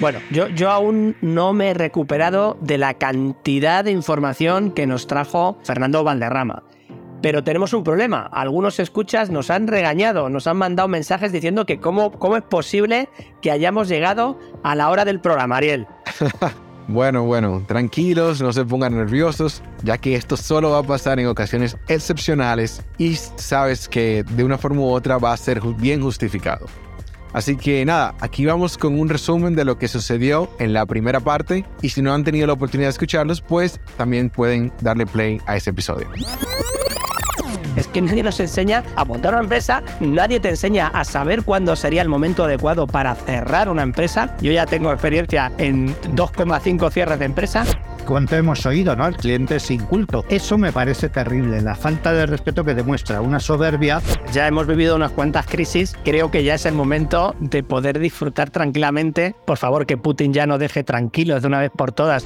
Bueno, 0.00 0.20
yo, 0.30 0.46
yo 0.48 0.70
aún 0.70 1.16
no 1.22 1.52
me 1.52 1.70
he 1.70 1.74
recuperado 1.74 2.56
de 2.60 2.78
la 2.78 2.94
cantidad 2.94 3.84
de 3.84 3.90
información 3.90 4.70
que 4.70 4.86
nos 4.86 5.06
trajo 5.08 5.58
Fernando 5.64 6.04
Valderrama. 6.04 6.62
Pero 7.20 7.42
tenemos 7.42 7.72
un 7.72 7.82
problema. 7.82 8.28
Algunos 8.32 8.78
escuchas 8.78 9.28
nos 9.28 9.50
han 9.50 9.66
regañado, 9.66 10.28
nos 10.28 10.46
han 10.46 10.56
mandado 10.56 10.88
mensajes 10.88 11.32
diciendo 11.32 11.66
que 11.66 11.80
cómo, 11.80 12.12
cómo 12.12 12.36
es 12.36 12.44
posible 12.44 13.08
que 13.42 13.50
hayamos 13.50 13.88
llegado 13.88 14.38
a 14.62 14.76
la 14.76 14.88
hora 14.90 15.04
del 15.04 15.20
programa, 15.20 15.56
Ariel. 15.56 15.86
Bueno, 16.90 17.24
bueno, 17.24 17.62
tranquilos, 17.68 18.40
no 18.40 18.50
se 18.50 18.64
pongan 18.64 18.96
nerviosos, 18.96 19.62
ya 19.82 19.98
que 19.98 20.14
esto 20.14 20.38
solo 20.38 20.70
va 20.70 20.78
a 20.78 20.82
pasar 20.82 21.20
en 21.20 21.26
ocasiones 21.26 21.76
excepcionales 21.86 22.82
y 22.96 23.14
sabes 23.14 23.90
que 23.90 24.24
de 24.30 24.42
una 24.42 24.56
forma 24.56 24.80
u 24.80 24.88
otra 24.88 25.18
va 25.18 25.34
a 25.34 25.36
ser 25.36 25.60
bien 25.60 26.00
justificado. 26.00 26.64
Así 27.32 27.56
que 27.56 27.84
nada, 27.84 28.14
aquí 28.20 28.46
vamos 28.46 28.78
con 28.78 28.98
un 28.98 29.08
resumen 29.08 29.54
de 29.54 29.64
lo 29.64 29.78
que 29.78 29.88
sucedió 29.88 30.50
en 30.58 30.72
la 30.72 30.86
primera 30.86 31.20
parte 31.20 31.64
y 31.82 31.90
si 31.90 32.02
no 32.02 32.14
han 32.14 32.24
tenido 32.24 32.46
la 32.46 32.54
oportunidad 32.54 32.88
de 32.88 32.92
escucharlos, 32.92 33.40
pues 33.40 33.80
también 33.96 34.30
pueden 34.30 34.72
darle 34.80 35.06
play 35.06 35.40
a 35.46 35.56
ese 35.56 35.70
episodio. 35.70 36.08
Es 37.88 37.92
que 37.94 38.02
nadie 38.02 38.22
nos 38.22 38.38
enseña 38.38 38.84
a 38.96 39.04
montar 39.06 39.32
una 39.32 39.44
empresa, 39.44 39.82
nadie 40.00 40.40
te 40.40 40.50
enseña 40.50 40.88
a 40.88 41.04
saber 41.04 41.42
cuándo 41.42 41.74
sería 41.74 42.02
el 42.02 42.08
momento 42.10 42.44
adecuado 42.44 42.86
para 42.86 43.14
cerrar 43.14 43.70
una 43.70 43.82
empresa. 43.82 44.36
Yo 44.42 44.52
ya 44.52 44.66
tengo 44.66 44.92
experiencia 44.92 45.50
en 45.56 45.88
2,5 46.14 46.90
cierres 46.90 47.18
de 47.18 47.24
empresa 47.24 47.64
cuánto 48.08 48.36
hemos 48.36 48.64
oído, 48.64 48.96
¿no? 48.96 49.06
El 49.06 49.16
cliente 49.16 49.56
es 49.56 49.70
inculto. 49.70 50.24
Eso 50.30 50.56
me 50.56 50.72
parece 50.72 51.10
terrible, 51.10 51.60
la 51.60 51.74
falta 51.74 52.14
de 52.14 52.24
respeto 52.24 52.64
que 52.64 52.74
demuestra, 52.74 53.20
una 53.20 53.38
soberbia. 53.38 54.00
Ya 54.32 54.48
hemos 54.48 54.66
vivido 54.66 54.96
unas 54.96 55.12
cuantas 55.12 55.46
crisis, 55.46 55.94
creo 56.04 56.30
que 56.30 56.42
ya 56.42 56.54
es 56.54 56.64
el 56.64 56.72
momento 56.72 57.34
de 57.38 57.62
poder 57.62 57.98
disfrutar 57.98 58.48
tranquilamente. 58.48 59.36
Por 59.44 59.58
favor, 59.58 59.84
que 59.84 59.98
Putin 59.98 60.32
ya 60.32 60.46
no 60.46 60.56
deje 60.56 60.84
tranquilos 60.84 61.42
de 61.42 61.48
una 61.48 61.60
vez 61.60 61.70
por 61.70 61.92
todas 61.92 62.24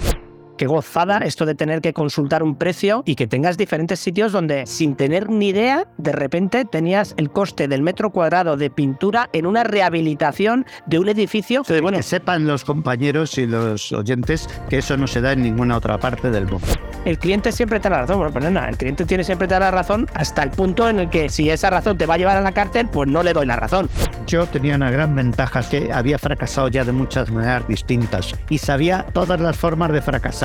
qué 0.56 0.66
gozada 0.66 1.18
esto 1.18 1.46
de 1.46 1.54
tener 1.54 1.80
que 1.80 1.92
consultar 1.92 2.42
un 2.42 2.56
precio 2.56 3.02
y 3.06 3.14
que 3.14 3.26
tengas 3.26 3.56
diferentes 3.56 4.00
sitios 4.00 4.32
donde 4.32 4.66
sin 4.66 4.94
tener 4.96 5.30
ni 5.30 5.48
idea, 5.48 5.86
de 5.98 6.12
repente 6.12 6.64
tenías 6.64 7.14
el 7.16 7.30
coste 7.30 7.68
del 7.68 7.82
metro 7.82 8.10
cuadrado 8.10 8.56
de 8.56 8.70
pintura 8.70 9.28
en 9.32 9.46
una 9.46 9.64
rehabilitación 9.64 10.66
de 10.86 10.98
un 10.98 11.08
edificio. 11.08 11.62
bueno, 11.80 11.98
que 11.98 12.02
sepan 12.02 12.46
los 12.46 12.64
compañeros 12.64 13.38
y 13.38 13.46
los 13.46 13.92
oyentes 13.92 14.48
que 14.68 14.78
eso 14.78 14.96
no 14.96 15.06
se 15.06 15.20
da 15.20 15.32
en 15.32 15.42
ninguna 15.42 15.76
otra 15.76 15.98
parte 15.98 16.30
del 16.30 16.46
mundo. 16.46 16.66
El 17.04 17.18
cliente 17.18 17.50
siempre 17.52 17.80
te 17.80 17.88
da 17.88 17.96
la 17.96 18.00
razón, 18.02 18.18
bueno, 18.18 18.32
pues 18.32 18.50
nada, 18.50 18.68
el 18.68 18.76
cliente 18.76 19.04
tiene 19.04 19.24
siempre 19.24 19.48
te 19.48 19.54
da 19.54 19.60
la 19.60 19.70
razón 19.70 20.06
hasta 20.14 20.42
el 20.42 20.50
punto 20.50 20.88
en 20.88 21.00
el 21.00 21.10
que 21.10 21.28
si 21.28 21.50
esa 21.50 21.70
razón 21.70 21.98
te 21.98 22.06
va 22.06 22.14
a 22.14 22.18
llevar 22.18 22.36
a 22.36 22.40
la 22.40 22.52
cárcel, 22.52 22.88
pues 22.88 23.08
no 23.08 23.22
le 23.22 23.32
doy 23.32 23.46
la 23.46 23.56
razón. 23.56 23.88
Yo 24.26 24.46
tenía 24.46 24.76
una 24.76 24.90
gran 24.90 25.14
ventaja, 25.14 25.62
que 25.68 25.92
había 25.92 26.18
fracasado 26.18 26.68
ya 26.68 26.84
de 26.84 26.92
muchas 26.92 27.30
maneras 27.30 27.66
distintas 27.68 28.34
y 28.48 28.58
sabía 28.58 29.06
todas 29.12 29.40
las 29.40 29.56
formas 29.56 29.92
de 29.92 30.02
fracasar. 30.02 30.41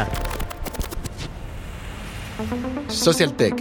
Social 2.88 3.34
Tech, 3.34 3.56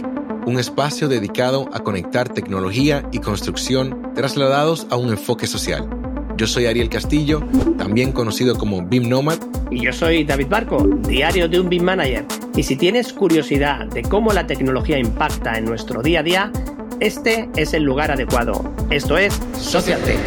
un 0.45 0.59
espacio 0.59 1.07
dedicado 1.07 1.69
a 1.73 1.79
conectar 1.79 2.29
tecnología 2.29 3.07
y 3.11 3.19
construcción 3.19 4.13
trasladados 4.15 4.87
a 4.89 4.95
un 4.95 5.09
enfoque 5.09 5.47
social. 5.47 5.89
Yo 6.37 6.45
soy 6.45 6.67
Ariel 6.67 6.89
Castillo, 6.89 7.41
también 7.77 8.11
conocido 8.11 8.55
como 8.55 8.85
BIM 8.85 9.09
Nomad. 9.09 9.39
Y 9.71 9.83
yo 9.83 9.91
soy 9.91 10.23
David 10.23 10.47
Barco, 10.49 10.87
diario 11.07 11.49
de 11.49 11.59
un 11.59 11.69
BIM 11.69 11.83
Manager. 11.83 12.25
Y 12.55 12.63
si 12.63 12.75
tienes 12.75 13.11
curiosidad 13.11 13.87
de 13.87 14.03
cómo 14.03 14.31
la 14.33 14.45
tecnología 14.45 14.99
impacta 14.99 15.57
en 15.57 15.65
nuestro 15.65 16.03
día 16.03 16.19
a 16.19 16.23
día, 16.23 16.51
este 16.99 17.49
es 17.55 17.73
el 17.73 17.83
lugar 17.83 18.11
adecuado. 18.11 18.73
Esto 18.91 19.17
es 19.17 19.39
Social 19.59 19.99
Tech. 20.01 20.19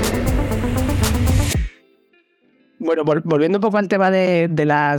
Bueno, 2.81 3.05
volviendo 3.05 3.59
un 3.59 3.63
poco 3.63 3.77
al 3.77 3.89
tema 3.89 4.11
de, 4.11 4.49
de 4.49 4.99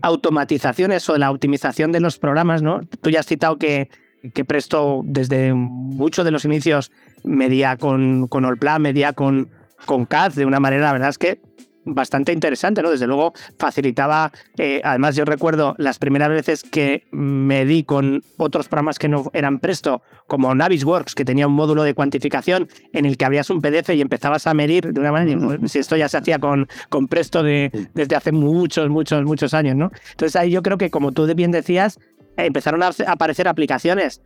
automatizaciones 0.00 1.06
o 1.10 1.12
de 1.12 1.18
la 1.18 1.30
optimización 1.30 1.92
de 1.92 2.00
los 2.00 2.18
programas, 2.18 2.62
¿no? 2.62 2.80
Tú 3.02 3.10
ya 3.10 3.20
has 3.20 3.26
citado 3.26 3.58
que, 3.58 3.90
que 4.32 4.46
Presto 4.46 5.02
desde 5.04 5.52
muchos 5.52 6.24
de 6.24 6.30
los 6.30 6.46
inicios 6.46 6.90
medía 7.22 7.76
con, 7.76 8.28
con 8.28 8.46
Allplan, 8.46 8.80
medía 8.80 9.12
con, 9.12 9.50
con 9.84 10.06
CAD 10.06 10.32
de 10.32 10.46
una 10.46 10.58
manera, 10.58 10.84
la 10.84 10.92
verdad 10.92 11.10
es 11.10 11.18
que 11.18 11.38
bastante 11.84 12.32
interesante, 12.32 12.82
¿no? 12.82 12.90
Desde 12.90 13.06
luego 13.06 13.32
facilitaba, 13.58 14.32
eh, 14.56 14.80
además 14.84 15.16
yo 15.16 15.24
recuerdo 15.24 15.74
las 15.78 15.98
primeras 15.98 16.28
veces 16.28 16.62
que 16.62 17.04
me 17.10 17.64
di 17.64 17.84
con 17.84 18.22
otros 18.36 18.68
programas 18.68 18.98
que 18.98 19.08
no 19.08 19.30
eran 19.32 19.58
Presto, 19.58 20.02
como 20.26 20.54
Navisworks, 20.54 21.14
que 21.14 21.24
tenía 21.24 21.46
un 21.46 21.54
módulo 21.54 21.82
de 21.82 21.94
cuantificación 21.94 22.68
en 22.92 23.06
el 23.06 23.16
que 23.16 23.24
habías 23.24 23.50
un 23.50 23.60
PDF 23.60 23.90
y 23.90 24.00
empezabas 24.00 24.46
a 24.46 24.54
medir 24.54 24.92
de 24.92 25.00
una 25.00 25.12
manera, 25.12 25.58
si 25.66 25.78
esto 25.78 25.96
ya 25.96 26.08
se 26.08 26.18
hacía 26.18 26.38
con, 26.38 26.68
con 26.88 27.08
Presto 27.08 27.42
de, 27.42 27.70
desde 27.94 28.16
hace 28.16 28.32
muchos, 28.32 28.88
muchos, 28.88 29.24
muchos 29.24 29.54
años, 29.54 29.76
¿no? 29.76 29.90
Entonces 30.12 30.36
ahí 30.36 30.50
yo 30.50 30.62
creo 30.62 30.78
que 30.78 30.90
como 30.90 31.12
tú 31.12 31.26
bien 31.34 31.50
decías, 31.50 31.98
empezaron 32.36 32.82
a 32.82 32.90
aparecer 33.06 33.48
aplicaciones 33.48 34.20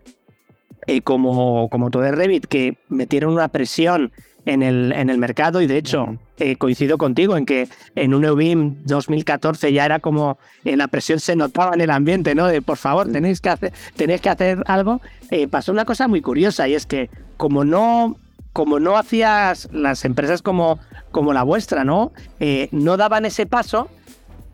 eh, 0.87 1.01
como, 1.01 1.69
como 1.69 1.91
todo 1.91 2.03
de 2.03 2.13
Revit 2.13 2.47
que 2.47 2.79
metieron 2.89 3.33
una 3.33 3.49
presión 3.49 4.13
en 4.47 4.63
el, 4.63 4.93
en 4.93 5.11
el 5.11 5.19
mercado 5.19 5.61
y 5.61 5.67
de 5.67 5.77
hecho 5.77 6.17
eh, 6.39 6.57
coincido 6.57 6.97
contigo 6.97 7.37
en 7.37 7.45
que 7.45 7.69
en 7.95 8.15
un 8.15 8.25
EUBIM 8.25 8.85
2014 8.85 9.73
ya 9.73 9.85
era 9.85 9.99
como 9.99 10.39
en 10.65 10.79
la 10.79 10.89
presión 10.89 11.21
se 11.21 11.37
notaba 11.37 11.75
en 11.75 11.81
el 11.81 11.91
ambiente, 11.91 12.35
¿no? 12.35 12.47
De 12.47 12.63
por 12.63 12.79
favor, 12.79 13.11
tenéis 13.11 13.41
que 13.41 13.51
hacer, 13.51 13.73
tenéis 13.97 14.21
que 14.21 14.31
hacer 14.31 14.63
algo. 14.67 15.01
Eh, 15.31 15.49
pasó 15.49 15.73
una 15.73 15.85
cosa 15.85 16.09
muy 16.09 16.23
curiosa 16.23 16.69
y 16.69 16.75
es 16.75 16.87
que 16.87 17.11
como 17.37 17.65
no 17.65 18.17
como 18.53 18.81
no 18.81 18.97
hacías 18.97 19.69
las 19.71 20.07
empresas 20.07 20.41
como, 20.41 20.79
como 21.11 21.35
la 21.35 21.43
vuestra, 21.43 21.85
¿no? 21.85 22.13
Eh, 22.41 22.71
no 22.73 22.97
daban 22.97 23.27
ese 23.27 23.45
paso, 23.45 23.91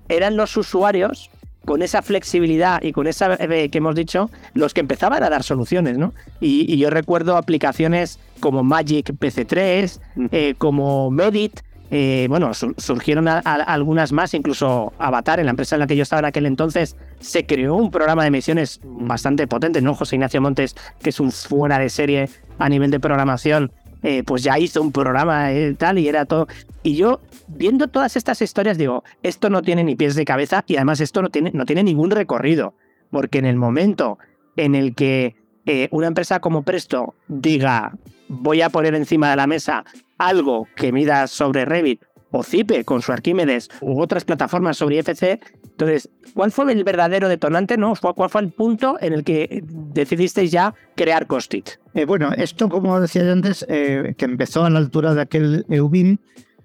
eran 0.08 0.36
los 0.36 0.56
usuarios 0.56 1.30
con 1.64 1.82
esa 1.82 2.02
flexibilidad 2.02 2.82
y 2.82 2.92
con 2.92 3.06
esa 3.06 3.36
que 3.36 3.70
hemos 3.72 3.94
dicho, 3.94 4.30
los 4.54 4.74
que 4.74 4.80
empezaban 4.80 5.22
a 5.22 5.30
dar 5.30 5.42
soluciones, 5.42 5.98
¿no? 5.98 6.12
Y, 6.40 6.76
yo 6.76 6.90
recuerdo 6.90 7.36
aplicaciones 7.36 8.18
como 8.40 8.64
Magic 8.64 9.12
PC3, 9.12 10.00
eh, 10.32 10.54
como 10.58 11.10
Medit, 11.10 11.60
eh, 11.94 12.26
bueno, 12.30 12.52
surgieron 12.54 13.28
algunas 13.28 14.12
más, 14.12 14.32
incluso 14.32 14.94
Avatar, 14.98 15.40
en 15.40 15.46
la 15.46 15.50
empresa 15.50 15.76
en 15.76 15.80
la 15.80 15.86
que 15.86 15.94
yo 15.94 16.02
estaba 16.02 16.20
en 16.20 16.24
aquel 16.24 16.46
entonces, 16.46 16.96
se 17.20 17.44
creó 17.44 17.74
un 17.74 17.90
programa 17.90 18.24
de 18.24 18.30
misiones 18.30 18.80
bastante 18.82 19.46
potente, 19.46 19.82
¿no? 19.82 19.94
José 19.94 20.16
Ignacio 20.16 20.40
Montes, 20.40 20.74
que 21.02 21.10
es 21.10 21.20
un 21.20 21.30
fuera 21.30 21.78
de 21.78 21.90
serie 21.90 22.30
a 22.58 22.68
nivel 22.70 22.90
de 22.90 22.98
programación, 22.98 23.72
eh, 24.02 24.22
pues 24.24 24.42
ya 24.42 24.58
hizo 24.58 24.82
un 24.82 24.92
programa 24.92 25.52
y 25.52 25.74
tal, 25.74 25.98
y 25.98 26.08
era 26.08 26.24
todo. 26.24 26.48
Y 26.82 26.96
yo, 26.96 27.20
viendo 27.48 27.88
todas 27.88 28.16
estas 28.16 28.42
historias, 28.42 28.78
digo, 28.78 29.04
esto 29.22 29.50
no 29.50 29.62
tiene 29.62 29.84
ni 29.84 29.94
pies 29.94 30.14
de 30.14 30.24
cabeza 30.24 30.64
y 30.66 30.76
además 30.76 31.00
esto 31.00 31.22
no 31.22 31.30
tiene, 31.30 31.50
no 31.52 31.64
tiene 31.64 31.82
ningún 31.82 32.10
recorrido, 32.10 32.74
porque 33.10 33.38
en 33.38 33.46
el 33.46 33.56
momento 33.56 34.18
en 34.56 34.74
el 34.74 34.94
que 34.94 35.36
eh, 35.66 35.88
una 35.92 36.08
empresa 36.08 36.40
como 36.40 36.62
Presto 36.62 37.14
diga, 37.28 37.92
voy 38.28 38.62
a 38.62 38.70
poner 38.70 38.94
encima 38.94 39.30
de 39.30 39.36
la 39.36 39.46
mesa 39.46 39.84
algo 40.18 40.66
que 40.74 40.92
mida 40.92 41.26
sobre 41.26 41.64
Revit 41.64 42.02
o 42.32 42.42
Zipe 42.42 42.84
con 42.84 43.02
su 43.02 43.12
Arquímedes 43.12 43.68
u 43.80 44.00
otras 44.00 44.24
plataformas 44.24 44.78
sobre 44.78 44.96
IFC. 44.96 45.40
Entonces, 45.72 46.08
¿cuál 46.34 46.52
fue 46.52 46.72
el 46.72 46.84
verdadero 46.84 47.28
detonante? 47.28 47.76
No? 47.76 47.94
¿Cuál 48.00 48.30
fue 48.30 48.40
el 48.42 48.52
punto 48.52 48.98
en 49.00 49.12
el 49.12 49.24
que 49.24 49.64
decidisteis 49.66 50.50
ya 50.52 50.74
crear 50.94 51.26
Costit? 51.26 51.70
Eh, 51.94 52.04
bueno, 52.04 52.32
esto, 52.36 52.68
como 52.68 53.00
decía 53.00 53.30
antes, 53.30 53.64
eh, 53.68 54.14
que 54.16 54.24
empezó 54.24 54.64
a 54.64 54.70
la 54.70 54.78
altura 54.78 55.14
de 55.14 55.22
aquel 55.22 55.66
EUBIM, 55.68 56.18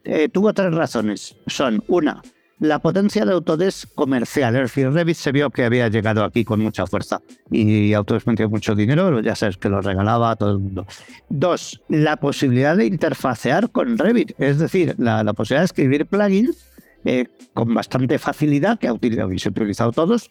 eh, 0.03 0.29
tuvo 0.29 0.53
tres 0.53 0.73
razones. 0.73 1.35
Son, 1.47 1.83
una, 1.87 2.21
la 2.59 2.79
potencia 2.79 3.25
de 3.25 3.33
Autodesk 3.33 3.93
comercial. 3.93 4.55
Es 4.55 4.61
decir, 4.63 4.91
Revit 4.91 5.15
se 5.15 5.31
vio 5.31 5.49
que 5.49 5.63
había 5.63 5.87
llegado 5.89 6.23
aquí 6.23 6.43
con 6.43 6.61
mucha 6.61 6.87
fuerza 6.87 7.21
y 7.51 7.93
Autodesk 7.93 8.27
metió 8.27 8.49
mucho 8.49 8.75
dinero, 8.75 9.19
ya 9.21 9.35
sabes 9.35 9.57
que 9.57 9.69
lo 9.69 9.81
regalaba 9.81 10.31
a 10.31 10.35
todo 10.35 10.51
el 10.51 10.59
mundo. 10.59 10.85
Dos, 11.29 11.81
la 11.87 12.17
posibilidad 12.17 12.75
de 12.75 12.85
interfacear 12.85 13.69
con 13.69 13.97
Revit, 13.97 14.31
es 14.39 14.59
decir, 14.59 14.95
la, 14.97 15.23
posibilidad 15.33 15.61
de 15.61 15.65
escribir 15.65 16.05
plugins 16.05 16.57
eh, 17.05 17.27
con 17.53 17.73
bastante 17.73 18.19
facilidad, 18.19 18.79
que 18.79 18.87
habéis 18.87 19.45
utilizado 19.45 19.91
todos, 19.91 20.29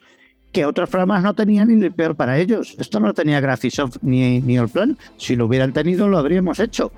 que 0.52 0.64
otros 0.64 0.88
programas 0.88 1.22
no 1.22 1.34
tenían 1.34 1.68
ni 1.68 1.90
peor 1.90 2.16
para 2.16 2.38
ellos. 2.38 2.76
Esto 2.78 3.00
no 3.00 3.12
tenía 3.14 3.40
Graphisoft 3.40 3.98
ni, 4.02 4.40
ni 4.40 4.58
Allplan. 4.58 4.96
Si 5.16 5.36
lo 5.36 5.46
hubieran 5.46 5.72
tenido, 5.72 6.08
lo 6.08 6.18
habríamos 6.18 6.60
hecho 6.60 6.92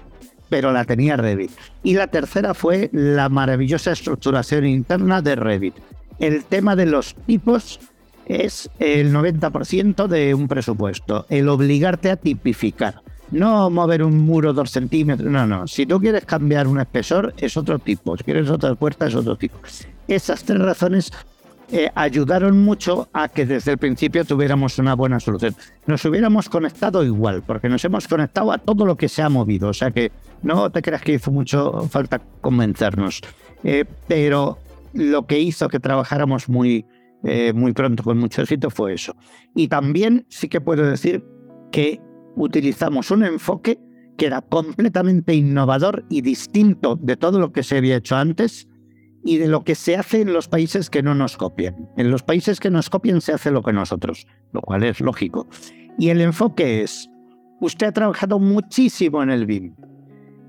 pero 0.49 0.73
la 0.73 0.85
tenía 0.85 1.17
Revit. 1.17 1.51
Y 1.83 1.95
la 1.95 2.07
tercera 2.07 2.55
fue 2.55 2.91
la 2.93 3.29
maravillosa 3.29 3.93
estructuración 3.93 4.67
interna 4.67 5.23
de 5.23 5.37
Revit. 5.37 5.75
El 6.19 6.45
tema 6.45 6.75
de 6.75 6.87
los 6.87 7.15
tipos 7.27 7.81
es 8.27 8.71
el 8.79 9.13
90% 9.13 10.07
de 10.07 10.35
un 10.35 10.49
presupuesto, 10.49 11.27
el 11.29 11.49
obligarte 11.49 12.11
a 12.11 12.17
tipificar. 12.17 13.03
No 13.31 13.69
mover 13.71 14.03
un 14.03 14.19
muro 14.19 14.53
dos 14.53 14.71
centímetros, 14.71 15.31
no, 15.31 15.47
no. 15.47 15.67
Si 15.67 15.85
tú 15.85 16.01
quieres 16.01 16.25
cambiar 16.25 16.67
un 16.67 16.81
espesor, 16.81 17.35
es 17.37 17.57
otro 17.57 17.79
tipo. 17.79 18.17
Si 18.17 18.25
quieres 18.25 18.49
otra 18.49 18.75
puerta, 18.75 19.07
es 19.07 19.15
otro 19.15 19.37
tipo. 19.37 19.59
Esas 20.07 20.43
tres 20.45 20.59
razones 20.59 21.13
eh, 21.71 21.91
ayudaron 21.95 22.65
mucho 22.65 23.09
a 23.13 23.29
que 23.29 23.45
desde 23.45 23.73
el 23.73 23.79
principio 23.79 24.25
tuviéramos 24.25 24.79
una 24.79 24.95
buena 24.95 25.21
solución. 25.21 25.55
Nos 25.87 26.03
hubiéramos 26.07 26.49
conectado 26.49 27.05
igual, 27.05 27.43
porque 27.47 27.69
nos 27.69 27.85
hemos 27.85 28.09
conectado 28.09 28.53
a 28.53 28.59
todo 28.59 28.87
lo 28.87 28.97
que 28.97 29.09
se 29.09 29.21
ha 29.21 29.29
movido. 29.29 29.69
O 29.69 29.75
sea 29.75 29.91
que 29.91 30.11
no 30.43 30.71
te 30.71 30.81
creas 30.81 31.03
que 31.03 31.15
hizo 31.15 31.31
mucho 31.31 31.87
falta 31.91 32.21
convencernos. 32.41 33.21
Eh, 33.65 33.85
pero 34.07 34.59
lo 34.95 35.27
que 35.27 35.39
hizo 35.39 35.69
que 35.69 35.79
trabajáramos 35.79 36.49
muy, 36.49 36.87
eh, 37.25 37.53
muy 37.53 37.75
pronto 37.75 38.03
con 38.03 38.17
mucho 38.17 38.41
éxito 38.41 38.71
fue 38.71 38.95
eso. 38.95 39.15
Y 39.55 39.69
también 39.69 40.25
sí 40.31 40.49
que 40.49 40.63
puedo 40.63 40.85
decir 40.85 41.23
que 41.71 42.01
utilizamos 42.39 43.11
un 43.11 43.25
enfoque 43.25 43.79
que 44.17 44.27
era 44.27 44.41
completamente 44.41 45.35
innovador 45.35 46.05
y 46.09 46.23
distinto 46.23 46.97
de 46.97 47.17
todo 47.17 47.39
lo 47.39 47.53
que 47.53 47.63
se 47.63 47.77
había 47.77 47.97
hecho 47.97 48.17
antes 48.17 48.69
y 49.25 49.39
de 49.39 49.49
lo 49.49 49.65
que 49.65 49.75
se 49.75 49.97
hace 49.97 50.21
en 50.21 50.33
los 50.33 50.49
países 50.49 50.91
que 50.91 51.03
no 51.03 51.15
nos 51.15 51.37
copian. 51.37 51.89
En 51.97 52.11
los 52.11 52.23
países 52.23 52.61
que 52.61 52.71
nos 52.71 52.91
copian 52.91 53.21
se 53.21 53.33
hace 53.33 53.51
lo 53.51 53.63
que 53.63 53.73
nosotros, 53.73 54.27
lo 54.53 54.61
cual 54.61 54.85
es 54.85 55.01
lógico. 55.01 55.49
Y 55.99 56.09
el 56.09 56.21
enfoque 56.21 56.83
es, 56.83 57.09
usted 57.61 57.89
ha 57.89 57.93
trabajado 57.93 58.39
muchísimo 58.39 59.23
en 59.23 59.31
el 59.31 59.47
BIM 59.47 59.75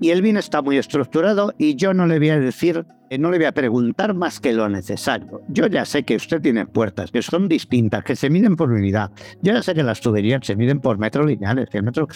y 0.00 0.10
el 0.10 0.22
BIM 0.22 0.38
está 0.38 0.62
muy 0.62 0.78
estructurado 0.78 1.52
y 1.58 1.76
yo 1.76 1.92
no 1.92 2.06
le 2.06 2.18
voy 2.18 2.30
a 2.30 2.40
decir, 2.40 2.86
no 3.18 3.30
le 3.30 3.38
voy 3.38 3.46
a 3.46 3.52
preguntar 3.52 4.14
más 4.14 4.38
que 4.38 4.52
lo 4.52 4.68
necesario. 4.68 5.42
Yo 5.48 5.66
ya 5.66 5.84
sé 5.84 6.04
que 6.04 6.16
usted 6.16 6.40
tiene 6.40 6.66
puertas 6.66 7.10
que 7.10 7.22
son 7.22 7.48
distintas, 7.48 8.04
que 8.04 8.14
se 8.14 8.30
miden 8.30 8.56
por 8.56 8.70
unidad. 8.70 9.10
Yo 9.42 9.52
ya 9.52 9.62
sé 9.62 9.74
que 9.74 9.82
las 9.82 10.00
tuberías 10.00 10.46
se 10.46 10.54
miden 10.54 10.80
por 10.80 10.98
metros 10.98 11.26
lineales, 11.26 11.68
que 11.68 11.82
metro... 11.82 12.06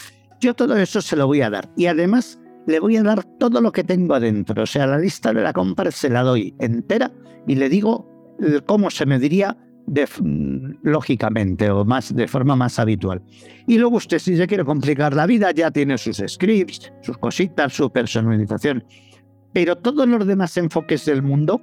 Yo 0.40 0.54
todo 0.54 0.76
eso 0.76 1.00
se 1.00 1.16
lo 1.16 1.26
voy 1.26 1.40
a 1.40 1.50
dar. 1.50 1.68
Y 1.76 1.86
además 1.86 2.38
le 2.66 2.78
voy 2.78 2.96
a 2.96 3.02
dar 3.02 3.24
todo 3.38 3.60
lo 3.60 3.72
que 3.72 3.82
tengo 3.82 4.14
adentro. 4.14 4.62
O 4.62 4.66
sea, 4.66 4.86
la 4.86 4.98
lista 4.98 5.32
de 5.32 5.42
la 5.42 5.52
compra 5.52 5.90
se 5.90 6.10
la 6.10 6.22
doy 6.22 6.54
entera 6.60 7.10
y 7.46 7.56
le 7.56 7.68
digo 7.68 8.36
eh, 8.40 8.60
cómo 8.64 8.90
se 8.90 9.06
mediría 9.06 9.56
de, 9.86 10.06
mm, 10.06 10.76
lógicamente 10.82 11.70
o 11.70 11.84
más 11.84 12.14
de 12.14 12.28
forma 12.28 12.56
más 12.56 12.78
habitual. 12.78 13.20
Y 13.66 13.78
luego 13.78 13.96
usted 13.96 14.18
si 14.18 14.36
se 14.36 14.46
quiere 14.46 14.64
complicar 14.64 15.14
la 15.14 15.26
vida 15.26 15.50
ya 15.50 15.70
tiene 15.70 15.98
sus 15.98 16.22
scripts, 16.26 16.92
sus 17.02 17.18
cositas, 17.18 17.72
su 17.72 17.90
personalización. 17.90 18.84
Pero 19.54 19.76
todos 19.76 20.06
los 20.06 20.26
demás 20.26 20.56
enfoques 20.56 21.06
del 21.06 21.22
mundo, 21.22 21.62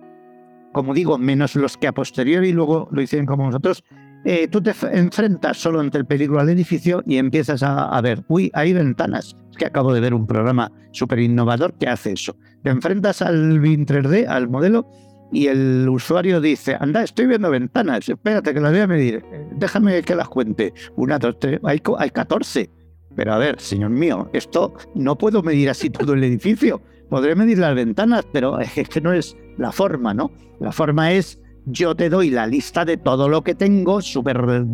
como 0.72 0.94
digo, 0.94 1.18
menos 1.18 1.56
los 1.56 1.78
que 1.78 1.88
a 1.88 1.92
posteriori 1.92 2.54
luego 2.54 2.88
lo 2.92 3.02
hicieron 3.02 3.28
como 3.28 3.46
nosotros, 3.46 3.84
eh, 4.24 4.48
tú 4.48 4.62
te 4.62 4.74
enfrentas 4.94 5.58
solo 5.58 5.80
ante 5.80 5.98
el 5.98 6.06
peligro 6.06 6.40
al 6.40 6.50
edificio 6.50 7.04
y 7.06 7.18
empiezas 7.18 7.64
a, 7.64 8.00
ver, 8.02 8.24
uy, 8.30 8.50
hay 8.54 8.72
ventanas. 8.72 9.36
Es 9.52 9.58
que 9.58 9.66
acabo 9.66 9.94
de 9.94 10.00
ver 10.00 10.14
un 10.14 10.26
programa 10.26 10.72
súper 10.92 11.20
innovador 11.20 11.74
que 11.74 11.88
hace 11.88 12.14
eso. 12.14 12.38
Te 12.64 12.70
enfrentas 12.70 13.22
al 13.22 13.60
BIM 13.60 13.86
3D, 13.86 14.26
al 14.28 14.48
modelo, 14.48 14.88
y 15.34 15.48
el 15.48 15.90
usuario 15.90 16.40
dice, 16.40 16.78
anda, 16.80 17.04
estoy 17.04 17.26
viendo 17.26 17.50
ventanas, 17.50 18.08
espérate 18.08 18.54
que 18.54 18.60
las 18.62 18.72
voy 18.72 18.82
a 18.82 18.88
medir, 18.88 19.26
déjame 19.54 20.02
que 20.04 20.16
las 20.16 20.30
cuente. 20.30 20.74
Una, 20.96 21.20
dos, 21.20 21.40
tres, 21.40 21.60
hay, 21.64 21.82
hay 21.98 22.10
14. 22.10 22.70
Pero 23.16 23.34
a 23.34 23.38
ver, 23.38 23.60
señor 23.60 23.90
mío, 23.90 24.30
esto 24.34 24.74
no 24.96 25.18
puedo 25.18 25.42
medir 25.44 25.70
así 25.70 25.90
todo 25.90 26.14
el 26.14 26.24
edificio. 26.24 26.82
Podré 27.12 27.36
medir 27.36 27.58
las 27.58 27.76
ventanas, 27.76 28.26
pero 28.32 28.58
es 28.62 28.88
que 28.88 29.02
no 29.02 29.12
es 29.12 29.36
la 29.58 29.74
forma, 29.74 30.14
¿no? 30.14 30.32
La 30.62 30.72
forma 30.72 31.12
es, 31.12 31.42
yo 31.66 31.94
te 31.94 32.10
doy 32.10 32.30
la 32.30 32.48
lista 32.48 32.86
de 32.86 32.96
todo 32.96 33.28
lo 33.28 33.44
que 33.44 33.54
tengo, 33.54 34.02
súper 34.02 34.66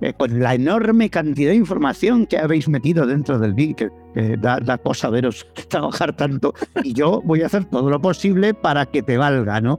eh, 0.00 0.14
con 0.14 0.40
la 0.40 0.54
enorme 0.54 1.10
cantidad 1.10 1.50
de 1.50 1.56
información 1.56 2.24
que 2.24 2.38
habéis 2.38 2.66
metido 2.66 3.06
dentro 3.06 3.38
del 3.38 3.52
BIM, 3.52 3.74
que, 3.74 3.90
da, 4.38 4.58
da, 4.58 4.78
cosa 4.78 5.10
veros 5.10 5.46
trabajar 5.68 6.16
tanto, 6.16 6.54
y 6.82 6.94
yo 6.94 7.20
voy 7.26 7.42
a 7.42 7.46
hacer 7.46 7.66
todo 7.66 7.90
lo 7.90 8.00
posible 8.00 8.54
para 8.54 8.86
que 8.86 9.02
te 9.02 9.18
valga, 9.18 9.60
¿no? 9.60 9.78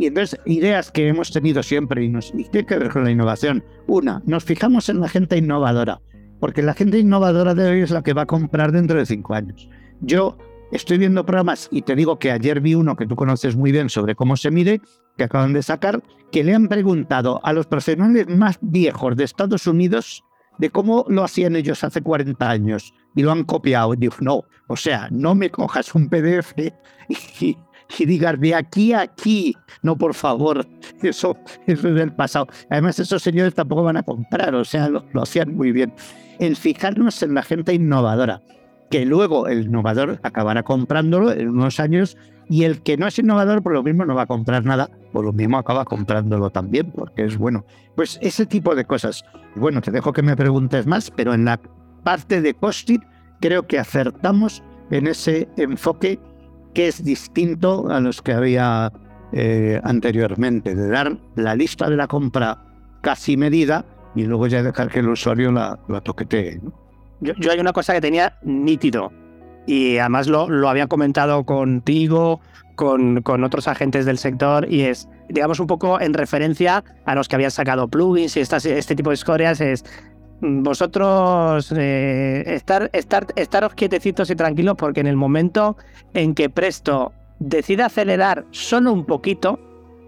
Y 0.00 0.06
entonces, 0.06 0.40
ideas 0.46 0.90
que 0.90 1.06
hemos 1.06 1.30
tenido 1.30 1.62
siempre 1.62 2.02
y, 2.02 2.08
nos, 2.08 2.34
y 2.34 2.42
tiene 2.42 2.66
que 2.66 2.76
ver 2.76 2.88
con 2.90 3.04
la 3.04 3.12
innovación. 3.12 3.62
Una, 3.86 4.20
nos 4.26 4.42
fijamos 4.42 4.88
en 4.88 4.98
la 4.98 5.08
gente 5.08 5.36
innovadora, 5.36 6.00
porque 6.40 6.60
la 6.60 6.74
gente 6.74 6.98
innovadora 6.98 7.54
de 7.54 7.70
hoy 7.70 7.80
es 7.82 7.92
la 7.92 8.02
que 8.02 8.14
va 8.14 8.22
a 8.22 8.26
comprar 8.26 8.72
dentro 8.72 8.98
de 8.98 9.06
cinco 9.06 9.34
años. 9.34 9.68
Yo 10.00 10.36
estoy 10.72 10.98
viendo 10.98 11.26
programas 11.26 11.68
y 11.70 11.82
te 11.82 11.94
digo 11.94 12.18
que 12.18 12.30
ayer 12.30 12.60
vi 12.60 12.74
uno 12.74 12.96
que 12.96 13.06
tú 13.06 13.16
conoces 13.16 13.56
muy 13.56 13.72
bien 13.72 13.88
sobre 13.88 14.14
cómo 14.14 14.36
se 14.36 14.50
mide, 14.50 14.80
que 15.16 15.24
acaban 15.24 15.52
de 15.52 15.62
sacar, 15.62 16.02
que 16.30 16.44
le 16.44 16.54
han 16.54 16.68
preguntado 16.68 17.40
a 17.44 17.52
los 17.52 17.66
profesionales 17.66 18.28
más 18.28 18.58
viejos 18.60 19.16
de 19.16 19.24
Estados 19.24 19.66
Unidos 19.66 20.24
de 20.58 20.70
cómo 20.70 21.06
lo 21.08 21.24
hacían 21.24 21.56
ellos 21.56 21.82
hace 21.84 22.02
40 22.02 22.48
años 22.48 22.92
y 23.16 23.22
lo 23.22 23.32
han 23.32 23.44
copiado. 23.44 23.94
Y 23.94 23.96
digo, 23.96 24.14
no, 24.20 24.44
o 24.68 24.76
sea, 24.76 25.08
no 25.10 25.34
me 25.34 25.50
cojas 25.50 25.94
un 25.94 26.08
PDF 26.08 26.52
y, 27.08 27.56
y 27.98 28.04
digas 28.04 28.38
de 28.38 28.54
aquí 28.54 28.92
a 28.92 29.00
aquí. 29.00 29.56
No, 29.82 29.96
por 29.96 30.14
favor, 30.14 30.66
eso, 31.02 31.36
eso 31.66 31.88
es 31.88 31.94
del 31.94 32.12
pasado. 32.12 32.46
Además, 32.68 32.98
esos 32.98 33.22
señores 33.22 33.54
tampoco 33.54 33.82
van 33.82 33.96
a 33.96 34.02
comprar, 34.02 34.54
o 34.54 34.64
sea, 34.64 34.88
lo, 34.88 35.04
hacían 35.14 35.54
muy 35.54 35.72
bien. 35.72 35.92
En 36.38 36.56
fijarnos 36.56 37.22
en 37.22 37.34
la 37.34 37.42
gente 37.42 37.74
innovadora 37.74 38.42
que 38.90 39.06
luego 39.06 39.46
el 39.46 39.62
innovador 39.62 40.18
acabará 40.22 40.62
comprándolo 40.62 41.32
en 41.32 41.48
unos 41.48 41.80
años 41.80 42.16
y 42.48 42.64
el 42.64 42.82
que 42.82 42.96
no 42.96 43.06
es 43.06 43.18
innovador 43.18 43.62
por 43.62 43.72
lo 43.72 43.84
mismo 43.84 44.04
no 44.04 44.16
va 44.16 44.22
a 44.22 44.26
comprar 44.26 44.64
nada, 44.64 44.90
por 45.12 45.24
lo 45.24 45.32
mismo 45.32 45.56
acaba 45.56 45.84
comprándolo 45.84 46.50
también, 46.50 46.90
porque 46.90 47.24
es 47.24 47.38
bueno. 47.38 47.64
Pues 47.94 48.18
ese 48.20 48.44
tipo 48.44 48.74
de 48.74 48.84
cosas. 48.84 49.24
Bueno, 49.54 49.80
te 49.80 49.92
dejo 49.92 50.12
que 50.12 50.22
me 50.22 50.36
preguntes 50.36 50.86
más, 50.86 51.12
pero 51.12 51.32
en 51.32 51.44
la 51.44 51.60
parte 52.02 52.42
de 52.42 52.54
Costit 52.54 53.02
creo 53.40 53.68
que 53.68 53.78
acertamos 53.78 54.64
en 54.90 55.06
ese 55.06 55.48
enfoque 55.56 56.18
que 56.74 56.88
es 56.88 57.04
distinto 57.04 57.88
a 57.90 58.00
los 58.00 58.20
que 58.20 58.32
había 58.32 58.92
eh, 59.32 59.80
anteriormente, 59.84 60.74
de 60.74 60.88
dar 60.88 61.16
la 61.36 61.54
lista 61.54 61.88
de 61.88 61.96
la 61.96 62.08
compra 62.08 62.64
casi 63.00 63.36
medida 63.36 63.84
y 64.16 64.24
luego 64.24 64.48
ya 64.48 64.64
dejar 64.64 64.90
que 64.90 64.98
el 64.98 65.08
usuario 65.08 65.52
la, 65.52 65.78
la 65.88 66.00
toquetee. 66.00 66.60
¿no? 66.60 66.89
Yo, 67.20 67.50
hay 67.50 67.58
una 67.58 67.72
cosa 67.72 67.92
que 67.92 68.00
tenía 68.00 68.38
nítido 68.42 69.12
y 69.66 69.98
además 69.98 70.26
lo, 70.26 70.48
lo 70.48 70.68
había 70.68 70.86
comentado 70.86 71.44
contigo, 71.44 72.40
con, 72.76 73.20
con, 73.22 73.44
otros 73.44 73.68
agentes 73.68 74.06
del 74.06 74.16
sector 74.16 74.66
y 74.72 74.82
es, 74.82 75.06
digamos, 75.28 75.60
un 75.60 75.66
poco 75.66 76.00
en 76.00 76.14
referencia 76.14 76.82
a 77.04 77.14
los 77.14 77.28
que 77.28 77.36
habían 77.36 77.50
sacado 77.50 77.88
plugins 77.88 78.36
y 78.36 78.40
estas, 78.40 78.64
este 78.64 78.96
tipo 78.96 79.10
de 79.10 79.14
historias 79.14 79.60
es 79.60 79.84
vosotros 80.40 81.72
eh, 81.76 82.42
estar, 82.46 82.88
estar, 82.92 83.26
estaros 83.36 83.74
quietecitos 83.74 84.30
y 84.30 84.36
tranquilos 84.36 84.76
porque 84.78 85.00
en 85.00 85.06
el 85.06 85.16
momento 85.16 85.76
en 86.14 86.34
que 86.34 86.48
Presto 86.48 87.12
decide 87.38 87.82
acelerar 87.82 88.46
solo 88.50 88.92
un 88.92 89.04
poquito, 89.04 89.58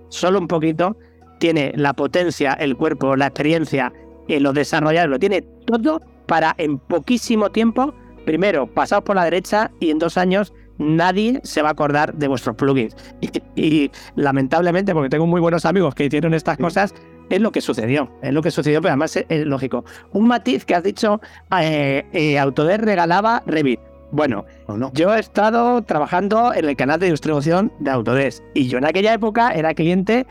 solo 0.09 0.39
un 0.39 0.49
poquito, 0.49 0.97
tiene 1.39 1.73
la 1.77 1.93
potencia, 1.93 2.55
el 2.55 2.77
cuerpo, 2.77 3.17
la 3.17 3.27
experiencia, 3.27 3.93
eh, 4.29 4.41
lo 4.41 4.53
desarrollado, 4.53 5.09
lo 5.09 5.19
tiene 5.19 5.43
todo 5.67 6.01
para 6.33 6.55
en 6.57 6.79
poquísimo 6.79 7.51
tiempo, 7.51 7.93
primero, 8.25 8.67
pasaos 8.67 9.05
por 9.05 9.17
la 9.17 9.25
derecha 9.25 9.71
y 9.81 9.91
en 9.91 9.99
dos 9.99 10.17
años 10.17 10.55
nadie 10.79 11.43
se 11.45 11.61
va 11.61 11.69
a 11.69 11.73
acordar 11.73 12.15
de 12.15 12.27
vuestros 12.27 12.57
plugins. 12.57 12.97
Y, 13.55 13.63
y, 13.63 13.91
lamentablemente, 14.17 14.95
porque 14.95 15.11
tengo 15.11 15.27
muy 15.27 15.43
buenos 15.43 15.67
amigos 15.67 15.95
que 15.95 16.07
hicieron 16.07 16.33
estas 16.33 16.57
cosas, 16.57 16.95
es 17.29 17.39
lo 17.43 17.53
que 17.53 17.61
sucedió. 17.61 18.11
Es 18.23 18.33
lo 18.33 18.41
que 18.41 18.51
sucedió, 18.51 18.81
pero 18.81 18.93
además 18.93 19.15
es, 19.15 19.27
es 19.29 19.45
lógico. 19.45 19.85
Un 20.15 20.27
matiz 20.27 20.65
que 20.65 20.75
has 20.75 20.83
dicho, 20.83 21.21
eh, 21.61 22.03
eh, 22.15 22.39
Autodesk 22.39 22.83
regalaba 22.83 23.43
Revit. 23.45 23.81
Bueno, 24.11 24.47
oh, 24.69 24.79
no. 24.79 24.91
yo 24.95 25.15
he 25.15 25.21
estado 25.21 25.83
trabajando 25.83 26.55
en 26.55 26.65
el 26.65 26.77
canal 26.77 26.99
de 26.99 27.11
distribución 27.11 27.71
de 27.79 27.91
Autodesk 27.91 28.43
y 28.55 28.69
yo 28.69 28.79
en 28.79 28.87
aquella 28.87 29.13
época 29.13 29.53
era 29.53 29.75
cliente 29.75 30.27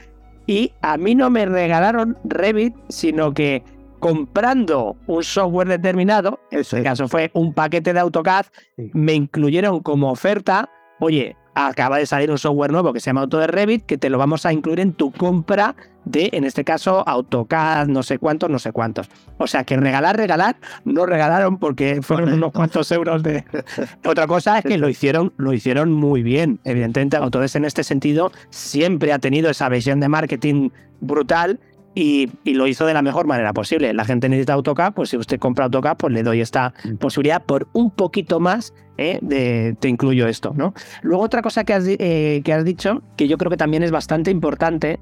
y 0.47 0.73
a 0.81 0.97
mí 0.97 1.13
no 1.13 1.29
me 1.29 1.45
regalaron 1.45 2.17
Revit, 2.23 2.73
sino 2.89 3.35
que 3.35 3.63
comprando 4.01 4.97
un 5.07 5.23
software 5.23 5.69
determinado, 5.69 6.39
en 6.51 6.59
este 6.59 6.83
caso 6.83 7.07
fue 7.07 7.31
un 7.33 7.53
paquete 7.53 7.93
de 7.93 7.99
AutoCAD, 7.99 8.47
sí. 8.75 8.91
me 8.93 9.13
incluyeron 9.13 9.79
como 9.79 10.11
oferta, 10.11 10.69
oye, 10.99 11.37
acaba 11.53 11.97
de 11.97 12.05
salir 12.05 12.31
un 12.31 12.37
software 12.37 12.71
nuevo 12.71 12.93
que 12.93 12.99
se 12.99 13.07
llama 13.07 13.21
Autodesk 13.21 13.51
Revit, 13.51 13.85
que 13.85 13.97
te 13.97 14.09
lo 14.09 14.17
vamos 14.17 14.45
a 14.45 14.53
incluir 14.53 14.79
en 14.79 14.93
tu 14.93 15.11
compra 15.11 15.75
de, 16.05 16.29
en 16.33 16.45
este 16.45 16.63
caso, 16.63 17.07
AutoCAD, 17.07 17.87
no 17.87 18.01
sé 18.01 18.17
cuántos, 18.17 18.49
no 18.49 18.57
sé 18.57 18.71
cuántos. 18.71 19.07
O 19.37 19.45
sea, 19.45 19.63
que 19.63 19.77
regalar, 19.77 20.17
regalar, 20.17 20.55
no 20.83 21.05
regalaron 21.05 21.59
porque 21.59 22.01
fueron 22.01 22.33
unos 22.33 22.51
cuantos 22.53 22.91
euros 22.91 23.21
de... 23.21 23.43
Otra 24.05 24.25
cosa 24.25 24.57
es 24.57 24.65
que 24.65 24.77
lo 24.79 24.89
hicieron, 24.89 25.31
lo 25.37 25.53
hicieron 25.53 25.91
muy 25.91 26.23
bien. 26.23 26.59
Evidentemente, 26.63 27.17
Autodesk 27.17 27.57
en 27.57 27.65
este 27.65 27.83
sentido 27.83 28.31
siempre 28.49 29.13
ha 29.13 29.19
tenido 29.19 29.51
esa 29.51 29.69
visión 29.69 29.99
de 29.99 30.09
marketing 30.09 30.69
brutal 31.01 31.59
y, 31.93 32.29
y, 32.43 32.53
lo 32.53 32.67
hizo 32.67 32.85
de 32.85 32.93
la 32.93 33.01
mejor 33.01 33.27
manera 33.27 33.53
posible. 33.53 33.93
La 33.93 34.05
gente 34.05 34.29
necesita 34.29 34.53
AutoCAD, 34.53 34.93
pues 34.93 35.09
si 35.09 35.17
usted 35.17 35.39
compra 35.39 35.65
AutoCAD, 35.65 35.97
pues 35.97 36.13
le 36.13 36.23
doy 36.23 36.41
esta 36.41 36.73
posibilidad 36.99 37.43
por 37.43 37.67
un 37.73 37.91
poquito 37.91 38.39
más 38.39 38.73
¿eh? 38.97 39.19
de 39.21 39.75
te 39.79 39.89
incluyo 39.89 40.27
esto, 40.27 40.53
¿no? 40.55 40.73
Luego 41.01 41.23
otra 41.23 41.41
cosa 41.41 41.63
que 41.63 41.73
has, 41.73 41.85
eh, 41.87 42.41
que 42.43 42.53
has 42.53 42.63
dicho, 42.63 43.01
que 43.17 43.27
yo 43.27 43.37
creo 43.37 43.49
que 43.49 43.57
también 43.57 43.83
es 43.83 43.91
bastante 43.91 44.31
importante 44.31 44.99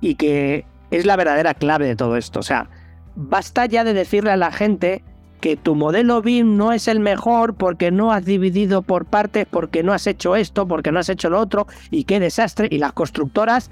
y 0.00 0.16
que 0.16 0.64
es 0.90 1.06
la 1.06 1.16
verdadera 1.16 1.54
clave 1.54 1.86
de 1.86 1.96
todo 1.96 2.16
esto. 2.16 2.40
O 2.40 2.42
sea, 2.42 2.68
basta 3.14 3.66
ya 3.66 3.84
de 3.84 3.94
decirle 3.94 4.32
a 4.32 4.36
la 4.36 4.52
gente 4.52 5.02
que 5.40 5.56
tu 5.56 5.74
modelo 5.74 6.22
BIM 6.22 6.56
no 6.56 6.72
es 6.72 6.88
el 6.88 7.00
mejor 7.00 7.54
porque 7.54 7.90
no 7.90 8.12
has 8.12 8.24
dividido 8.24 8.82
por 8.82 9.06
partes, 9.06 9.46
porque 9.50 9.82
no 9.82 9.92
has 9.92 10.06
hecho 10.06 10.36
esto, 10.36 10.68
porque 10.68 10.92
no 10.92 10.98
has 10.98 11.08
hecho 11.08 11.30
lo 11.30 11.40
otro, 11.40 11.66
y 11.90 12.04
qué 12.04 12.20
desastre. 12.20 12.68
Y 12.70 12.78
las 12.78 12.92
constructoras 12.92 13.70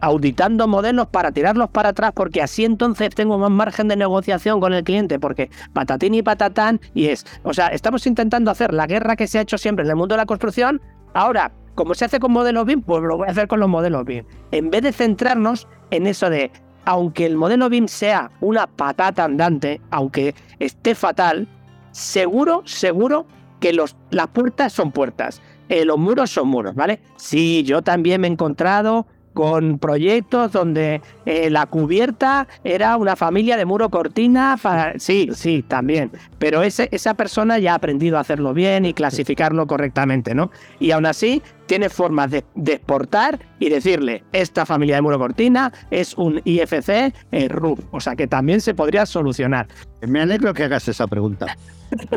auditando 0.00 0.68
modelos 0.68 1.08
para 1.08 1.32
tirarlos 1.32 1.70
para 1.70 1.90
atrás, 1.90 2.12
porque 2.14 2.42
así 2.42 2.64
entonces 2.64 3.10
tengo 3.14 3.38
más 3.38 3.50
margen 3.50 3.88
de 3.88 3.96
negociación 3.96 4.60
con 4.60 4.72
el 4.74 4.84
cliente, 4.84 5.18
porque 5.18 5.50
patatín 5.72 6.14
y 6.14 6.22
patatán, 6.22 6.80
y 6.94 7.06
es, 7.06 7.26
o 7.42 7.54
sea, 7.54 7.68
estamos 7.68 8.06
intentando 8.06 8.50
hacer 8.50 8.72
la 8.72 8.86
guerra 8.86 9.16
que 9.16 9.26
se 9.26 9.38
ha 9.38 9.42
hecho 9.42 9.58
siempre 9.58 9.84
en 9.84 9.90
el 9.90 9.96
mundo 9.96 10.14
de 10.14 10.18
la 10.18 10.26
construcción, 10.26 10.80
ahora 11.14 11.52
como 11.74 11.94
se 11.94 12.06
hace 12.06 12.18
con 12.18 12.32
modelos 12.32 12.64
BIM, 12.64 12.80
pues 12.82 13.02
lo 13.02 13.18
voy 13.18 13.28
a 13.28 13.30
hacer 13.30 13.48
con 13.48 13.60
los 13.60 13.68
modelos 13.68 14.04
BIM. 14.06 14.24
En 14.50 14.70
vez 14.70 14.82
de 14.82 14.92
centrarnos 14.92 15.68
en 15.90 16.06
eso 16.06 16.30
de, 16.30 16.50
aunque 16.86 17.26
el 17.26 17.36
modelo 17.36 17.68
BIM 17.68 17.88
sea 17.88 18.30
una 18.40 18.66
patata 18.66 19.24
andante, 19.24 19.80
aunque 19.90 20.34
esté 20.58 20.94
fatal, 20.94 21.46
seguro, 21.90 22.62
seguro 22.64 23.26
que 23.60 23.72
los, 23.72 23.96
las 24.10 24.28
puertas 24.28 24.72
son 24.72 24.92
puertas, 24.92 25.42
eh, 25.68 25.84
los 25.84 25.98
muros 25.98 26.30
son 26.30 26.48
muros, 26.48 26.74
¿vale? 26.74 27.00
Sí, 27.16 27.64
yo 27.64 27.82
también 27.82 28.20
me 28.20 28.28
he 28.28 28.30
encontrado 28.30 29.06
con 29.34 29.78
proyectos 29.78 30.52
donde 30.52 31.02
eh, 31.26 31.50
la 31.50 31.66
cubierta 31.66 32.48
era 32.64 32.96
una 32.96 33.16
familia 33.16 33.58
de 33.58 33.66
muro 33.66 33.90
cortina. 33.90 34.56
Sí, 34.96 35.28
sí, 35.34 35.62
también. 35.62 36.10
Pero 36.38 36.62
esa 36.62 37.14
persona 37.14 37.58
ya 37.58 37.72
ha 37.72 37.74
aprendido 37.74 38.16
a 38.16 38.20
hacerlo 38.20 38.54
bien 38.54 38.86
y 38.86 38.94
clasificarlo 38.94 39.66
correctamente, 39.66 40.34
¿no? 40.34 40.50
Y 40.80 40.92
aún 40.92 41.04
así 41.04 41.42
tiene 41.66 41.88
formas 41.88 42.30
de, 42.30 42.44
exportar 42.66 43.38
y 43.58 43.68
decirle, 43.68 44.24
esta 44.32 44.66
familia 44.66 44.96
de 44.96 45.02
muro 45.02 45.18
cortina 45.18 45.72
es 45.90 46.14
un 46.14 46.40
IFC 46.44 47.14
RUF. 47.48 47.80
O 47.90 48.00
sea 48.00 48.16
que 48.16 48.26
también 48.26 48.60
se 48.60 48.74
podría 48.74 49.06
solucionar. 49.06 49.68
Me 50.06 50.20
alegro 50.20 50.54
que 50.54 50.64
hagas 50.64 50.88
esa 50.88 51.06
pregunta 51.06 51.56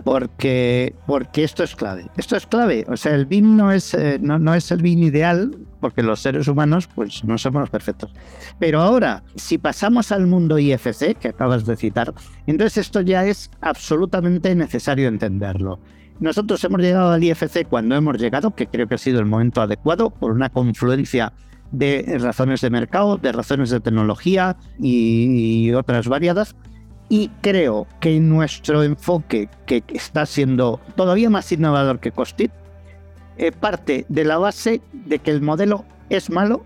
porque, 0.03 0.95
porque 1.05 1.43
esto 1.43 1.63
es 1.63 1.75
clave. 1.75 2.07
Esto 2.17 2.35
es 2.35 2.45
clave. 2.45 2.85
O 2.87 2.97
sea, 2.97 3.15
el 3.15 3.25
BIM 3.25 3.55
no 3.55 3.71
es, 3.71 3.93
eh, 3.93 4.17
no, 4.21 4.39
no, 4.39 4.53
es 4.53 4.71
el 4.71 4.81
BIM 4.81 5.03
ideal, 5.03 5.57
porque 5.79 6.03
los 6.03 6.19
seres 6.19 6.47
humanos 6.47 6.89
pues 6.93 7.23
no 7.23 7.37
somos 7.37 7.69
perfectos. 7.69 8.11
Pero 8.59 8.81
ahora, 8.81 9.23
si 9.35 9.57
pasamos 9.57 10.11
al 10.11 10.27
mundo 10.27 10.59
IFC, 10.59 11.15
que 11.15 11.29
acabas 11.29 11.65
de 11.65 11.75
citar, 11.75 12.13
entonces 12.47 12.85
esto 12.85 13.01
ya 13.01 13.25
es 13.25 13.51
absolutamente 13.61 14.53
necesario 14.55 15.07
entenderlo. 15.07 15.79
Nosotros 16.19 16.63
hemos 16.63 16.81
llegado 16.81 17.11
al 17.11 17.23
IFC 17.23 17.67
cuando 17.67 17.95
hemos 17.95 18.17
llegado, 18.17 18.51
que 18.51 18.67
creo 18.67 18.87
que 18.87 18.95
ha 18.95 18.97
sido 18.97 19.19
el 19.19 19.25
momento 19.25 19.61
adecuado, 19.61 20.09
por 20.09 20.31
una 20.31 20.49
confluencia 20.49 21.33
de 21.71 22.17
razones 22.19 22.61
de 22.61 22.69
mercado, 22.69 23.17
de 23.17 23.31
razones 23.31 23.69
de 23.69 23.79
tecnología 23.79 24.57
y 24.79 25.71
otras 25.71 26.07
variadas, 26.07 26.55
y 27.09 27.29
creo 27.41 27.87
que 27.99 28.19
nuestro 28.19 28.83
enfoque, 28.83 29.49
que 29.65 29.83
está 29.87 30.25
siendo 30.27 30.79
todavía 30.95 31.29
más 31.29 31.51
innovador 31.51 31.99
que 31.99 32.11
Costit, 32.11 32.51
eh, 33.37 33.51
parte 33.51 34.05
de 34.09 34.23
la 34.23 34.37
base 34.37 34.81
de 34.93 35.17
que 35.17 35.31
el 35.31 35.41
modelo 35.41 35.85
es 36.09 36.29
malo 36.29 36.63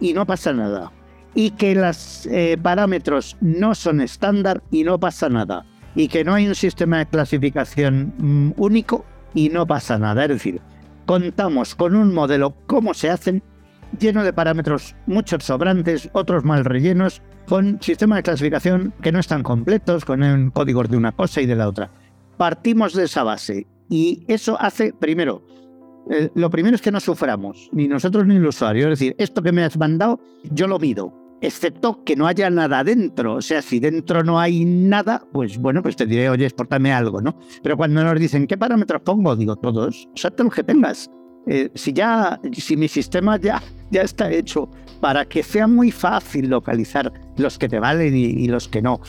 y 0.00 0.14
no 0.14 0.24
pasa 0.26 0.52
nada. 0.54 0.92
Y 1.34 1.50
que 1.50 1.74
los 1.74 2.26
eh, 2.26 2.56
parámetros 2.60 3.36
no 3.42 3.74
son 3.74 4.00
estándar 4.00 4.62
y 4.70 4.84
no 4.84 4.98
pasa 4.98 5.28
nada. 5.28 5.66
Y 5.96 6.08
que 6.08 6.22
no 6.22 6.34
hay 6.34 6.46
un 6.46 6.54
sistema 6.54 6.98
de 6.98 7.06
clasificación 7.06 8.14
mm, 8.18 8.52
único 8.56 9.04
y 9.34 9.48
no 9.48 9.66
pasa 9.66 9.98
nada. 9.98 10.22
Es 10.24 10.28
decir, 10.28 10.60
contamos 11.06 11.74
con 11.74 11.96
un 11.96 12.14
modelo, 12.14 12.54
como 12.66 12.94
se 12.94 13.10
hacen, 13.10 13.42
lleno 13.98 14.22
de 14.22 14.32
parámetros, 14.32 14.94
muchos 15.06 15.44
sobrantes, 15.44 16.10
otros 16.12 16.44
mal 16.44 16.64
rellenos, 16.64 17.22
con 17.48 17.78
sistemas 17.80 18.18
de 18.18 18.22
clasificación 18.24 18.92
que 19.02 19.12
no 19.12 19.18
están 19.18 19.42
completos, 19.42 20.04
con 20.04 20.50
códigos 20.50 20.88
de 20.88 20.96
una 20.96 21.12
cosa 21.12 21.40
y 21.40 21.46
de 21.46 21.56
la 21.56 21.68
otra. 21.68 21.90
Partimos 22.36 22.92
de 22.94 23.04
esa 23.04 23.22
base 23.22 23.66
y 23.88 24.24
eso 24.28 24.60
hace, 24.60 24.92
primero, 24.92 25.42
eh, 26.10 26.30
lo 26.34 26.50
primero 26.50 26.76
es 26.76 26.82
que 26.82 26.92
no 26.92 27.00
suframos, 27.00 27.68
ni 27.72 27.88
nosotros 27.88 28.26
ni 28.26 28.36
el 28.36 28.46
usuario. 28.46 28.84
Es 28.84 28.98
decir, 28.98 29.14
esto 29.18 29.42
que 29.42 29.52
me 29.52 29.64
has 29.64 29.76
mandado, 29.78 30.20
yo 30.50 30.66
lo 30.66 30.78
mido, 30.78 31.12
excepto 31.40 32.02
que 32.04 32.16
no 32.16 32.26
haya 32.26 32.50
nada 32.50 32.84
dentro. 32.84 33.34
O 33.34 33.42
sea, 33.42 33.62
si 33.62 33.80
dentro 33.80 34.22
no 34.22 34.38
hay 34.38 34.64
nada, 34.64 35.22
pues 35.32 35.58
bueno, 35.58 35.82
pues 35.82 35.96
te 35.96 36.06
diré, 36.06 36.28
oye, 36.30 36.46
exportame 36.46 36.92
algo, 36.92 37.20
¿no? 37.20 37.38
Pero 37.62 37.76
cuando 37.76 38.02
nos 38.02 38.18
dicen, 38.18 38.46
¿qué 38.46 38.56
parámetros 38.56 39.02
pongo? 39.02 39.36
Digo, 39.36 39.56
todos, 39.56 40.08
exacto 40.12 40.44
los 40.44 40.54
que 40.54 40.62
tengas. 40.62 41.10
Eh, 41.46 41.70
si 41.74 41.92
ya, 41.92 42.40
si 42.52 42.76
mi 42.76 42.88
sistema 42.88 43.38
ya, 43.38 43.62
ya 43.90 44.02
está 44.02 44.30
hecho 44.30 44.68
para 45.00 45.24
que 45.24 45.42
sea 45.42 45.68
muy 45.68 45.92
fácil 45.92 46.48
localizar 46.48 47.12
los 47.36 47.58
que 47.58 47.68
te 47.68 47.78
valen 47.78 48.16
y, 48.16 48.48
los 48.48 48.66
que 48.68 48.82
no. 48.82 49.00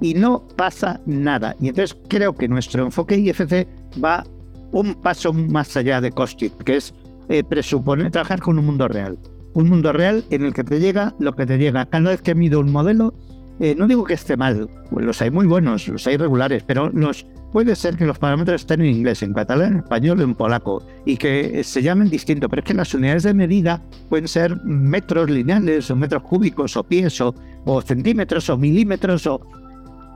Y 0.00 0.14
no 0.14 0.46
pasa 0.56 1.00
nada. 1.06 1.54
Y 1.60 1.68
entonces 1.68 1.96
creo 2.08 2.34
que 2.34 2.48
nuestro 2.48 2.84
enfoque 2.84 3.16
IFC 3.16 3.66
va 4.02 4.24
un 4.72 4.94
paso 4.94 5.32
más 5.32 5.76
allá 5.76 6.00
de 6.00 6.10
Costit, 6.10 6.52
que 6.64 6.76
es 6.76 6.94
eh, 7.28 7.42
presuponer 7.44 8.10
trabajar 8.10 8.40
con 8.40 8.58
un 8.58 8.66
mundo 8.66 8.88
real. 8.88 9.18
Un 9.56 9.70
mundo 9.70 9.90
real 9.90 10.22
en 10.28 10.44
el 10.44 10.52
que 10.52 10.64
te 10.64 10.78
llega 10.78 11.14
lo 11.18 11.34
que 11.34 11.46
te 11.46 11.56
llega. 11.56 11.86
Cada 11.86 12.10
vez 12.10 12.20
que 12.20 12.34
mido 12.34 12.60
un 12.60 12.70
modelo, 12.70 13.14
eh, 13.58 13.74
no 13.74 13.86
digo 13.86 14.04
que 14.04 14.12
esté 14.12 14.36
mal, 14.36 14.68
los 14.90 15.22
hay 15.22 15.30
muy 15.30 15.46
buenos, 15.46 15.88
los 15.88 16.06
hay 16.06 16.18
regulares, 16.18 16.62
pero 16.66 16.90
los 16.90 17.24
puede 17.52 17.74
ser 17.74 17.96
que 17.96 18.04
los 18.04 18.18
parámetros 18.18 18.60
estén 18.60 18.82
en 18.82 18.94
inglés, 18.94 19.22
en 19.22 19.32
catalán, 19.32 19.72
en 19.72 19.78
español 19.78 20.20
o 20.20 20.24
en 20.24 20.34
polaco 20.34 20.82
y 21.06 21.16
que 21.16 21.64
se 21.64 21.80
llamen 21.80 22.10
distinto, 22.10 22.50
pero 22.50 22.60
es 22.60 22.66
que 22.66 22.74
las 22.74 22.92
unidades 22.92 23.22
de 23.22 23.32
medida 23.32 23.80
pueden 24.10 24.28
ser 24.28 24.62
metros 24.62 25.30
lineales 25.30 25.90
o 25.90 25.96
metros 25.96 26.22
cúbicos 26.24 26.76
o 26.76 26.84
pies 26.84 27.18
o, 27.22 27.34
centímetros 27.80 28.50
o 28.50 28.58
milímetros 28.58 29.26
o 29.26 29.40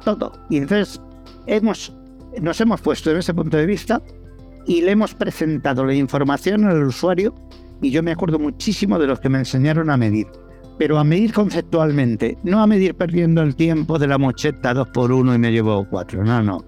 todo. 0.05 0.33
Y 0.51 0.59
entonces 0.59 1.01
hemos, 1.47 1.97
nos 2.43 2.61
hemos 2.61 2.83
puesto 2.83 3.11
en 3.11 3.17
ese 3.17 3.33
punto 3.33 3.57
de 3.57 3.65
vista 3.65 4.03
y 4.67 4.83
le 4.83 4.91
hemos 4.91 5.15
presentado 5.15 5.87
la 5.87 5.95
información 5.95 6.67
al 6.67 6.83
usuario 6.85 7.35
y 7.83 7.91
yo 7.91 8.03
me 8.03 8.13
acuerdo 8.13 8.39
muchísimo 8.39 8.99
de 8.99 9.07
los 9.07 9.21
que 9.21 9.29
me 9.29 9.39
enseñaron 9.39 9.91
a 9.91 9.97
medir 9.97 10.27
pero 10.79 10.99
a 10.99 11.05
medir 11.05 11.35
conceptualmente, 11.35 12.39
no 12.43 12.63
a 12.63 12.67
medir 12.67 12.95
perdiendo 12.95 13.43
el 13.43 13.55
tiempo 13.55 13.99
de 13.99 14.07
la 14.07 14.17
mocheta 14.17 14.73
2 14.73 14.89
por 14.89 15.13
1 15.13 15.35
y 15.35 15.39
me 15.39 15.53
llevo 15.53 15.87
4, 15.91 16.25
no, 16.25 16.43
no 16.43 16.65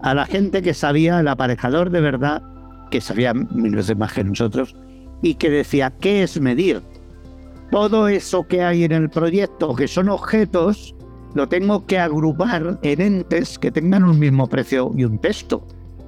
a 0.00 0.14
la 0.14 0.26
gente 0.26 0.62
que 0.62 0.74
sabía, 0.74 1.20
el 1.20 1.28
aparejador 1.28 1.90
de 1.90 2.00
verdad, 2.00 2.42
que 2.90 3.00
sabía 3.00 3.34
mil 3.34 3.74
veces 3.74 3.96
más 3.96 4.12
que 4.12 4.24
nosotros, 4.24 4.76
y 5.22 5.34
que 5.34 5.50
decía, 5.50 5.92
¿qué 6.00 6.22
es 6.22 6.40
medir? 6.40 6.82
Todo 7.70 8.08
eso 8.08 8.46
que 8.46 8.62
hay 8.62 8.84
en 8.84 8.92
el 8.92 9.10
proyecto, 9.10 9.74
que 9.74 9.88
son 9.88 10.08
objetos, 10.08 10.94
lo 11.34 11.48
tengo 11.48 11.86
que 11.86 11.98
agrupar 11.98 12.78
en 12.82 13.00
entes 13.00 13.58
que 13.58 13.70
tengan 13.70 14.04
un 14.04 14.18
mismo 14.18 14.46
precio 14.46 14.92
y 14.96 15.04
un 15.04 15.18
texto. 15.18 15.66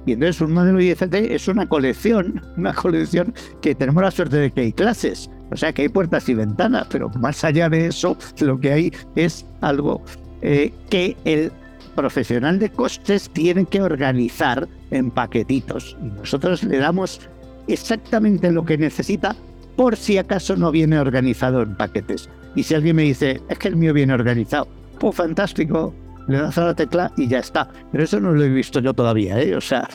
Y 0.09 0.13
entonces 0.13 0.41
un 0.41 0.53
modelo 0.53 0.81
IFT 0.81 1.13
es 1.13 1.47
una 1.47 1.69
colección, 1.69 2.41
una 2.57 2.73
colección 2.73 3.31
que 3.61 3.75
tenemos 3.75 4.01
la 4.01 4.09
suerte 4.09 4.37
de 4.37 4.49
que 4.49 4.61
hay 4.61 4.73
clases, 4.73 5.29
o 5.51 5.55
sea 5.55 5.71
que 5.71 5.83
hay 5.83 5.89
puertas 5.89 6.27
y 6.29 6.33
ventanas, 6.33 6.87
pero 6.89 7.09
más 7.09 7.43
allá 7.43 7.69
de 7.69 7.85
eso, 7.85 8.17
lo 8.39 8.59
que 8.59 8.73
hay 8.73 8.93
es 9.15 9.45
algo 9.61 10.01
eh, 10.41 10.73
que 10.89 11.15
el 11.25 11.51
profesional 11.93 12.57
de 12.57 12.71
costes 12.71 13.29
tiene 13.29 13.65
que 13.65 13.83
organizar 13.83 14.67
en 14.89 15.11
paquetitos. 15.11 15.95
Y 16.01 16.05
nosotros 16.05 16.63
le 16.63 16.79
damos 16.79 17.21
exactamente 17.67 18.51
lo 18.51 18.65
que 18.65 18.79
necesita 18.79 19.35
por 19.75 19.95
si 19.95 20.17
acaso 20.17 20.55
no 20.55 20.71
viene 20.71 20.97
organizado 20.97 21.61
en 21.61 21.75
paquetes. 21.75 22.29
Y 22.55 22.63
si 22.63 22.73
alguien 22.73 22.95
me 22.95 23.03
dice, 23.03 23.41
es 23.47 23.59
que 23.59 23.67
el 23.67 23.75
mío 23.75 23.93
viene 23.93 24.15
organizado, 24.15 24.67
pues 24.99 25.15
fantástico, 25.15 25.93
le 26.29 26.37
das 26.37 26.57
a 26.57 26.65
la 26.65 26.75
tecla 26.75 27.11
y 27.17 27.27
ya 27.27 27.39
está. 27.39 27.67
Pero 27.91 28.03
eso 28.03 28.19
no 28.19 28.31
lo 28.31 28.43
he 28.43 28.49
visto 28.49 28.79
yo 28.79 28.93
todavía, 28.93 29.41
¿eh? 29.41 29.55
O 29.55 29.61
sea, 29.61 29.89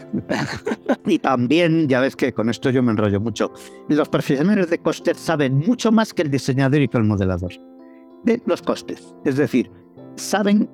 y 1.06 1.18
también, 1.18 1.88
ya 1.88 2.00
ves 2.00 2.16
que 2.16 2.32
con 2.32 2.50
esto 2.50 2.70
yo 2.70 2.82
me 2.82 2.90
enrollo 2.92 3.20
mucho, 3.20 3.52
los 3.88 4.08
profesionales 4.08 4.68
de 4.68 4.78
costes 4.78 5.16
saben 5.16 5.58
mucho 5.58 5.92
más 5.92 6.12
que 6.12 6.22
el 6.22 6.30
diseñador 6.30 6.82
y 6.82 6.88
que 6.88 6.98
el 6.98 7.04
modelador 7.04 7.52
de 8.24 8.42
los 8.46 8.62
costes. 8.62 9.14
Es 9.24 9.36
decir, 9.36 9.70
saben 10.16 10.68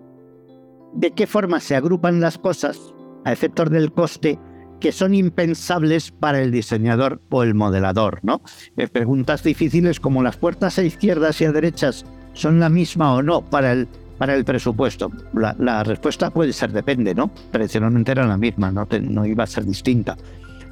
de 0.95 1.11
qué 1.13 1.27
forma 1.27 1.61
se 1.61 1.77
agrupan 1.77 2.21
las 2.21 2.39
cosas 2.39 2.95
a 3.25 3.33
efectos 3.33 3.71
del 3.71 3.93
coste 3.93 4.39
que 4.81 4.93
son 4.93 5.15
impensables 5.15 6.11
para 6.11 6.41
el 6.41 6.51
diseñador 6.51 7.21
o 7.29 7.43
el 7.43 7.55
modelador, 7.55 8.21
¿no? 8.23 8.41
Eh, 8.79 8.89
preguntas 8.89 9.43
difíciles 9.43 10.01
como 10.01 10.23
las 10.23 10.39
puertas 10.39 10.79
a 10.79 10.83
izquierdas 10.83 11.39
y 11.43 11.45
a 11.45 11.53
derechas 11.53 12.07
son 12.33 12.61
la 12.61 12.71
misma 12.71 13.13
o 13.13 13.23
no 13.23 13.45
para 13.45 13.73
el, 13.73 13.89
para 14.21 14.35
el 14.35 14.45
presupuesto. 14.45 15.11
La, 15.33 15.83
respuesta 15.83 16.29
puede 16.29 16.53
ser 16.53 16.73
depende, 16.73 17.15
¿no? 17.15 17.31
Tradicionalmente 17.51 18.13
era 18.13 18.27
la 18.27 18.37
misma, 18.37 18.71
no, 18.71 18.87
no 19.01 19.25
iba 19.25 19.45
a 19.45 19.47
ser 19.47 19.65
distinta. 19.65 20.15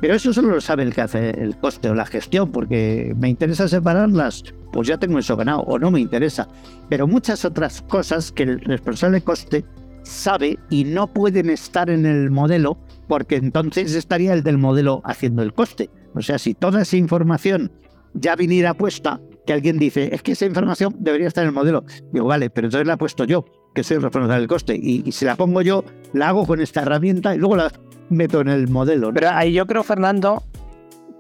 Pero 0.03 0.15
eso 0.15 0.35
solo 0.35 0.49
lo 0.51 0.61
sabe 0.61 0.83
el 0.83 0.95
que 0.95 1.01
hace 1.01 1.31
el 1.31 1.57
coste 1.57 1.89
o 1.89 1.95
la 1.95 2.05
gestión, 2.05 2.53
porque 2.53 3.15
me 3.19 3.31
interesa 3.31 3.67
separarlas, 3.67 4.45
pues 4.71 4.87
ya 4.87 4.99
tengo 4.99 5.19
eso 5.19 5.35
ganado, 5.35 5.63
o 5.63 5.79
no 5.79 5.91
me 5.91 5.99
interesa. 5.99 6.47
Pero 6.91 7.07
muchas 7.07 7.47
otras 7.47 7.81
cosas 7.89 8.31
que 8.31 8.43
el 8.43 8.61
responsable 8.61 9.23
coste 9.23 9.65
sabe 10.03 10.59
y 10.69 10.85
no 10.85 11.07
pueden 11.07 11.49
estar 11.49 11.89
en 11.89 12.05
el 12.05 12.31
modelo 12.31 12.77
porque 13.09 13.37
entonces 13.37 13.95
estaría 13.95 14.35
el 14.35 14.43
del 14.43 14.59
modelo 14.59 15.01
haciendo 15.05 15.43
el 15.43 15.55
coste. 15.55 15.89
O 16.15 16.21
sea, 16.21 16.39
si 16.39 16.53
toda 16.53 16.83
esa 16.83 16.99
información 16.99 17.73
ya 18.13 18.37
viniera 18.37 18.75
puesta, 18.75 19.19
que 19.49 19.55
alguien 19.55 19.79
dice, 19.79 20.15
es 20.15 20.23
que 20.23 20.33
esa 20.33 20.45
información 20.45 20.95
debería 20.99 21.27
estar 21.27 21.43
en 21.43 21.49
el 21.49 21.55
modelo. 21.55 21.83
Digo, 22.13 22.27
vale, 22.27 22.51
pero 22.51 22.67
entonces 22.67 22.87
la 22.87 22.93
he 22.93 22.97
puesto 22.99 23.25
yo, 23.25 23.47
que 23.75 23.83
soy 23.83 23.97
el 23.97 24.03
responsable 24.03 24.41
del 24.41 24.47
coste. 24.47 24.79
Y, 24.79 25.11
si 25.11 25.25
la 25.25 25.37
pongo 25.37 25.63
yo, 25.63 25.85
la 26.13 26.29
hago 26.29 26.47
con 26.47 26.61
esta 26.61 26.83
herramienta 26.83 27.35
y 27.35 27.39
luego 27.39 27.57
la 27.57 27.73
meto 28.11 28.43
en 28.43 28.49
el 28.49 28.69
modelo. 28.69 29.11
Pero 29.15 29.31
ahí 29.31 29.55
yo 29.55 29.67
creo, 29.67 29.83
Fernando, 29.85 30.43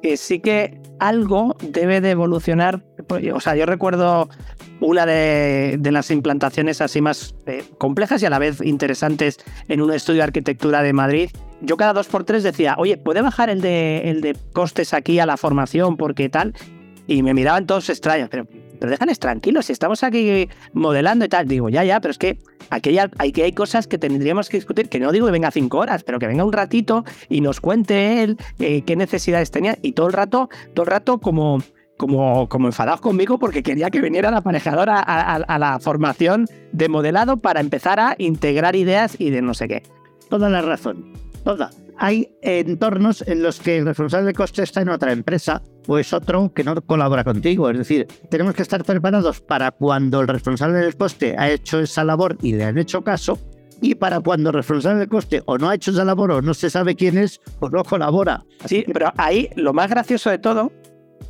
que 0.02 0.18
sí 0.18 0.40
que 0.40 0.78
algo 0.98 1.56
debe 1.62 2.02
de 2.02 2.10
evolucionar. 2.10 2.84
O 3.32 3.40
sea, 3.40 3.56
yo 3.56 3.64
recuerdo 3.64 4.28
una 4.80 5.06
de, 5.06 5.80
las 5.90 6.10
implantaciones 6.10 6.82
así 6.82 7.00
más 7.00 7.34
eh, 7.46 7.64
complejas 7.78 8.22
y 8.22 8.26
a 8.26 8.30
la 8.30 8.38
vez 8.38 8.60
interesantes 8.60 9.38
en 9.68 9.80
un 9.80 9.90
estudio 9.90 10.18
de 10.18 10.24
arquitectura 10.24 10.82
de 10.82 10.92
Madrid, 10.92 11.30
yo 11.62 11.78
cada 11.78 11.94
dos 11.94 12.08
por 12.08 12.24
tres 12.24 12.42
decía, 12.42 12.74
oye, 12.76 12.98
¿puede 12.98 13.22
bajar 13.22 13.48
el 13.48 13.62
de, 13.62 14.10
el 14.10 14.20
de 14.20 14.36
costes 14.52 14.92
aquí 14.92 15.18
a 15.18 15.24
la 15.24 15.38
formación 15.38 15.96
porque 15.96 16.28
tal? 16.28 16.52
Y 17.08 17.24
me 17.24 17.34
miraban 17.34 17.66
todos 17.66 17.88
extraños, 17.88 18.28
pero, 18.30 18.46
pero 18.78 18.90
déjales 18.90 19.18
tranquilos, 19.18 19.66
si 19.66 19.72
estamos 19.72 20.04
aquí 20.04 20.48
modelando 20.72 21.24
y 21.24 21.28
tal. 21.28 21.48
Digo, 21.48 21.68
ya, 21.68 21.82
ya, 21.82 22.00
pero 22.00 22.12
es 22.12 22.18
que 22.18 22.38
aquí 22.70 22.96
hay, 22.96 23.08
hay, 23.18 23.32
hay 23.42 23.52
cosas 23.52 23.88
que 23.88 23.98
tendríamos 23.98 24.48
que 24.48 24.58
discutir, 24.58 24.88
que 24.88 25.00
no 25.00 25.10
digo 25.10 25.26
que 25.26 25.32
venga 25.32 25.50
cinco 25.50 25.78
horas, 25.78 26.04
pero 26.04 26.20
que 26.20 26.28
venga 26.28 26.44
un 26.44 26.52
ratito 26.52 27.04
y 27.28 27.40
nos 27.40 27.60
cuente 27.60 28.22
él 28.22 28.36
eh, 28.60 28.82
qué 28.82 28.94
necesidades 28.94 29.50
tenía. 29.50 29.76
Y 29.82 29.92
todo 29.92 30.06
el 30.06 30.12
rato, 30.12 30.48
todo 30.74 30.84
el 30.84 30.90
rato 30.90 31.18
como 31.18 31.60
como, 31.98 32.48
como 32.48 32.68
enfadados 32.68 33.00
conmigo 33.00 33.38
porque 33.38 33.62
quería 33.62 33.90
que 33.90 34.00
viniera 34.00 34.30
la 34.30 34.38
aparejadora 34.38 35.00
a, 35.00 35.58
la 35.58 35.78
formación 35.80 36.46
de 36.72 36.88
modelado 36.88 37.38
para 37.38 37.60
empezar 37.60 38.00
a 38.00 38.14
integrar 38.18 38.76
ideas 38.76 39.16
y 39.18 39.30
de 39.30 39.42
no 39.42 39.52
sé 39.52 39.68
qué. 39.68 39.82
Toda 40.30 40.48
la 40.48 40.62
razón, 40.62 41.12
toda. 41.44 41.70
Hay 41.98 42.36
entornos 42.42 43.22
en 43.26 43.42
los 43.42 43.60
que 43.60 43.78
el 43.78 43.86
responsable 43.86 44.26
de 44.26 44.32
coste 44.32 44.62
está 44.62 44.80
en 44.82 44.88
otra 44.88 45.12
empresa 45.12 45.62
o 45.88 45.98
es 45.98 46.12
otro 46.12 46.52
que 46.54 46.62
no 46.62 46.80
colabora 46.82 47.24
contigo. 47.24 47.68
Es 47.70 47.78
decir, 47.78 48.06
tenemos 48.30 48.54
que 48.54 48.62
estar 48.62 48.84
preparados 48.84 49.40
para 49.40 49.72
cuando 49.72 50.20
el 50.20 50.28
responsable 50.28 50.78
del 50.78 50.96
coste 50.96 51.34
ha 51.36 51.50
hecho 51.50 51.80
esa 51.80 52.04
labor 52.04 52.38
y 52.40 52.52
le 52.52 52.64
han 52.64 52.78
hecho 52.78 53.02
caso, 53.02 53.38
y 53.80 53.94
para 53.94 54.20
cuando 54.20 54.50
el 54.50 54.54
responsable 54.54 55.00
del 55.00 55.08
coste 55.08 55.42
o 55.46 55.58
no 55.58 55.68
ha 55.68 55.74
hecho 55.74 55.90
esa 55.90 56.04
labor 56.04 56.30
o 56.32 56.42
no 56.42 56.54
se 56.54 56.70
sabe 56.70 56.94
quién 56.94 57.18
es, 57.18 57.40
pues 57.58 57.72
no 57.72 57.82
colabora. 57.84 58.44
Sí, 58.64 58.84
pero 58.92 59.12
ahí 59.16 59.48
lo 59.56 59.72
más 59.72 59.90
gracioso 59.90 60.30
de 60.30 60.38
todo 60.38 60.72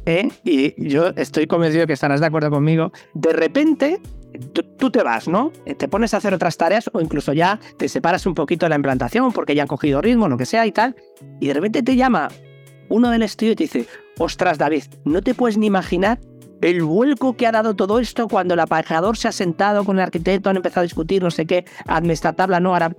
¿eh? 0.07 0.29
y 0.45 0.89
yo 0.89 1.09
estoy 1.17 1.47
convencido 1.47 1.87
que 1.87 1.93
estarás 1.93 2.21
de 2.21 2.27
acuerdo 2.27 2.51
conmigo, 2.51 2.93
de 3.15 3.33
repente 3.33 4.01
tú, 4.77 4.91
te 4.91 5.03
vas, 5.03 5.29
¿no? 5.29 5.53
Eh, 5.67 5.75
te 5.75 5.89
pones 5.89 6.15
a 6.15 6.19
hacer 6.19 6.35
otras 6.35 6.57
tareas 6.57 6.91
o 6.93 7.01
incluso 7.01 7.33
ya 7.33 7.59
te 7.77 7.89
separas 7.89 8.27
un 8.27 8.35
poquito 8.35 8.67
de 8.67 8.71
la 8.71 8.77
implantación 8.77 9.33
porque 9.33 9.55
ya 9.55 9.63
han 9.63 9.69
cogido 9.69 10.01
ritmo, 10.01 10.29
lo 10.29 10.37
que 10.37 10.47
sea 10.47 10.67
y 10.67 10.73
tal, 10.73 10.97
y 11.41 11.49
de 11.49 11.55
repente 11.55 11.83
te 11.83 11.97
llama 11.97 12.29
uno 12.89 13.11
del 13.11 13.23
estudio 13.23 13.53
y 13.53 13.57
te 13.57 13.65
dice, 13.65 13.87
ostras 14.19 14.59
David, 14.59 14.85
no 15.05 15.23
te 15.23 15.35
puedes 15.35 15.59
ni 15.59 15.67
imaginar 15.67 16.19
el 16.61 16.83
vuelco 16.83 17.37
que 17.37 17.47
ha 17.47 17.53
dado 17.53 17.75
todo 17.75 17.99
esto 18.01 18.29
cuando 18.29 18.55
el 18.55 18.61
aparejador 18.61 19.17
se 19.17 19.29
ha 19.29 19.33
sentado 19.33 19.85
con 19.85 19.97
el 19.97 20.03
arquitecto, 20.03 20.51
han 20.51 20.57
empezado 20.57 20.81
a 20.81 20.83
discutir, 20.83 21.23
no 21.23 21.31
sé 21.31 21.47
qué, 21.47 21.65
hazme 21.87 22.13
esta 22.13 22.33
tabla, 22.33 22.59
no, 22.61 22.73
ahora 22.75 22.91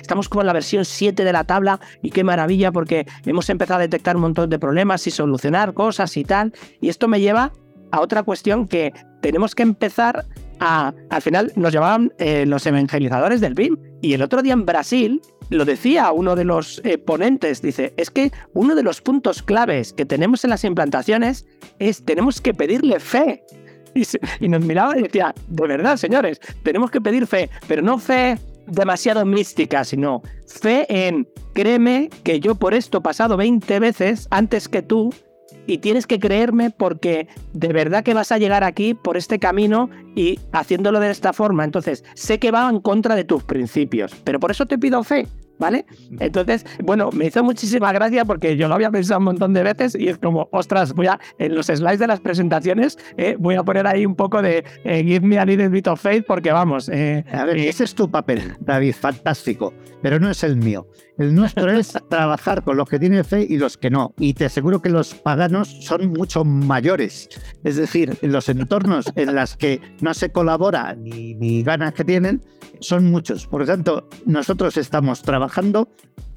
estamos 0.00 0.28
como 0.28 0.42
en 0.42 0.46
la 0.46 0.52
versión 0.52 0.84
7 0.84 1.24
de 1.24 1.32
la 1.32 1.44
tabla 1.44 1.80
y 2.02 2.10
qué 2.10 2.24
maravilla 2.24 2.72
porque 2.72 3.06
hemos 3.24 3.48
empezado 3.48 3.78
a 3.78 3.82
detectar 3.82 4.16
un 4.16 4.22
montón 4.22 4.50
de 4.50 4.58
problemas 4.58 5.06
y 5.06 5.10
solucionar 5.10 5.72
cosas 5.74 6.16
y 6.16 6.24
tal. 6.24 6.52
Y 6.80 6.88
esto 6.88 7.06
me 7.06 7.20
lleva 7.20 7.52
a 7.92 8.00
otra 8.00 8.22
cuestión 8.22 8.66
que 8.66 8.92
tenemos 9.20 9.54
que 9.54 9.62
empezar 9.62 10.26
al 10.60 11.22
final 11.22 11.52
nos 11.56 11.72
llamaban 11.72 12.12
eh, 12.18 12.44
los 12.46 12.66
evangelizadores 12.66 13.40
del 13.40 13.54
BIM. 13.54 13.76
Y 14.02 14.12
el 14.12 14.22
otro 14.22 14.42
día 14.42 14.52
en 14.52 14.66
Brasil 14.66 15.20
lo 15.48 15.64
decía 15.64 16.12
uno 16.12 16.36
de 16.36 16.44
los 16.44 16.80
eh, 16.84 16.98
ponentes, 16.98 17.60
dice, 17.62 17.92
es 17.96 18.10
que 18.10 18.30
uno 18.52 18.74
de 18.74 18.82
los 18.82 19.00
puntos 19.00 19.42
claves 19.42 19.92
que 19.92 20.04
tenemos 20.04 20.44
en 20.44 20.50
las 20.50 20.64
implantaciones 20.64 21.46
es 21.78 22.04
tenemos 22.04 22.40
que 22.40 22.54
pedirle 22.54 23.00
fe. 23.00 23.42
Y 24.40 24.48
nos 24.48 24.64
miraba 24.64 24.96
y 24.96 25.02
decía, 25.02 25.34
de 25.48 25.66
verdad, 25.66 25.96
señores, 25.96 26.40
tenemos 26.62 26.92
que 26.92 27.00
pedir 27.00 27.26
fe, 27.26 27.50
pero 27.66 27.82
no 27.82 27.98
fe 27.98 28.38
demasiado 28.68 29.24
mística, 29.26 29.82
sino 29.82 30.22
fe 30.46 30.86
en, 30.88 31.26
créeme 31.54 32.08
que 32.22 32.38
yo 32.38 32.54
por 32.54 32.72
esto 32.72 32.98
he 32.98 33.00
pasado 33.00 33.36
20 33.36 33.80
veces 33.80 34.28
antes 34.30 34.68
que 34.68 34.82
tú 34.82 35.12
y 35.66 35.78
tienes 35.78 36.06
que 36.06 36.18
creerme 36.18 36.70
porque 36.70 37.28
de 37.52 37.68
verdad 37.68 38.02
que 38.04 38.14
vas 38.14 38.32
a 38.32 38.38
llegar 38.38 38.64
aquí 38.64 38.94
por 38.94 39.16
este 39.16 39.38
camino 39.38 39.90
y 40.14 40.38
haciéndolo 40.52 41.00
de 41.00 41.10
esta 41.10 41.32
forma. 41.32 41.64
Entonces, 41.64 42.04
sé 42.14 42.38
que 42.38 42.50
va 42.50 42.68
en 42.68 42.80
contra 42.80 43.14
de 43.14 43.24
tus 43.24 43.44
principios, 43.44 44.14
pero 44.24 44.40
por 44.40 44.50
eso 44.50 44.66
te 44.66 44.78
pido 44.78 45.02
fe. 45.04 45.26
¿Vale? 45.60 45.84
Entonces, 46.18 46.64
bueno, 46.82 47.10
me 47.12 47.26
hizo 47.26 47.44
muchísima 47.44 47.92
gracia 47.92 48.24
porque 48.24 48.56
yo 48.56 48.66
lo 48.66 48.74
había 48.74 48.90
pensado 48.90 49.18
un 49.18 49.26
montón 49.26 49.52
de 49.52 49.62
veces 49.62 49.94
y 49.94 50.08
es 50.08 50.16
como, 50.16 50.48
ostras, 50.52 50.94
voy 50.94 51.06
a, 51.06 51.20
en 51.38 51.54
los 51.54 51.66
slides 51.66 51.98
de 51.98 52.06
las 52.06 52.20
presentaciones, 52.20 52.98
eh, 53.18 53.36
voy 53.38 53.56
a 53.56 53.62
poner 53.62 53.86
ahí 53.86 54.06
un 54.06 54.16
poco 54.16 54.40
de 54.40 54.64
eh, 54.84 55.04
give 55.04 55.20
me 55.20 55.38
a 55.38 55.44
little 55.44 55.68
bit 55.68 55.86
of 55.86 56.00
faith 56.00 56.24
porque 56.26 56.50
vamos. 56.50 56.88
Eh, 56.88 57.26
a 57.30 57.44
ver, 57.44 57.58
ese 57.58 57.84
es 57.84 57.94
tu 57.94 58.10
papel, 58.10 58.54
David, 58.60 58.94
fantástico, 58.98 59.74
pero 60.00 60.18
no 60.18 60.30
es 60.30 60.42
el 60.44 60.56
mío. 60.56 60.88
El 61.18 61.34
nuestro 61.34 61.70
es 61.70 61.92
trabajar 62.08 62.64
con 62.64 62.78
los 62.78 62.88
que 62.88 62.98
tienen 62.98 63.22
fe 63.22 63.46
y 63.46 63.58
los 63.58 63.76
que 63.76 63.90
no. 63.90 64.14
Y 64.18 64.32
te 64.32 64.46
aseguro 64.46 64.80
que 64.80 64.88
los 64.88 65.12
paganos 65.12 65.68
son 65.82 66.08
mucho 66.14 66.42
mayores. 66.42 67.28
Es 67.64 67.76
decir, 67.76 68.16
los 68.22 68.48
entornos 68.48 69.12
en 69.14 69.34
los 69.34 69.58
que 69.58 69.82
no 70.00 70.14
se 70.14 70.32
colabora 70.32 70.94
ni, 70.94 71.34
ni 71.34 71.62
ganas 71.62 71.92
que 71.92 72.04
tienen, 72.06 72.42
son 72.80 73.10
muchos. 73.10 73.46
Por 73.46 73.60
lo 73.60 73.66
tanto, 73.66 74.08
nosotros 74.24 74.78
estamos 74.78 75.20
trabajando 75.20 75.49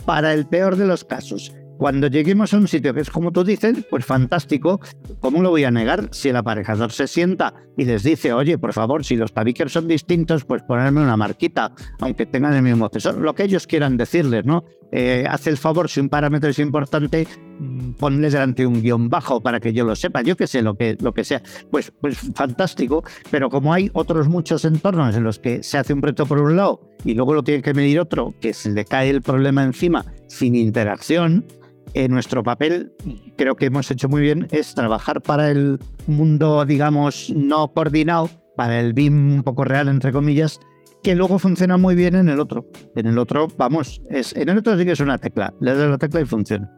para 0.06 0.34
el 0.34 0.46
peor 0.46 0.76
de 0.76 0.88
los 0.88 1.04
casos. 1.04 1.54
Cuando 1.78 2.08
lleguemos 2.08 2.54
a 2.54 2.58
un 2.58 2.68
sitio 2.68 2.94
que 2.94 3.02
es 3.02 3.10
como 3.10 3.32
tú 3.32 3.44
dices, 3.44 3.86
pues 3.90 4.06
fantástico. 4.06 4.80
¿Cómo 5.20 5.42
lo 5.42 5.50
voy 5.50 5.64
a 5.64 5.72
negar 5.72 6.08
si 6.12 6.30
el 6.30 6.36
aparejador 6.36 6.92
se 6.92 7.08
sienta 7.08 7.54
y 7.78 7.86
les 7.86 8.04
dice, 8.04 8.32
oye, 8.32 8.58
por 8.58 8.74
favor, 8.74 9.04
si 9.04 9.16
los 9.16 9.34
tabiques 9.34 9.72
son 9.72 9.88
distintos, 9.88 10.46
pues 10.46 10.62
ponerme 10.64 11.02
una 11.02 11.18
marquita, 11.18 11.74
aunque 12.00 12.26
tengan 12.26 12.54
el 12.54 12.62
mismo 12.62 12.86
acceso, 12.86 13.14
lo 13.14 13.34
que 13.34 13.44
ellos 13.44 13.68
quieran 13.68 13.98
decirles, 13.98 14.46
¿no? 14.46 14.64
Eh, 14.92 15.26
hace 15.28 15.50
el 15.50 15.58
favor, 15.58 15.90
si 15.90 16.00
un 16.00 16.10
parámetro 16.10 16.52
es 16.52 16.60
importante, 16.60 17.28
ponles 17.98 18.34
delante 18.34 18.66
un 18.66 18.82
guion 18.82 19.10
bajo 19.10 19.42
para 19.42 19.60
que 19.60 19.74
yo 19.74 19.86
lo 19.86 19.96
sepa, 19.96 20.22
yo 20.22 20.36
que 20.36 20.48
sé, 20.48 20.62
lo 20.62 20.76
que, 20.76 20.98
lo 21.00 21.14
que 21.14 21.24
sea. 21.24 21.42
Pues, 21.72 21.92
pues 22.02 22.18
fantástico, 22.36 23.04
pero 23.32 23.50
como 23.50 23.74
hay 23.74 23.90
otros 23.94 24.28
muchos 24.28 24.66
entornos 24.66 25.16
en 25.16 25.24
los 25.24 25.40
que 25.40 25.64
se 25.64 25.78
hace 25.78 25.94
un 25.94 26.02
proyecto 26.02 26.26
por 26.26 26.40
un 26.40 26.56
lado 26.56 26.82
y 27.06 27.14
luego 27.14 27.34
lo 27.34 27.44
tiene 27.44 27.62
que 27.62 27.74
medir 27.74 28.00
otro, 28.00 28.34
que 28.40 28.54
se 28.54 28.72
le 28.72 28.86
cae 28.86 29.10
el 29.10 29.22
problema 29.22 29.64
encima 29.64 30.06
sin 30.28 30.56
interacción, 30.56 31.46
en 31.94 32.12
nuestro 32.12 32.44
papel, 32.44 32.92
creo 33.38 33.56
que 33.56 33.66
hemos 33.66 33.90
hecho 33.92 34.10
muy 34.10 34.22
bien, 34.22 34.48
es 34.52 34.74
trabajar 34.74 35.22
para 35.22 35.52
el 35.52 35.80
mundo, 36.08 36.66
digamos, 36.66 37.30
no 37.36 37.72
coordinado, 37.72 38.30
para 38.56 38.80
el 38.80 38.94
BIM 38.94 39.36
un 39.36 39.44
poco 39.44 39.64
real, 39.64 39.88
entre 39.88 40.12
comillas, 40.12 40.60
que 41.04 41.16
luego 41.16 41.40
funciona 41.40 41.78
muy 41.78 41.96
bien 41.96 42.16
en 42.16 42.30
el 42.30 42.40
otro. 42.40 42.66
En 42.96 43.08
el 43.08 43.18
otro, 43.18 43.48
vamos, 43.58 44.02
es, 44.10 44.36
en 44.36 44.50
el 44.50 44.60
otro 44.60 44.78
sí 44.78 44.86
que 44.86 44.92
es 44.92 45.00
una 45.00 45.18
tecla, 45.18 45.54
le 45.60 45.76
das 45.76 45.90
la 45.90 45.98
tecla 45.98 46.22
y 46.22 46.26
funciona. 46.26 46.70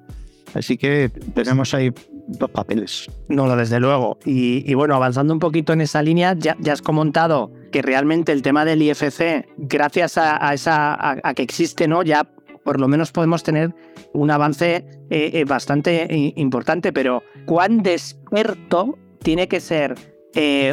Así 0.55 0.77
que 0.77 1.11
tenemos 1.33 1.73
ahí 1.73 1.91
dos 2.27 2.49
papeles. 2.49 3.07
No, 3.27 3.53
desde 3.55 3.79
luego. 3.79 4.17
Y, 4.25 4.73
bueno, 4.73 4.95
avanzando 4.95 5.33
un 5.33 5.39
poquito 5.39 5.73
en 5.73 5.81
esa 5.81 6.01
línea, 6.01 6.33
ya, 6.37 6.55
has 6.71 6.81
comentado 6.81 7.51
que 7.71 7.81
realmente 7.81 8.31
el 8.31 8.41
tema 8.41 8.63
del 8.65 8.81
IFC, 8.81 9.47
gracias 9.57 10.17
a, 10.17 10.53
esa, 10.53 10.97
a, 10.99 11.33
que 11.33 11.43
existe, 11.43 11.87
¿no? 11.87 12.03
Ya 12.03 12.27
por 12.63 12.79
lo 12.79 12.87
menos 12.87 13.11
podemos 13.11 13.43
tener 13.43 13.75
un 14.13 14.31
avance 14.31 14.77
eh, 15.09 15.29
eh, 15.33 15.45
bastante 15.45 16.11
eh, 16.11 16.33
importante, 16.37 16.91
pero 16.91 17.21
¿cuán 17.45 17.83
desperto 17.83 18.97
tiene 19.21 19.47
que 19.47 19.59
ser 19.59 19.95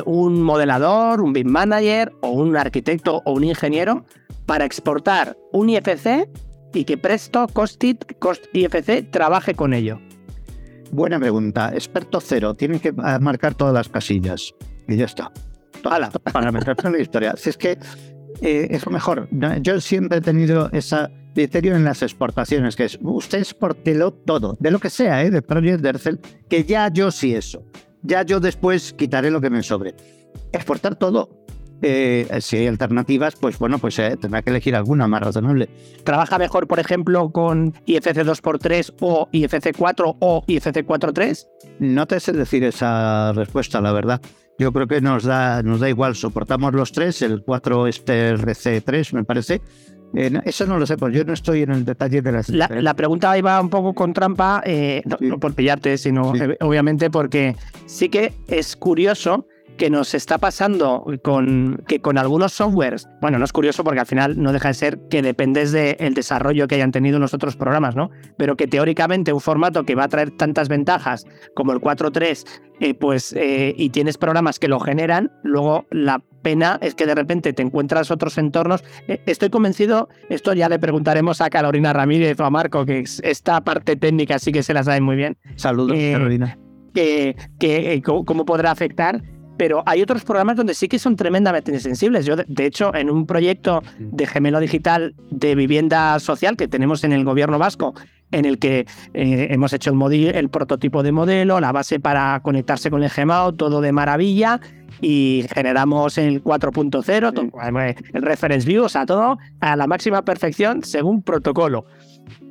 un 0.06 0.42
modelador, 0.42 1.20
un 1.20 1.32
BIM 1.32 1.46
manager 1.46 2.12
o 2.20 2.30
un 2.30 2.56
arquitecto 2.56 3.22
o 3.24 3.32
un 3.32 3.44
ingeniero 3.44 4.04
para 4.44 4.64
exportar 4.64 5.36
un 5.52 5.70
IFC 5.70 6.28
y 6.74 6.84
que 6.84 6.98
Presto, 6.98 7.46
Costit, 7.52 8.18
Cost 8.18 8.44
IFC 8.52 9.10
trabaje 9.10 9.54
con 9.54 9.74
ello? 9.74 10.00
Buena 10.90 11.18
pregunta. 11.18 11.72
Experto 11.74 12.20
cero. 12.20 12.54
Tiene 12.54 12.80
que 12.80 12.92
marcar 12.92 13.54
todas 13.54 13.72
las 13.74 13.88
casillas. 13.88 14.54
Y 14.88 14.96
ya 14.96 15.06
está. 15.06 15.32
para 16.32 16.52
meterse 16.52 16.86
en 16.86 16.92
la 16.92 17.00
historia. 17.00 17.34
Si 17.36 17.50
es 17.50 17.56
que 17.56 17.78
es 18.40 18.84
lo 18.84 18.92
mejor. 18.92 19.28
Yo 19.60 19.80
siempre 19.80 20.18
he 20.18 20.20
tenido 20.20 20.68
esa 20.72 21.10
criterio 21.34 21.76
en 21.76 21.84
las 21.84 22.02
exportaciones, 22.02 22.76
que 22.76 22.84
es 22.84 22.98
usted 23.02 23.38
exportelo 23.38 24.12
todo, 24.12 24.56
de 24.60 24.70
lo 24.70 24.78
que 24.78 24.90
sea, 24.90 25.22
¿eh? 25.24 25.30
de 25.30 25.42
Project 25.42 25.80
Dercel, 25.80 26.20
que 26.48 26.64
ya 26.64 26.88
yo 26.88 27.10
sí 27.10 27.34
eso. 27.34 27.64
Ya 28.02 28.22
yo 28.22 28.40
después 28.40 28.92
quitaré 28.92 29.30
lo 29.30 29.40
que 29.40 29.50
me 29.50 29.62
sobre. 29.62 29.94
Exportar 30.52 30.96
todo. 30.96 31.41
Eh, 31.82 32.28
si 32.40 32.58
hay 32.58 32.66
alternativas, 32.68 33.34
pues 33.36 33.58
bueno, 33.58 33.78
pues 33.78 33.98
eh, 33.98 34.16
tendrá 34.20 34.42
que 34.42 34.50
elegir 34.50 34.76
alguna 34.76 35.08
más 35.08 35.22
razonable. 35.22 35.68
¿Trabaja 36.04 36.38
mejor, 36.38 36.68
por 36.68 36.78
ejemplo, 36.78 37.30
con 37.32 37.74
IFC 37.86 38.18
2x3 38.18 38.94
o 39.00 39.28
IFC 39.32 39.76
4 39.76 40.16
o 40.20 40.44
IFC 40.46 40.86
4.3? 40.86 41.46
No 41.80 42.06
te 42.06 42.20
sé 42.20 42.32
decir 42.32 42.62
esa 42.64 43.32
respuesta, 43.32 43.80
la 43.80 43.92
verdad. 43.92 44.20
Yo 44.58 44.72
creo 44.72 44.86
que 44.86 45.00
nos 45.00 45.24
da, 45.24 45.62
nos 45.62 45.80
da 45.80 45.88
igual, 45.88 46.14
soportamos 46.14 46.72
los 46.72 46.92
tres, 46.92 47.20
el 47.22 47.42
4 47.42 47.86
este 47.88 48.34
RC3 48.36 49.14
me 49.14 49.24
parece, 49.24 49.60
eh, 50.14 50.30
eso 50.44 50.66
no 50.66 50.78
lo 50.78 50.86
sé, 50.86 50.96
pues 50.96 51.14
yo 51.14 51.24
no 51.24 51.32
estoy 51.32 51.62
en 51.62 51.70
el 51.70 51.84
detalle 51.84 52.20
de 52.20 52.32
las. 52.32 52.48
La, 52.50 52.68
la 52.68 52.94
pregunta 52.94 53.36
iba 53.36 53.60
un 53.60 53.70
poco 53.70 53.94
con 53.94 54.12
trampa, 54.12 54.62
eh, 54.64 55.02
no, 55.20 55.38
por 55.38 55.54
pillarte, 55.54 55.96
sino 55.96 56.34
eh, 56.34 56.56
obviamente 56.60 57.10
porque 57.10 57.56
sí 57.86 58.08
que 58.08 58.34
es 58.46 58.76
curioso 58.76 59.46
que 59.76 59.90
nos 59.90 60.14
está 60.14 60.38
pasando 60.38 61.04
con 61.22 61.82
que 61.86 62.00
con 62.00 62.18
algunos 62.18 62.52
softwares, 62.52 63.08
bueno, 63.20 63.38
no 63.38 63.44
es 63.44 63.52
curioso 63.52 63.84
porque 63.84 64.00
al 64.00 64.06
final 64.06 64.40
no 64.40 64.52
deja 64.52 64.68
de 64.68 64.74
ser 64.74 64.98
que 65.10 65.22
dependes 65.22 65.72
del 65.72 66.14
desarrollo 66.14 66.68
que 66.68 66.76
hayan 66.76 66.92
tenido 66.92 67.18
los 67.18 67.34
otros 67.34 67.56
programas, 67.56 67.96
¿no? 67.96 68.10
Pero 68.36 68.56
que 68.56 68.66
teóricamente 68.66 69.32
un 69.32 69.40
formato 69.40 69.84
que 69.84 69.94
va 69.94 70.04
a 70.04 70.08
traer 70.08 70.30
tantas 70.30 70.68
ventajas 70.68 71.26
como 71.54 71.72
el 71.72 71.80
4.3, 71.80 72.96
pues, 72.98 73.34
y 73.36 73.90
tienes 73.90 74.18
programas 74.18 74.58
que 74.58 74.68
lo 74.68 74.80
generan, 74.80 75.30
luego 75.42 75.86
la 75.90 76.22
pena 76.42 76.78
es 76.82 76.94
que 76.94 77.06
de 77.06 77.14
repente 77.14 77.52
te 77.52 77.62
encuentras 77.62 78.10
otros 78.10 78.36
entornos. 78.36 78.84
Eh, 79.08 79.22
estoy 79.26 79.50
convencido, 79.50 80.08
esto 80.28 80.52
ya 80.52 80.68
le 80.68 80.78
preguntaremos 80.78 81.40
a 81.40 81.48
Carolina 81.48 81.92
Ramírez 81.92 82.38
o 82.40 82.44
a 82.44 82.50
Marco, 82.50 82.84
que 82.84 83.04
esta 83.22 83.60
parte 83.62 83.96
técnica 83.96 84.38
sí 84.38 84.52
que 84.52 84.62
se 84.62 84.74
la 84.74 84.82
saben 84.82 85.04
muy 85.04 85.16
bien. 85.16 85.38
Saludos, 85.56 85.96
eh, 85.98 86.12
Carolina. 86.12 86.58
Que, 86.92 87.36
que, 87.58 87.94
eh, 87.94 88.02
cómo 88.02 88.44
podrá 88.44 88.70
afectar 88.70 89.22
pero 89.56 89.82
hay 89.86 90.02
otros 90.02 90.24
programas 90.24 90.56
donde 90.56 90.74
sí 90.74 90.88
que 90.88 90.98
son 90.98 91.16
tremendamente 91.16 91.78
sensibles. 91.80 92.26
Yo, 92.26 92.36
de 92.36 92.66
hecho, 92.66 92.94
en 92.94 93.10
un 93.10 93.26
proyecto 93.26 93.82
de 93.98 94.26
gemelo 94.26 94.60
digital 94.60 95.14
de 95.30 95.54
vivienda 95.54 96.18
social 96.20 96.56
que 96.56 96.68
tenemos 96.68 97.04
en 97.04 97.12
el 97.12 97.24
gobierno 97.24 97.58
vasco, 97.58 97.94
en 98.30 98.44
el 98.44 98.58
que 98.58 98.86
eh, 99.14 99.48
hemos 99.50 99.72
hecho 99.72 99.90
el, 99.90 100.34
el, 100.34 100.48
prototipo 100.48 101.02
de 101.02 101.12
modelo, 101.12 101.60
la 101.60 101.70
base 101.70 102.00
para 102.00 102.40
conectarse 102.42 102.90
con 102.90 103.02
el 103.02 103.10
Gmao, 103.10 103.52
todo 103.52 103.80
de 103.80 103.92
maravilla, 103.92 104.60
y 105.00 105.44
generamos 105.52 106.16
el 106.18 106.42
4.0, 106.42 107.96
el 108.12 108.22
reference 108.22 108.66
view, 108.66 108.84
o 108.84 108.88
sea, 108.88 109.04
todo 109.04 109.38
a 109.60 109.76
la 109.76 109.86
máxima 109.86 110.22
perfección 110.22 110.82
según 110.84 111.22
protocolo. 111.22 111.84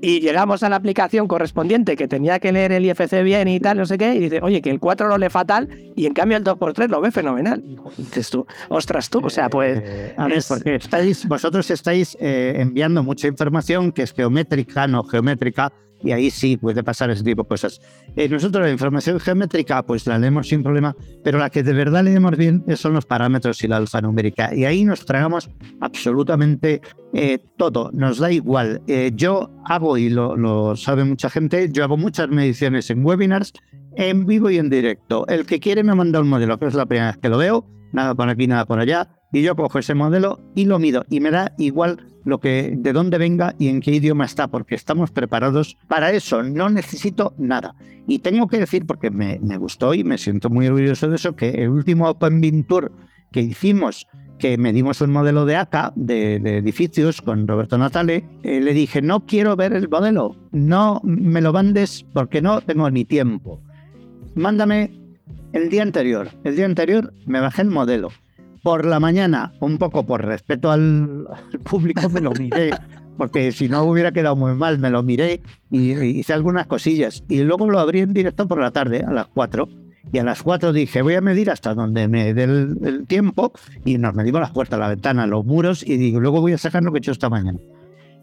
Y 0.02 0.20
llegamos 0.20 0.64
a 0.64 0.70
la 0.70 0.76
aplicación 0.78 1.28
correspondiente 1.28 1.96
que 1.96 2.08
tenía 2.08 2.40
que 2.40 2.52
leer 2.52 2.72
el 2.72 2.86
IFC 2.86 3.24
bien 3.24 3.48
y 3.48 3.60
tal, 3.60 3.78
no 3.78 3.86
sé 3.86 3.98
qué, 3.98 4.16
y 4.16 4.20
dice, 4.20 4.40
oye, 4.42 4.62
que 4.62 4.70
el 4.70 4.80
4 4.80 5.08
lo 5.08 5.18
lee 5.18 5.30
fatal 5.30 5.70
y 5.96 6.06
en 6.06 6.14
cambio 6.14 6.38
el 6.38 6.44
2x3 6.44 6.90
lo 6.90 7.02
ve 7.02 7.12
fenomenal. 7.12 7.64
Y 7.66 7.78
dices 7.98 8.30
tú, 8.30 8.46
ostras 8.70 9.10
tú, 9.10 9.20
o 9.24 9.30
sea, 9.30 9.50
pues... 9.50 9.82
Eh, 9.84 10.14
a 10.18 10.28
ver, 10.28 10.44
porque 10.48 10.76
estáis, 10.76 11.28
vosotros 11.28 11.70
estáis 11.70 12.18
eh, 12.20 12.54
enviando 12.58 13.04
mucha 13.04 13.28
información 13.28 13.92
que 13.92 14.04
es 14.04 14.14
geométrica, 14.14 14.88
no 14.88 15.04
geométrica, 15.04 15.72
y 16.04 16.12
ahí 16.12 16.30
sí 16.30 16.58
puede 16.58 16.84
pasar 16.84 17.10
ese 17.10 17.24
tipo 17.24 17.44
de 17.44 17.50
cosas. 17.50 17.82
Eh, 18.16 18.28
nosotros 18.28 18.66
la 18.66 18.72
información 18.72 19.20
geométrica 19.20 19.84
pues 19.84 20.06
la 20.08 20.18
leemos 20.18 20.48
sin 20.48 20.64
problema, 20.64 20.96
pero 21.24 21.40
la 21.40 21.50
que 21.50 21.64
de 21.64 21.74
verdad 21.74 22.04
leemos 22.04 22.38
bien 22.38 22.64
son 22.76 22.94
los 22.94 23.06
parámetros 23.06 23.64
y 23.64 23.68
la 23.68 23.78
alfanumérica. 23.78 24.54
Y 24.54 24.66
ahí 24.66 24.84
nos 24.84 25.06
tragamos 25.06 25.50
absolutamente 25.80 26.82
eh, 27.14 27.40
todo, 27.58 27.92
nos 27.94 28.20
da 28.20 28.32
igual. 28.32 28.82
Eh, 28.88 29.12
yo 29.16 29.50
hago, 29.66 29.98
y 29.98 30.10
lo, 30.10 30.36
lo 30.36 30.76
sabe 30.76 31.04
mucha 31.04 31.30
gente, 31.30 31.70
yo 31.72 31.84
hago 31.84 31.98
muchas 31.98 32.30
mediciones 32.30 32.90
en 32.90 33.06
webinars, 33.06 33.54
en 33.96 34.26
vivo 34.26 34.50
y 34.50 34.58
en 34.58 34.70
directo. 34.70 35.28
El 35.28 35.46
que 35.46 35.60
quiere 35.60 35.84
me 35.84 35.96
manda 35.96 36.22
un 36.22 36.30
modelo, 36.30 36.58
que 36.58 36.66
es 36.66 36.74
la 36.74 36.86
primera 36.86 37.08
vez 37.08 37.18
que 37.18 37.30
lo 37.30 37.38
veo, 37.38 37.66
nada 37.92 38.16
por 38.16 38.30
aquí, 38.30 38.48
nada 38.48 38.66
por 38.66 38.80
allá, 38.80 39.10
y 39.32 39.42
yo 39.42 39.56
cojo 39.56 39.80
ese 39.80 39.94
modelo 39.94 40.40
y 40.56 40.66
lo 40.66 40.80
mido, 40.80 41.06
y 41.10 41.20
me 41.20 41.32
da 41.32 41.54
igual 41.58 42.06
lo 42.24 42.40
que, 42.40 42.74
de 42.78 42.94
dónde 42.94 43.18
venga 43.18 43.56
y 43.58 43.68
en 43.68 43.82
qué 43.82 43.92
idioma 43.92 44.26
está, 44.26 44.48
porque 44.48 44.76
estamos 44.76 45.12
preparados 45.12 45.78
para 45.88 46.12
eso. 46.12 46.44
No 46.44 46.70
necesito 46.70 47.34
nada. 47.38 47.76
Y 48.08 48.20
tengo 48.20 48.48
que 48.48 48.60
decir, 48.60 48.86
porque 48.86 49.10
me, 49.10 49.40
me 49.40 49.58
gustó 49.58 49.94
y 49.94 50.04
me 50.04 50.18
siento 50.18 50.50
muy 50.50 50.68
orgulloso 50.68 51.10
de 51.10 51.16
eso, 51.16 51.36
que 51.36 51.50
el 51.50 51.70
último 51.70 52.10
Open 52.10 52.64
Tour 52.64 52.92
que 53.32 53.42
hicimos, 53.42 54.08
que 54.40 54.58
medimos 54.58 55.02
un 55.02 55.12
modelo 55.12 55.46
de 55.46 55.56
ACA, 55.56 55.94
de, 55.96 56.36
edificios, 56.36 57.22
con 57.22 57.48
Roberto 57.48 57.78
Natale, 57.78 58.26
eh, 58.44 58.60
le 58.60 58.74
dije, 58.74 59.02
no 59.02 59.26
quiero 59.26 59.56
ver 59.56 59.74
el 59.74 59.88
modelo, 59.88 60.36
no 60.52 61.00
me 61.04 61.42
lo 61.42 61.54
mandes 61.54 62.06
porque 62.14 62.42
no 62.42 62.62
tengo 62.62 62.90
ni 62.90 63.06
tiempo. 63.06 63.62
Mándame 64.36 64.92
el 65.54 65.70
día 65.70 65.84
anterior. 65.84 66.30
El 66.44 66.56
día 66.56 66.66
anterior 66.66 67.14
me 67.26 67.40
bajé 67.40 67.62
el 67.62 67.70
modelo 67.70 68.10
por 68.64 68.86
la 68.86 69.00
mañana, 69.00 69.54
un 69.60 69.78
poco 69.78 70.06
por 70.06 70.24
respeto 70.24 70.72
al, 70.72 71.28
público, 71.64 72.10
me 72.10 72.22
lo 72.22 72.32
miré, 72.32 72.72
porque 73.18 73.52
si 73.52 73.70
no 73.70 73.84
hubiera 73.84 74.12
quedado 74.12 74.36
muy 74.36 74.54
mal, 74.54 74.80
me 74.80 74.90
lo 74.90 75.04
miré 75.04 75.42
y, 75.70 75.92
hice 75.92 76.34
algunas 76.34 76.68
cosillas. 76.68 77.24
Y 77.30 77.42
luego 77.42 77.70
lo 77.70 77.80
abrí 77.80 78.00
en 78.00 78.14
directo 78.14 78.48
por 78.48 78.60
la 78.60 78.72
tarde, 78.72 79.04
a 79.08 79.12
las 79.12 79.28
4. 79.28 79.68
Y 80.14 80.18
a 80.18 80.24
las 80.24 80.42
4 80.42 80.74
dije, 80.74 81.02
voy 81.02 81.14
a 81.14 81.22
medir 81.22 81.52
hasta 81.52 81.74
donde 81.74 82.08
me 82.08 82.34
dé 82.34 82.44
el, 82.44 83.06
tiempo. 83.08 83.54
Y 83.86 83.98
nos 83.98 84.16
medimos 84.16 84.42
las 84.42 84.52
puertas, 84.52 84.80
la 84.80 84.90
ventana, 84.90 85.28
los 85.28 85.46
muros. 85.46 85.84
Y 85.88 85.98
digo, 85.98 86.20
luego 86.20 86.42
voy 86.42 86.54
a 86.54 86.58
sacar 86.58 86.84
lo 86.84 86.92
que 86.92 86.98
he 86.98 87.00
hecho 87.00 87.12
esta 87.12 87.30
mañana. 87.30 87.60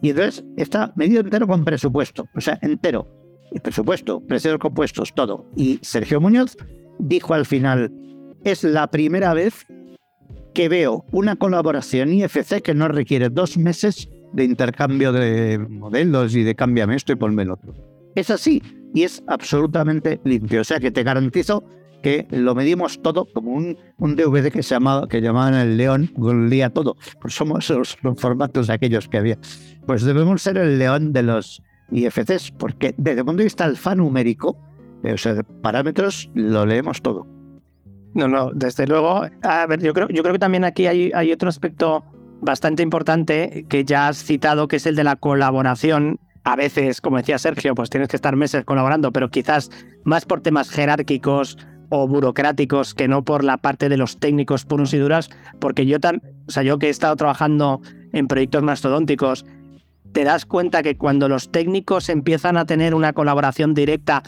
Y 0.03 0.11
entonces 0.11 0.45
está 0.57 0.93
medido 0.97 1.21
entero 1.21 1.47
con 1.47 1.65
presupuesto. 1.65 2.27
O 2.35 2.41
sea, 2.41 2.59
entero. 2.63 3.07
Y 3.53 3.61
presupuesto, 3.61 4.21
precios 4.21 4.59
compuestos, 4.59 5.15
todo. 5.15 5.47
Y 5.57 5.79
Sergio 5.83 6.21
Muñoz 6.21 6.57
dijo 6.99 7.35
al 7.35 7.47
final, 7.47 7.93
es 8.45 8.65
la 8.65 8.91
primera 8.91 9.33
vez 9.33 9.67
que 10.59 10.69
veo 10.69 11.05
una 11.13 11.37
colaboración 11.37 12.13
IFC 12.13 12.63
que 12.63 12.75
no 12.75 12.89
requiere 12.89 13.29
dos 13.29 13.57
meses 13.57 14.09
de 14.33 14.43
intercambio 14.43 15.13
de 15.13 15.57
modelos 15.57 16.35
y 16.35 16.43
de 16.43 16.57
cámbiame 16.57 16.97
esto 16.97 17.13
y 17.13 17.15
ponme 17.15 17.45
el 17.45 17.53
otro. 17.53 17.75
Es 18.17 18.29
así 18.29 18.61
y 18.93 19.05
es 19.05 19.23
absolutamente 19.29 20.21
limpio. 20.25 20.63
O 20.63 20.65
sea 20.65 20.81
que 20.81 20.91
te 20.91 21.05
garantizo 21.05 21.63
que 22.03 22.27
lo 22.33 22.57
medimos 22.57 23.01
todo 23.01 23.27
como 23.33 23.53
un, 23.53 23.79
un 23.99 24.17
DVD 24.17 24.51
que 24.51 24.65
se 24.65 24.75
llamaba, 24.75 25.07
que 25.07 25.21
llamaban 25.21 25.55
el 25.55 25.77
León, 25.77 26.11
golía 26.17 26.71
todo. 26.71 26.97
Pues 27.21 27.35
somos 27.35 27.71
los, 27.71 27.97
formatos 28.17 28.69
aquellos 28.69 29.09
que 29.09 29.19
había. 29.19 29.39
Pues 29.87 30.03
debemos 30.03 30.43
ser 30.43 30.59
el 30.59 30.77
León 30.77 31.13
de 31.13 31.23
los 31.23 31.63
IFCs, 31.93 32.51
porque 32.51 32.97
desde 32.99 33.21
el 33.21 33.27
punto 33.27 33.39
de 33.39 33.45
vista 33.45 33.65
alfanumérico, 33.65 34.59
eh, 35.05 35.13
o 35.13 35.19
sea, 35.19 35.41
parámetros, 35.63 36.29
lo 36.35 36.67
leemos 36.67 37.01
todo. 37.01 37.38
No, 38.15 38.29
no, 38.29 38.51
desde 38.53 38.87
luego. 38.87 39.27
A 39.43 39.67
ver, 39.67 39.81
yo 39.81 39.93
creo, 39.93 40.09
yo 40.09 40.23
creo 40.23 40.33
que 40.33 40.39
también 40.39 40.65
aquí 40.65 40.87
hay, 40.87 41.33
otro 41.33 41.49
aspecto 41.49 42.05
bastante 42.41 42.83
importante 42.83 43.67
que 43.69 43.85
ya 43.85 44.09
has 44.09 44.23
citado, 44.23 44.69
que 44.69 44.77
es 44.77 44.87
el 44.87 44.97
de 44.97 45.05
la 45.05 45.17
colaboración. 45.17 46.19
A 46.45 46.57
veces, 46.57 47.01
como 47.01 47.19
decía 47.19 47.39
Sergio, 47.39 47.75
pues 47.75 47.91
tienes 47.91 48.09
que 48.09 48.17
estar 48.17 48.35
meses 48.37 48.65
colaborando, 48.65 49.13
pero 49.13 49.31
quizás 49.31 49.71
más 50.05 50.25
por 50.25 50.41
temas 50.41 50.71
jerárquicos 50.71 51.59
o 51.91 52.07
burocráticos 52.07 52.95
que 52.95 53.09
no 53.09 53.25
por 53.25 53.45
la 53.45 53.57
parte 53.57 53.89
de 53.89 53.97
los 53.97 54.19
técnicos 54.19 54.65
puros 54.65 54.93
y 54.95 54.99
duras, 54.99 55.31
porque 55.59 55.87
yo 55.87 56.01
tan, 56.01 56.23
o 56.47 56.51
sea, 56.51 56.63
yo 56.63 56.79
que 56.79 56.87
he 56.87 56.91
estado 56.91 57.17
trabajando 57.17 57.81
en 58.13 58.29
proyectos 58.29 58.63
mastodónticos, 58.63 59.45
te 60.13 60.25
das 60.25 60.47
cuenta 60.47 60.83
que 60.83 60.97
cuando 60.97 61.29
los 61.29 61.51
técnicos 61.51 62.09
empiezan 62.09 62.57
a 62.57 62.65
tener 62.65 62.95
una 62.95 63.13
colaboración 63.13 63.75
directa 63.75 64.23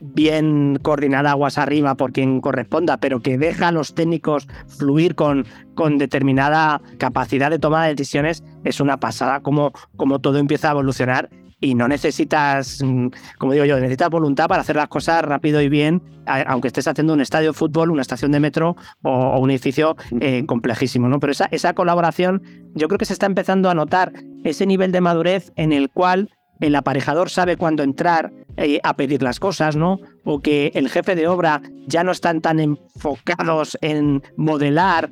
bien 0.00 0.78
coordinada 0.82 1.32
aguas 1.32 1.58
arriba 1.58 1.94
por 1.94 2.12
quien 2.12 2.40
corresponda, 2.40 2.98
pero 2.98 3.20
que 3.20 3.38
deja 3.38 3.68
a 3.68 3.72
los 3.72 3.94
técnicos 3.94 4.48
fluir 4.66 5.14
con, 5.14 5.46
con 5.74 5.98
determinada 5.98 6.80
capacidad 6.98 7.50
de 7.50 7.58
toma 7.58 7.84
de 7.84 7.94
decisiones, 7.94 8.44
es 8.64 8.80
una 8.80 8.98
pasada 8.98 9.40
como, 9.40 9.72
como 9.96 10.20
todo 10.20 10.38
empieza 10.38 10.68
a 10.68 10.72
evolucionar 10.72 11.30
y 11.60 11.74
no 11.74 11.88
necesitas, 11.88 12.82
mm, 12.82 13.08
como 13.38 13.52
digo 13.52 13.64
yo, 13.64 13.76
necesitas 13.76 14.08
voluntad 14.08 14.48
para 14.48 14.62
hacer 14.62 14.76
las 14.76 14.88
cosas 14.88 15.22
rápido 15.22 15.60
y 15.60 15.68
bien, 15.68 16.02
aunque 16.26 16.68
estés 16.68 16.88
haciendo 16.88 17.12
un 17.12 17.20
estadio 17.20 17.50
de 17.50 17.52
fútbol, 17.52 17.90
una 17.90 18.02
estación 18.02 18.32
de 18.32 18.40
metro 18.40 18.76
o, 19.02 19.38
un 19.38 19.50
edificio 19.50 19.96
eh, 20.20 20.44
complejísimo, 20.46 21.08
¿no? 21.08 21.20
Pero 21.20 21.32
esa, 21.32 21.46
esa 21.50 21.74
colaboración, 21.74 22.42
yo 22.74 22.88
creo 22.88 22.98
que 22.98 23.04
se 23.04 23.12
está 23.12 23.26
empezando 23.26 23.68
a 23.68 23.74
notar 23.74 24.12
ese 24.44 24.66
nivel 24.66 24.90
de 24.92 25.00
madurez 25.00 25.52
en 25.56 25.72
el 25.72 25.90
cual 25.90 26.30
el 26.60 26.74
aparejador 26.76 27.30
sabe 27.30 27.56
cuándo 27.56 27.82
entrar 27.82 28.32
eh, 28.56 28.80
a 28.82 28.94
pedir 28.96 29.22
las 29.22 29.40
cosas, 29.40 29.76
¿no? 29.76 30.00
O 30.24 30.40
que 30.40 30.70
el 30.74 30.88
jefe 30.88 31.14
de 31.14 31.26
obra 31.26 31.62
ya 31.86 32.04
no 32.04 32.12
están 32.12 32.40
tan 32.40 32.60
enfocados 32.60 33.78
en 33.80 34.22
modelar. 34.36 35.10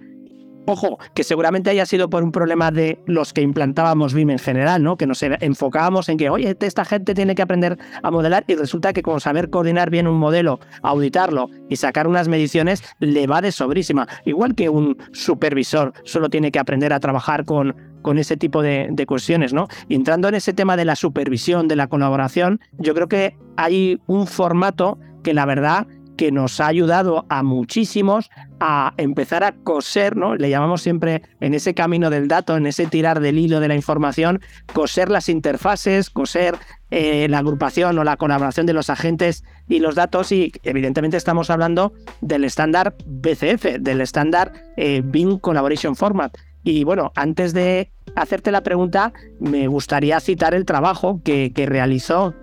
Ojo, 0.71 0.99
que 1.15 1.25
seguramente 1.25 1.71
haya 1.71 1.87
sido 1.87 2.11
por 2.11 2.23
un 2.23 2.31
problema 2.31 2.71
de 2.71 2.99
los 3.07 3.33
que 3.33 3.41
implantábamos 3.41 4.13
BIM 4.13 4.29
en 4.29 4.39
general, 4.39 4.83
¿no? 4.83 4.99
Que 4.99 5.07
nos 5.07 5.23
enfocábamos 5.23 6.11
en 6.11 6.19
que, 6.19 6.29
oye, 6.29 6.55
esta 6.61 6.85
gente 6.85 7.15
tiene 7.15 7.35
que 7.35 7.41
aprender 7.41 7.79
a 8.03 8.11
modelar 8.11 8.45
y 8.47 8.55
resulta 8.55 8.93
que 8.93 9.01
con 9.01 9.19
saber 9.19 9.49
coordinar 9.49 9.89
bien 9.89 10.07
un 10.07 10.19
modelo, 10.19 10.61
auditarlo 10.83 11.49
y 11.71 11.77
sacar 11.77 12.07
unas 12.07 12.29
mediciones, 12.29 12.83
le 12.99 13.27
va 13.27 13.41
de 13.41 13.51
sobrísima. 13.51 14.07
Igual 14.27 14.55
que 14.55 14.69
un 14.69 14.99
supervisor 15.13 15.95
solo 16.05 16.29
tiene 16.29 16.53
que 16.53 16.59
aprender 16.59 16.93
a 16.93 17.01
trabajar 17.01 17.47
con 17.47 17.75
con 18.03 18.19
ese 18.19 18.37
tipo 18.37 18.63
de, 18.63 19.05
cuestiones, 19.09 19.53
¿no? 19.53 19.69
Y 19.89 19.95
entrando 19.95 20.29
en 20.29 20.35
ese 20.37 20.53
tema 20.53 20.77
de 20.77 20.85
la 20.85 20.97
supervisión, 20.97 21.67
de 21.67 21.77
la 21.77 21.89
colaboración, 21.89 22.61
yo 22.79 22.95
creo 22.95 23.09
que 23.09 23.37
hay 23.57 24.01
un 24.07 24.27
formato 24.27 24.99
que 25.23 25.35
la 25.35 25.45
verdad 25.45 25.87
que 26.19 26.31
nos 26.31 26.61
ha 26.61 26.67
ayudado 26.67 27.25
a 27.31 27.43
muchísimos 27.43 28.29
a 28.61 28.93
empezar 28.99 29.45
a 29.45 29.53
coser, 29.53 30.17
¿no? 30.17 30.35
Le 30.35 30.51
llamamos 30.51 30.83
siempre 30.83 31.23
en 31.41 31.55
ese 31.55 31.73
camino 31.73 32.11
del 32.11 32.29
dato, 32.29 32.57
en 32.57 32.67
ese 32.67 32.87
tirar 32.87 33.21
del 33.21 33.39
hilo 33.39 33.61
de 33.61 33.69
la 33.69 33.77
información, 33.77 34.43
coser 34.75 35.09
las 35.09 35.31
interfaces, 35.31 36.11
coser 36.11 36.57
eh, 36.91 37.29
la 37.29 37.39
agrupación 37.39 37.99
o 37.99 38.05
la 38.05 38.17
colaboración 38.17 38.67
de 38.67 38.73
los 38.73 38.91
agentes 38.91 39.45
y 39.69 39.79
los 39.79 39.95
datos 39.95 40.33
y 40.33 40.53
evidentemente 40.65 41.17
estamos 41.17 41.51
hablando 41.51 41.93
del 42.21 42.45
estándar 42.45 42.97
BCF, 43.07 43.79
del 43.81 44.01
estándar 44.01 44.53
eh, 44.77 45.03
Collaboration 45.41 45.97
Format. 45.97 46.37
Y 46.65 46.85
bueno, 46.85 47.13
antes 47.15 47.55
de 47.55 47.91
hacerte 48.17 48.51
la 48.51 48.63
pregunta, 48.63 49.13
me 49.39 49.69
gustaría 49.69 50.19
citar 50.21 50.55
el 50.55 50.65
trabajo 50.65 51.21
que, 51.25 51.53
realizó 51.67 52.35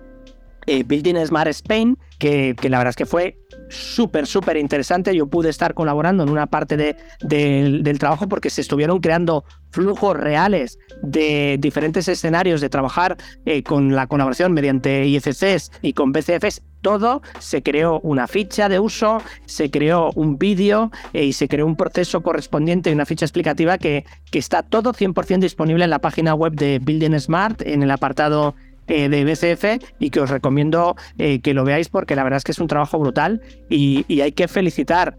eh, 0.66 0.82
Building 0.84 1.16
Smart 1.26 1.48
Spain, 1.48 1.98
que, 2.18 2.56
la 2.62 2.78
verdad 2.78 2.90
es 2.90 2.96
que 2.96 3.06
fue 3.06 3.38
súper, 3.68 4.26
súper 4.26 4.56
interesante. 4.56 5.14
Yo 5.14 5.26
pude 5.26 5.50
estar 5.50 5.74
colaborando 5.74 6.22
en 6.22 6.30
una 6.30 6.46
parte 6.46 6.76
de, 6.76 6.96
del 7.20 7.98
trabajo 7.98 8.28
porque 8.28 8.50
se 8.50 8.60
estuvieron 8.60 9.00
creando 9.00 9.44
flujos 9.70 10.16
reales 10.16 10.78
de 11.02 11.56
diferentes 11.60 12.08
escenarios 12.08 12.60
de 12.60 12.68
trabajar 12.68 13.16
eh, 13.44 13.62
con 13.62 13.94
la 13.94 14.06
colaboración 14.06 14.52
mediante 14.52 15.06
IFCs 15.06 15.70
y 15.82 15.92
con 15.92 16.12
BCFs. 16.12 16.62
Todo 16.80 17.20
se 17.40 17.62
creó 17.62 18.00
una 18.00 18.28
ficha 18.28 18.68
de 18.68 18.78
uso, 18.78 19.20
se 19.44 19.70
creó 19.70 20.12
un 20.14 20.38
vídeo 20.38 20.92
eh, 21.12 21.24
y 21.24 21.32
se 21.32 21.48
creó 21.48 21.66
un 21.66 21.76
proceso 21.76 22.22
correspondiente 22.22 22.90
y 22.90 22.92
una 22.92 23.06
ficha 23.06 23.24
explicativa 23.24 23.76
que, 23.76 24.04
que 24.30 24.38
está 24.38 24.62
todo 24.62 24.92
100% 24.92 25.40
disponible 25.40 25.84
en 25.84 25.90
la 25.90 25.98
página 25.98 26.34
web 26.34 26.52
de 26.52 26.78
Building 26.78 27.18
Smart 27.18 27.60
en 27.62 27.82
el 27.82 27.90
apartado 27.90 28.54
eh, 28.88 29.08
de 29.08 29.24
BCF 29.24 29.84
y 29.98 30.10
que 30.10 30.20
os 30.20 30.30
recomiendo 30.30 30.96
eh, 31.18 31.40
que 31.40 31.54
lo 31.54 31.64
veáis 31.64 31.88
porque 31.88 32.14
la 32.14 32.22
verdad 32.24 32.38
es 32.38 32.44
que 32.44 32.52
es 32.52 32.58
un 32.58 32.68
trabajo 32.68 32.98
brutal 32.98 33.40
y, 33.68 34.04
hay 34.20 34.32
que 34.32 34.48
felicitar 34.48 35.16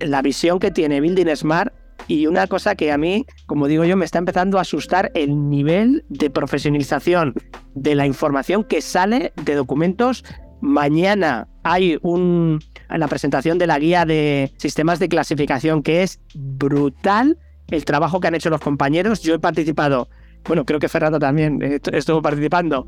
la 0.00 0.22
visión 0.22 0.58
que 0.58 0.70
tiene 0.70 1.00
Building 1.00 1.36
Smart 1.36 1.72
y 2.08 2.26
una 2.26 2.46
cosa 2.46 2.74
que 2.74 2.90
a 2.92 2.98
mí, 2.98 3.26
como 3.46 3.66
digo 3.66 3.84
yo, 3.84 3.96
me 3.96 4.04
está 4.04 4.18
empezando 4.18 4.58
a 4.58 4.62
asustar 4.62 5.10
el 5.14 5.48
nivel 5.48 6.04
de 6.08 6.30
profesionalización 6.30 7.34
de 7.74 7.94
la 7.94 8.06
información 8.06 8.64
que 8.64 8.80
sale 8.80 9.32
de 9.44 9.54
documentos. 9.54 10.24
Mañana 10.60 11.46
hay 11.62 11.98
un, 12.02 12.58
la 12.88 13.06
presentación 13.06 13.58
de 13.58 13.66
la 13.66 13.78
guía 13.78 14.04
de 14.04 14.52
sistemas 14.56 14.98
de 14.98 15.08
clasificación 15.08 15.82
que 15.82 16.02
es 16.02 16.20
brutal 16.34 17.38
el 17.68 17.84
trabajo 17.84 18.20
que 18.20 18.28
han 18.28 18.34
hecho 18.34 18.50
los 18.50 18.60
compañeros. 18.60 19.22
Yo 19.22 19.34
he 19.34 19.38
participado 19.38 20.08
bueno, 20.44 20.64
creo 20.64 20.78
que 20.78 20.88
Fernando 20.88 21.18
también 21.18 21.62
eh, 21.62 21.80
estuvo 21.92 22.22
participando 22.22 22.86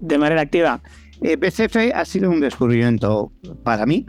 de 0.00 0.18
manera 0.18 0.42
activa. 0.42 0.82
Eh, 1.22 1.36
BCF 1.36 1.94
ha 1.94 2.04
sido 2.04 2.30
un 2.30 2.40
descubrimiento 2.40 3.32
para 3.62 3.86
mí, 3.86 4.06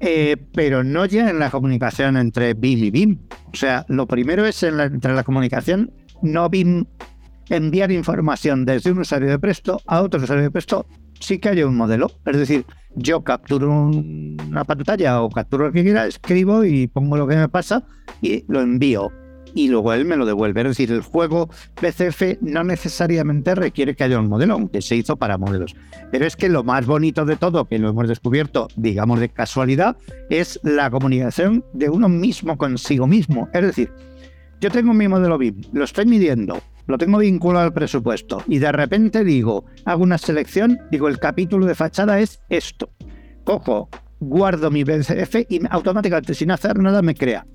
eh, 0.00 0.36
pero 0.54 0.82
no 0.82 1.04
ya 1.04 1.28
en 1.30 1.38
la 1.38 1.50
comunicación 1.50 2.16
entre 2.16 2.54
BIM 2.54 2.84
y 2.84 2.90
BIM. 2.90 3.18
O 3.52 3.56
sea, 3.56 3.84
lo 3.88 4.06
primero 4.06 4.46
es 4.46 4.62
entre 4.62 5.14
la 5.14 5.24
comunicación 5.24 5.92
no 6.22 6.48
BIM 6.48 6.86
enviar 7.50 7.90
información 7.92 8.64
desde 8.64 8.90
un 8.92 8.98
usuario 8.98 9.28
de 9.28 9.38
Presto 9.38 9.80
a 9.86 10.02
otro 10.02 10.20
usuario 10.20 10.44
de 10.44 10.50
Presto 10.50 10.86
sí 11.20 11.38
que 11.38 11.50
hay 11.50 11.62
un 11.62 11.76
modelo. 11.76 12.10
Es 12.26 12.36
decir, 12.36 12.64
yo 12.94 13.22
capturo 13.22 13.70
una 13.70 14.64
pantalla 14.64 15.22
o 15.22 15.30
capturo 15.30 15.66
lo 15.66 15.72
que 15.72 15.82
quiera, 15.82 16.06
escribo 16.06 16.64
y 16.64 16.86
pongo 16.86 17.16
lo 17.16 17.26
que 17.26 17.36
me 17.36 17.48
pasa 17.48 17.84
y 18.20 18.44
lo 18.48 18.60
envío 18.60 19.10
y 19.54 19.68
luego 19.68 19.92
él 19.92 20.04
me 20.04 20.16
lo 20.16 20.26
devuelve. 20.26 20.60
Es 20.62 20.68
decir, 20.68 20.92
el 20.92 21.02
juego 21.02 21.48
BCF 21.80 22.40
no 22.40 22.64
necesariamente 22.64 23.54
requiere 23.54 23.94
que 23.94 24.04
haya 24.04 24.18
un 24.18 24.28
modelo, 24.28 24.54
aunque 24.54 24.82
se 24.82 24.96
hizo 24.96 25.16
para 25.16 25.38
modelos. 25.38 25.74
Pero 26.10 26.26
es 26.26 26.36
que 26.36 26.48
lo 26.48 26.64
más 26.64 26.86
bonito 26.86 27.24
de 27.24 27.36
todo, 27.36 27.66
que 27.66 27.78
lo 27.78 27.90
hemos 27.90 28.08
descubierto, 28.08 28.68
digamos 28.76 29.20
de 29.20 29.28
casualidad, 29.28 29.96
es 30.30 30.60
la 30.62 30.90
comunicación 30.90 31.64
de 31.72 31.90
uno 31.90 32.08
mismo 32.08 32.56
consigo 32.56 33.06
mismo. 33.06 33.48
Es 33.52 33.62
decir, 33.62 33.92
yo 34.60 34.70
tengo 34.70 34.92
mi 34.92 35.08
modelo 35.08 35.38
BIM, 35.38 35.60
lo 35.72 35.84
estoy 35.84 36.06
midiendo, 36.06 36.60
lo 36.86 36.98
tengo 36.98 37.18
vinculado 37.18 37.66
al 37.66 37.72
presupuesto 37.72 38.42
y 38.48 38.58
de 38.58 38.72
repente 38.72 39.22
digo, 39.22 39.64
hago 39.84 40.02
una 40.02 40.18
selección, 40.18 40.80
digo, 40.90 41.08
el 41.08 41.18
capítulo 41.18 41.66
de 41.66 41.74
fachada 41.74 42.18
es 42.18 42.40
esto. 42.48 42.90
Cojo, 43.44 43.88
guardo 44.20 44.70
mi 44.70 44.82
BCF 44.84 45.36
y 45.48 45.60
automáticamente 45.70 46.34
sin 46.34 46.50
hacer 46.50 46.78
nada 46.78 47.02
me 47.02 47.14
crea 47.14 47.46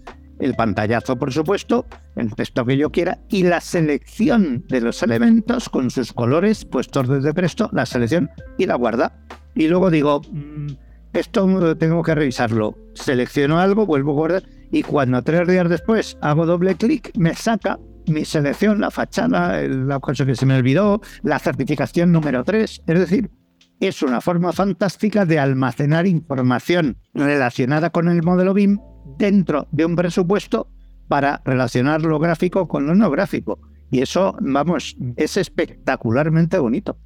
el 0.43 0.56
pantallazo, 0.56 1.17
por 1.17 1.32
supuesto, 1.32 1.86
el 2.15 2.36
texto 2.36 2.65
que 2.65 2.77
yo 2.77 2.91
quiera 2.91 3.19
y 3.29 3.43
la 3.43 3.62
selección 3.62 4.65
de 4.67 4.82
los 4.82 5.01
elementos 5.01 5.69
con 5.69 5.89
sus 5.89 6.12
colores 6.12 6.65
puestos 6.65 7.08
desde 7.08 7.34
presto, 7.34 7.69
la 7.71 7.86
selección 7.86 8.29
y 8.58 8.65
la 8.65 8.75
guarda. 8.75 9.17
Y 9.56 9.67
luego 9.67 9.89
digo, 9.89 10.21
mm, 10.32 10.67
esto 11.13 11.77
tengo 11.77 12.03
que 12.03 12.15
revisarlo. 12.15 12.77
Selecciono 12.93 13.60
algo, 13.60 13.86
vuelvo 13.86 14.12
a 14.12 14.15
guardar 14.15 14.43
y 14.71 14.84
cuando 14.84 15.21
tres 15.21 15.47
días 15.47 15.69
después 15.69 16.17
hago 16.21 16.45
doble 16.45 16.75
clic, 16.75 17.12
me 17.15 17.34
saca 17.36 17.79
mi 18.08 18.25
selección, 18.25 18.82
la 18.82 18.91
fachada, 18.91 19.62
la 19.62 19.99
cosa 19.99 20.25
que 20.25 20.36
se 20.36 20.45
me 20.45 20.58
olvidó, 20.58 21.01
la 21.21 21.39
certificación 21.39 22.12
número 22.12 22.43
3. 22.43 22.84
Es 22.86 22.99
decir, 22.99 23.32
es 23.79 24.01
una 24.01 24.19
forma 24.19 24.51
fantástica 24.51 25.25
de 25.25 25.39
almacenar 25.39 26.06
información 26.06 26.97
relacionada 27.13 27.91
con 27.91 28.10
el 28.10 28.23
modelo 28.23 28.53
BIM 28.53 28.79
dentro 29.17 29.67
de 29.71 29.85
un 29.85 29.95
presupuesto 29.95 30.67
para 31.07 31.41
relacionar 31.45 32.01
lo 32.01 32.19
gráfico 32.19 32.67
con 32.67 32.87
lo 32.87 32.95
no 32.95 33.09
gráfico. 33.09 33.59
Y 33.91 34.01
eso, 34.01 34.35
vamos, 34.41 34.97
es 35.15 35.37
espectacularmente 35.37 36.57
bonito. 36.57 36.97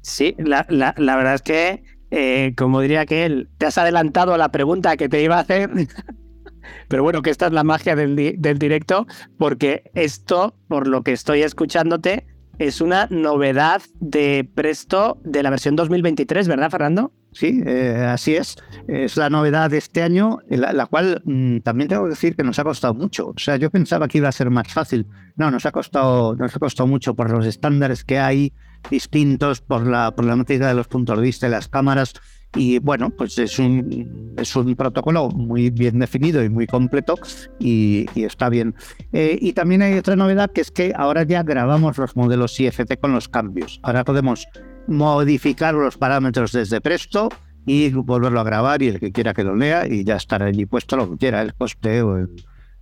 Sí, 0.00 0.34
la, 0.38 0.64
verdad 0.68 1.34
es 1.34 1.42
que, 1.42 1.84
eh, 2.10 2.54
como 2.56 2.80
diría 2.80 3.06
que 3.06 3.26
él, 3.26 3.50
te 3.58 3.66
has 3.66 3.78
adelantado 3.78 4.34
a 4.34 4.38
la 4.38 4.50
pregunta 4.50 4.96
que 4.96 5.08
te 5.08 5.22
iba 5.22 5.36
a 5.36 5.40
hacer. 5.40 5.70
Pero 6.88 7.02
bueno, 7.02 7.22
que 7.22 7.30
esta 7.30 7.46
es 7.46 7.52
la 7.52 7.64
magia 7.64 7.94
del, 7.94 8.16
del 8.38 8.58
directo, 8.58 9.06
porque 9.38 9.90
esto, 9.94 10.56
por 10.68 10.86
lo 10.86 11.02
que 11.02 11.12
estoy 11.12 11.42
escuchándote, 11.42 12.26
es 12.58 12.80
una 12.80 13.06
novedad 13.10 13.82
de 14.00 14.48
Presto 14.54 15.20
de 15.24 15.42
la 15.42 15.50
versión 15.50 15.76
2023, 15.76 16.48
¿verdad, 16.48 16.70
Fernando? 16.70 17.12
Sí, 17.34 17.62
eh, 17.66 18.06
así 18.08 18.36
es. 18.36 18.56
Es 18.86 19.16
la 19.16 19.28
novedad 19.28 19.68
de 19.68 19.78
este 19.78 20.02
año, 20.02 20.38
la, 20.48 20.86
cual 20.86 21.20
mm, 21.24 21.58
también 21.58 21.88
tengo 21.88 22.04
que 22.04 22.10
decir 22.10 22.36
que 22.36 22.44
nos 22.44 22.58
ha 22.60 22.64
costado 22.64 22.94
mucho. 22.94 23.28
O 23.28 23.38
sea, 23.38 23.56
yo 23.56 23.70
pensaba 23.70 24.06
que 24.06 24.18
iba 24.18 24.28
a 24.28 24.32
ser 24.32 24.50
más 24.50 24.72
fácil. 24.72 25.08
No, 25.34 25.50
nos 25.50 25.66
ha 25.66 25.72
costado, 25.72 26.36
nos 26.36 26.54
ha 26.54 26.58
costado 26.60 26.86
mucho 26.86 27.14
por 27.14 27.30
los 27.30 27.44
estándares 27.44 28.04
que 28.04 28.20
hay 28.20 28.52
distintos, 28.88 29.60
por 29.60 29.84
la 29.84 30.14
problemática 30.14 30.68
de 30.68 30.74
los 30.74 30.86
puntos 30.86 31.16
de 31.16 31.22
vista 31.24 31.46
de 31.46 31.52
las 31.52 31.66
cámaras. 31.66 32.14
Y 32.54 32.78
bueno, 32.78 33.10
pues 33.10 33.38
es 33.38 33.58
un, 33.58 34.34
es 34.36 34.54
un 34.54 34.74
protocolo 34.76 35.28
muy 35.30 35.70
bien 35.70 35.98
definido 35.98 36.42
y 36.42 36.48
muy 36.48 36.66
completo 36.66 37.16
y, 37.58 38.06
está 38.14 38.48
bien. 38.48 38.74
Eh, 39.12 39.38
y 39.40 39.52
también 39.52 39.82
hay 39.82 39.94
otra 39.94 40.16
novedad 40.16 40.50
que 40.52 40.60
es 40.60 40.70
que 40.70 40.92
ahora 40.96 41.24
ya 41.24 41.42
grabamos 41.42 41.98
los 41.98 42.16
modelos 42.16 42.58
IFT 42.58 42.98
con 43.00 43.12
los 43.12 43.28
cambios. 43.28 43.80
Ahora 43.82 44.04
podemos 44.04 44.46
modificar 44.86 45.74
los 45.74 45.96
parámetros 45.96 46.52
desde 46.52 46.80
Presto 46.80 47.28
y 47.66 47.90
volverlo 47.90 48.40
a 48.40 48.44
grabar 48.44 48.82
y 48.82 48.88
el 48.88 49.00
que 49.00 49.12
quiera 49.12 49.32
que 49.32 49.44
lo 49.44 49.56
lea 49.56 49.86
y 49.86 50.04
ya 50.04 50.16
estará 50.16 50.46
allí 50.46 50.66
puesto 50.66 50.96
lo 50.96 51.10
que 51.10 51.16
quiera, 51.16 51.40
el 51.40 51.54
coste 51.54 52.02
o 52.02 52.26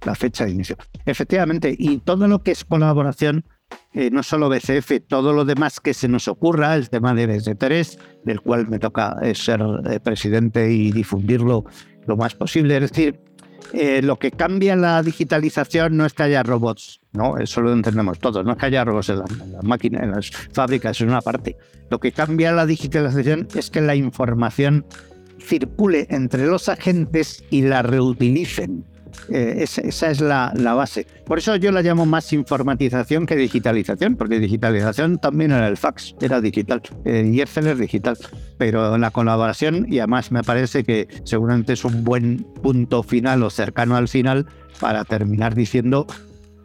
la 0.05 0.15
fecha 0.15 0.45
de 0.45 0.51
inicio. 0.51 0.77
Efectivamente, 1.07 1.75
y 1.79 1.99
todo 1.99 2.27
lo 2.29 2.43
que 2.43 2.51
es 2.51 2.65
colaboración 2.65 3.45
eh, 3.95 4.11
no 4.11 4.23
solo 4.23 4.49
BCF, 4.49 5.07
todo 5.07 5.33
lo 5.33 5.45
demás 5.45 5.81
que 5.81 5.93
se 5.93 6.09
nos 6.09 6.27
ocurra, 6.27 6.75
el 6.77 6.89
tema 6.89 7.15
de 7.15 7.29
BC3, 7.29 7.99
del 8.25 8.41
cual 8.41 8.67
me 8.69 8.79
toca 8.79 9.17
eh, 9.23 9.35
ser 9.35 9.61
eh, 9.91 10.01
presidente 10.01 10.73
y 10.73 10.93
difundirlo 10.93 11.65
lo 12.07 12.17
más 12.17 12.35
posible. 12.35 12.77
Es 12.77 12.91
decir, 12.91 13.21
lo 14.03 14.19
que 14.19 14.31
cambia 14.31 14.77
la 14.77 15.03
digitalización 15.03 15.97
no 15.97 16.05
es 16.05 16.13
que 16.13 16.25
haya 16.25 16.43
robots, 16.43 17.01
¿no? 17.13 17.39
Eso 17.39 17.63
lo 17.63 17.73
entendemos 17.73 18.19
todos, 18.19 18.45
no 18.45 18.53
es 18.53 18.59
que 18.59 18.67
haya 18.67 18.85
robots 18.85 19.09
en 19.11 19.19
las 19.19 19.65
máquinas, 19.65 20.03
en 20.03 20.11
las 20.11 20.31
fábricas, 20.53 20.97
es 20.97 21.07
una 21.07 21.21
parte. 21.21 21.57
Lo 21.89 21.99
que 22.01 22.13
cambia 22.13 22.53
la 22.53 22.67
digitalización 22.67 23.49
es 23.55 23.71
que 23.71 23.81
la 23.81 23.95
información 23.95 24.85
circule 25.39 26.07
entre 26.11 26.47
los 26.47 26.69
agentes 26.69 27.45
y 27.51 27.63
la 27.63 27.83
reutilicen. 27.83 28.85
Eh, 29.29 29.59
esa, 29.65 30.11
es 30.11 30.21
la, 30.21 30.53
base. 30.75 31.07
Por 31.25 31.39
eso 31.39 31.57
yo 31.57 31.73
la 31.73 31.83
llamo 31.83 32.07
más 32.07 32.33
informatización 32.33 33.27
que 33.27 33.37
digitalización, 33.37 34.17
porque 34.17 34.39
digitalización 34.39 35.19
también 35.19 35.53
era 35.53 35.69
el 35.69 35.77
fax, 35.77 36.15
era 36.21 36.41
digital, 36.41 36.83
eh, 37.05 37.31
y 37.33 37.41
Excel 37.41 37.67
es 37.69 37.79
digital. 37.79 38.17
Pero 38.59 38.99
la 38.99 39.11
colaboración, 39.11 39.87
y 39.89 39.99
además 39.99 40.33
me 40.33 40.43
parece 40.43 40.85
que 40.85 41.09
seguramente 41.25 41.75
es 41.75 41.85
un 41.85 42.05
buen 42.05 42.45
punto 42.63 43.03
final 43.03 43.43
o 43.43 43.51
cercano 43.51 43.97
al 43.97 44.09
final 44.09 44.47
para 44.81 45.05
terminar 45.05 45.55
diciendo 45.55 46.07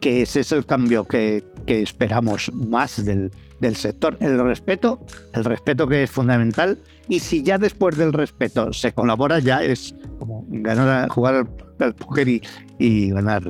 que 0.00 0.22
ese 0.22 0.40
es 0.40 0.52
el 0.52 0.64
cambio 0.64 1.04
que, 1.04 1.44
que 1.66 1.82
esperamos 1.82 2.52
más 2.54 3.04
del, 3.04 3.30
del 3.60 3.76
sector. 3.76 4.16
El 4.20 4.38
respeto, 4.38 5.00
el 5.34 5.44
respeto 5.44 5.86
que 5.86 6.04
es 6.04 6.10
fundamental. 6.10 6.78
Y 7.08 7.20
si 7.20 7.42
ya 7.42 7.58
después 7.58 7.96
del 7.96 8.12
respeto 8.12 8.72
se 8.72 8.92
colabora, 8.92 9.38
ya 9.38 9.62
es 9.62 9.94
como 10.18 10.44
ganar, 10.48 11.08
jugar 11.08 11.46
al 11.78 11.94
póker 11.94 12.28
y, 12.28 12.42
y 12.78 13.10
ganar. 13.10 13.42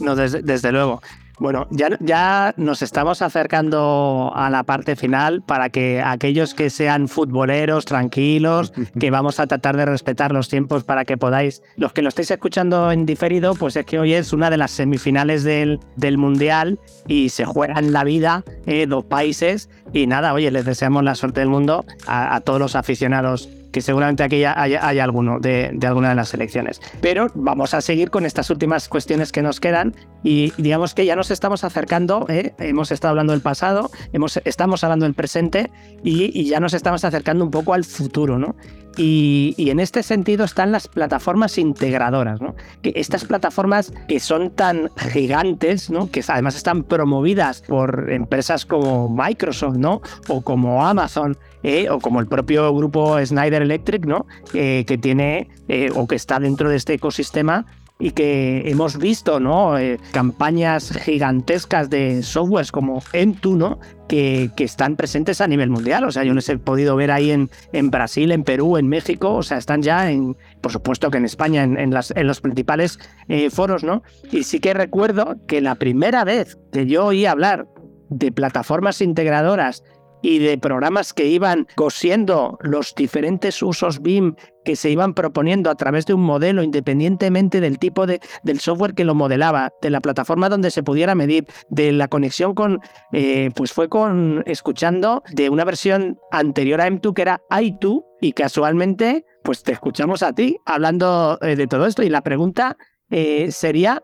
No, 0.00 0.16
desde, 0.16 0.42
desde 0.42 0.72
luego. 0.72 1.00
Bueno, 1.42 1.66
ya, 1.70 1.88
ya 1.98 2.54
nos 2.56 2.82
estamos 2.82 3.20
acercando 3.20 4.30
a 4.32 4.48
la 4.48 4.62
parte 4.62 4.94
final 4.94 5.42
para 5.42 5.70
que 5.70 6.00
aquellos 6.00 6.54
que 6.54 6.70
sean 6.70 7.08
futboleros, 7.08 7.84
tranquilos, 7.84 8.72
que 9.00 9.10
vamos 9.10 9.40
a 9.40 9.46
tratar 9.48 9.76
de 9.76 9.86
respetar 9.86 10.30
los 10.30 10.48
tiempos 10.48 10.84
para 10.84 11.04
que 11.04 11.16
podáis, 11.16 11.62
los 11.76 11.92
que 11.92 12.02
lo 12.02 12.10
estéis 12.10 12.30
escuchando 12.30 12.92
en 12.92 13.06
diferido, 13.06 13.56
pues 13.56 13.74
es 13.76 13.84
que 13.86 13.98
hoy 13.98 14.12
es 14.12 14.32
una 14.32 14.50
de 14.50 14.58
las 14.58 14.70
semifinales 14.70 15.42
del, 15.42 15.80
del 15.96 16.16
Mundial 16.16 16.78
y 17.08 17.30
se 17.30 17.44
juegan 17.44 17.92
la 17.92 18.04
vida 18.04 18.44
eh, 18.66 18.86
dos 18.86 19.04
países 19.04 19.68
y 19.92 20.06
nada, 20.06 20.34
oye, 20.34 20.50
les 20.50 20.64
deseamos 20.64 21.02
la 21.02 21.16
suerte 21.16 21.40
del 21.40 21.48
mundo 21.48 21.84
a, 22.06 22.36
a 22.36 22.40
todos 22.40 22.60
los 22.60 22.76
aficionados 22.76 23.48
que 23.72 23.80
seguramente 23.80 24.22
aquí 24.22 24.44
hay, 24.44 24.98
alguno 24.98 25.40
de, 25.40 25.76
alguna 25.82 26.10
de 26.10 26.14
las 26.14 26.28
selecciones. 26.28 26.80
Pero 27.00 27.28
vamos 27.34 27.74
a 27.74 27.80
seguir 27.80 28.10
con 28.10 28.26
estas 28.26 28.50
últimas 28.50 28.88
cuestiones 28.88 29.32
que 29.32 29.42
nos 29.42 29.58
quedan 29.58 29.94
y 30.22 30.52
digamos 30.58 30.94
que 30.94 31.04
ya 31.06 31.16
nos 31.16 31.30
estamos 31.30 31.64
acercando, 31.64 32.26
¿eh? 32.28 32.54
hemos 32.58 32.92
estado 32.92 33.10
hablando 33.10 33.32
del 33.32 33.42
pasado, 33.42 33.90
hemos, 34.12 34.40
estamos 34.44 34.84
hablando 34.84 35.06
del 35.06 35.14
presente 35.14 35.70
y, 36.04 36.42
ya 36.44 36.60
nos 36.60 36.74
estamos 36.74 37.04
acercando 37.04 37.44
un 37.44 37.50
poco 37.50 37.72
al 37.72 37.84
futuro, 37.84 38.38
¿no? 38.38 38.56
Y, 38.96 39.54
en 39.58 39.80
este 39.80 40.02
sentido 40.02 40.44
están 40.44 40.70
las 40.72 40.88
plataformas 40.88 41.56
integradoras, 41.58 42.40
¿no? 42.40 42.54
Estas 42.82 43.24
plataformas 43.24 43.92
que 44.08 44.20
son 44.20 44.50
tan 44.50 44.90
gigantes, 44.96 45.90
¿no? 45.90 46.10
Que 46.10 46.22
además 46.26 46.56
están 46.56 46.84
promovidas 46.84 47.62
por 47.62 48.10
empresas 48.10 48.66
como 48.66 49.08
Microsoft, 49.08 49.76
¿no? 49.76 50.02
O 50.28 50.42
como 50.42 50.84
Amazon, 50.84 51.38
¿eh? 51.62 51.88
o 51.88 52.00
como 52.00 52.20
el 52.20 52.26
propio 52.26 52.74
grupo 52.74 53.24
Snyder 53.24 53.62
Electric, 53.62 54.06
¿no? 54.06 54.26
Eh, 54.52 54.84
que 54.86 54.98
tiene 54.98 55.48
eh, 55.68 55.90
o 55.94 56.06
que 56.06 56.16
está 56.16 56.38
dentro 56.38 56.68
de 56.68 56.76
este 56.76 56.94
ecosistema 56.94 57.66
y 58.02 58.10
que 58.10 58.68
hemos 58.68 58.98
visto, 58.98 59.38
¿no? 59.38 59.78
Eh, 59.78 60.00
campañas 60.10 60.90
gigantescas 60.90 61.88
de 61.88 62.24
softwares 62.24 62.72
como 62.72 63.00
Entu, 63.12 63.54
¿no? 63.54 63.78
Que, 64.08 64.50
que, 64.56 64.64
están 64.64 64.96
presentes 64.96 65.40
a 65.40 65.46
nivel 65.46 65.70
mundial. 65.70 66.02
O 66.02 66.10
sea, 66.10 66.24
yo 66.24 66.34
les 66.34 66.48
he 66.48 66.58
podido 66.58 66.96
ver 66.96 67.12
ahí 67.12 67.30
en, 67.30 67.48
en 67.72 67.92
Brasil, 67.92 68.32
en 68.32 68.42
Perú, 68.42 68.76
en 68.76 68.88
México. 68.88 69.34
O 69.34 69.44
sea, 69.44 69.56
están 69.56 69.82
ya 69.82 70.10
en, 70.10 70.36
por 70.60 70.72
supuesto 70.72 71.12
que 71.12 71.18
en 71.18 71.24
España, 71.24 71.62
en, 71.62 71.78
en, 71.78 72.26
los 72.26 72.40
principales 72.40 72.98
eh, 73.28 73.50
foros, 73.50 73.84
¿no? 73.84 74.02
Y 74.32 74.42
sí 74.42 74.58
que 74.58 74.74
recuerdo 74.74 75.36
que 75.46 75.60
la 75.60 75.76
primera 75.76 76.24
vez 76.24 76.58
que 76.72 76.86
yo 76.86 77.06
oí 77.06 77.24
hablar 77.24 77.68
de 78.10 78.32
plataformas 78.32 79.00
integradoras 79.00 79.84
y 80.22 80.38
de 80.38 80.56
programas 80.56 81.12
que 81.12 81.26
iban 81.26 81.66
cosiendo 81.74 82.58
los 82.62 82.94
diferentes 82.94 83.62
usos 83.62 84.00
BIM 84.00 84.36
que 84.64 84.76
se 84.76 84.90
iban 84.90 85.12
proponiendo 85.14 85.70
a 85.70 85.74
través 85.74 86.06
de 86.06 86.14
un 86.14 86.22
modelo 86.22 86.62
independientemente 86.62 87.60
del 87.60 87.78
tipo 87.78 88.06
de, 88.06 88.20
del 88.44 88.60
software 88.60 88.94
que 88.94 89.04
lo 89.04 89.14
modelaba, 89.14 89.72
de 89.82 89.90
la 89.90 90.00
plataforma 90.00 90.48
donde 90.48 90.70
se 90.70 90.82
pudiera 90.82 91.14
medir, 91.14 91.46
de 91.68 91.92
la 91.92 92.08
conexión 92.08 92.54
con, 92.54 92.80
eh, 93.12 93.50
pues 93.54 93.72
fue 93.72 93.88
con 93.88 94.44
escuchando 94.46 95.22
de 95.32 95.50
una 95.50 95.64
versión 95.64 96.18
anterior 96.30 96.80
a 96.80 96.88
M2 96.88 97.14
que 97.14 97.22
era 97.22 97.42
i2 97.50 98.04
y 98.20 98.32
casualmente 98.32 99.24
pues 99.42 99.64
te 99.64 99.72
escuchamos 99.72 100.22
a 100.22 100.32
ti 100.32 100.56
hablando 100.64 101.38
eh, 101.42 101.56
de 101.56 101.66
todo 101.66 101.86
esto 101.86 102.04
y 102.04 102.08
la 102.08 102.22
pregunta 102.22 102.76
eh, 103.10 103.50
sería 103.50 104.02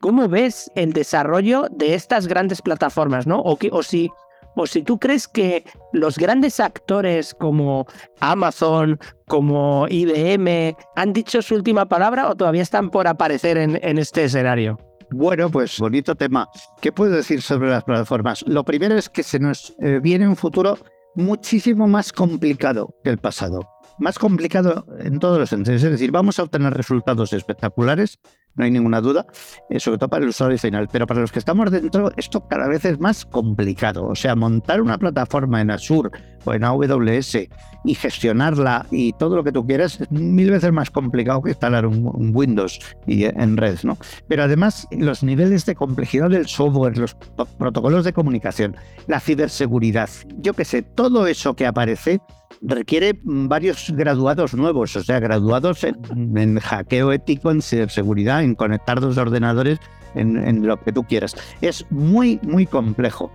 ¿Cómo 0.00 0.28
ves 0.28 0.70
el 0.74 0.92
desarrollo 0.92 1.66
de 1.70 1.94
estas 1.94 2.26
grandes 2.26 2.60
plataformas? 2.60 3.26
¿no? 3.26 3.40
O, 3.40 3.56
que, 3.56 3.70
o 3.72 3.82
si 3.82 4.10
o 4.58 4.66
si 4.66 4.82
tú 4.82 4.98
crees 4.98 5.28
que 5.28 5.64
los 5.92 6.18
grandes 6.18 6.58
actores 6.58 7.32
como 7.32 7.86
Amazon, 8.20 8.98
como 9.26 9.86
IBM, 9.88 10.76
han 10.96 11.12
dicho 11.12 11.40
su 11.42 11.54
última 11.54 11.88
palabra 11.88 12.28
o 12.28 12.34
todavía 12.34 12.62
están 12.62 12.90
por 12.90 13.06
aparecer 13.06 13.56
en, 13.56 13.98
este 13.98 14.24
escenario. 14.24 14.78
Bueno, 15.10 15.48
pues 15.48 15.78
bonito 15.78 16.14
tema. 16.14 16.48
¿Qué 16.80 16.90
puedo 16.90 17.12
decir 17.12 17.40
sobre 17.40 17.70
las 17.70 17.84
plataformas? 17.84 18.44
Lo 18.46 18.64
primero 18.64 18.96
es 18.96 19.08
que 19.08 19.22
se 19.22 19.38
nos 19.38 19.74
eh, 19.80 20.00
viene 20.02 20.28
un 20.28 20.36
futuro 20.36 20.76
muchísimo 21.14 21.86
más 21.86 22.12
complicado 22.12 22.94
que 23.04 23.10
el 23.10 23.18
pasado. 23.18 23.60
Más 23.98 24.18
complicado 24.18 24.86
en 25.00 25.18
todos 25.18 25.38
los 25.38 25.50
sentidos. 25.50 25.82
Es 25.82 25.90
decir, 25.90 26.12
vamos 26.12 26.38
a 26.38 26.44
obtener 26.44 26.72
resultados 26.74 27.32
espectaculares, 27.32 28.18
no 28.54 28.64
hay 28.64 28.70
ninguna 28.70 29.00
duda, 29.00 29.26
eh, 29.70 29.80
sobre 29.80 29.98
todo 29.98 30.08
para 30.08 30.24
el 30.24 30.30
usuario 30.30 30.58
final. 30.58 30.88
Pero 30.90 31.06
para 31.06 31.20
los 31.20 31.32
que 31.32 31.38
estamos 31.38 31.70
dentro, 31.70 32.10
esto 32.16 32.46
cada 32.46 32.68
vez 32.68 32.84
es 32.84 32.98
más 33.00 33.24
complicado. 33.24 34.06
O 34.06 34.14
sea, 34.14 34.34
montar 34.34 34.80
una 34.80 34.98
plataforma 34.98 35.60
en 35.60 35.70
Azure 35.70 36.10
o 36.44 36.54
en 36.54 36.64
AWS 36.64 37.48
y 37.84 37.94
gestionarla 37.94 38.86
y 38.90 39.12
todo 39.14 39.36
lo 39.36 39.44
que 39.44 39.52
tú 39.52 39.66
quieras 39.66 40.00
es 40.00 40.10
mil 40.10 40.50
veces 40.50 40.72
más 40.72 40.90
complicado 40.90 41.42
que 41.42 41.50
instalar 41.50 41.86
un, 41.86 42.32
Windows 42.34 42.80
y 43.06 43.24
eh, 43.24 43.32
en 43.36 43.56
red, 43.56 43.78
¿no? 43.82 43.96
Pero 44.28 44.44
además, 44.44 44.86
los 44.90 45.22
niveles 45.22 45.66
de 45.66 45.74
complejidad 45.74 46.30
del 46.30 46.46
software, 46.46 46.98
los 46.98 47.14
protocolos 47.58 48.04
de 48.04 48.12
comunicación, 48.12 48.76
la 49.06 49.20
ciberseguridad, 49.20 50.10
yo 50.38 50.54
qué 50.54 50.64
sé, 50.64 50.82
todo 50.82 51.26
eso 51.26 51.54
que 51.54 51.66
aparece 51.66 52.20
requiere 52.62 53.18
varios 53.22 53.92
graduados 53.94 54.54
nuevos, 54.54 54.96
o 54.96 55.02
sea, 55.02 55.20
graduados 55.20 55.84
en, 55.84 56.58
hackeo 56.58 57.12
ético, 57.12 57.50
en 57.50 57.62
seguridad, 57.62 58.42
en 58.42 58.54
conectar 58.54 59.00
dos 59.00 59.16
ordenadores, 59.18 59.78
en, 60.14 60.66
lo 60.66 60.80
que 60.80 60.92
tú 60.92 61.04
quieras. 61.04 61.36
Es 61.60 61.86
muy, 61.90 62.40
muy 62.42 62.66
complejo. 62.66 63.30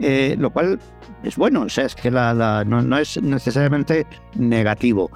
Eh, 0.00 0.34
lo 0.38 0.52
cual 0.52 0.80
es 1.22 1.36
bueno, 1.36 1.62
o 1.62 1.68
sea, 1.68 1.84
es 1.84 1.94
que 1.94 2.10
la, 2.10 2.64
no, 2.66 2.82
no, 2.82 2.98
es 2.98 3.20
necesariamente 3.22 4.06
negativo. 4.34 5.10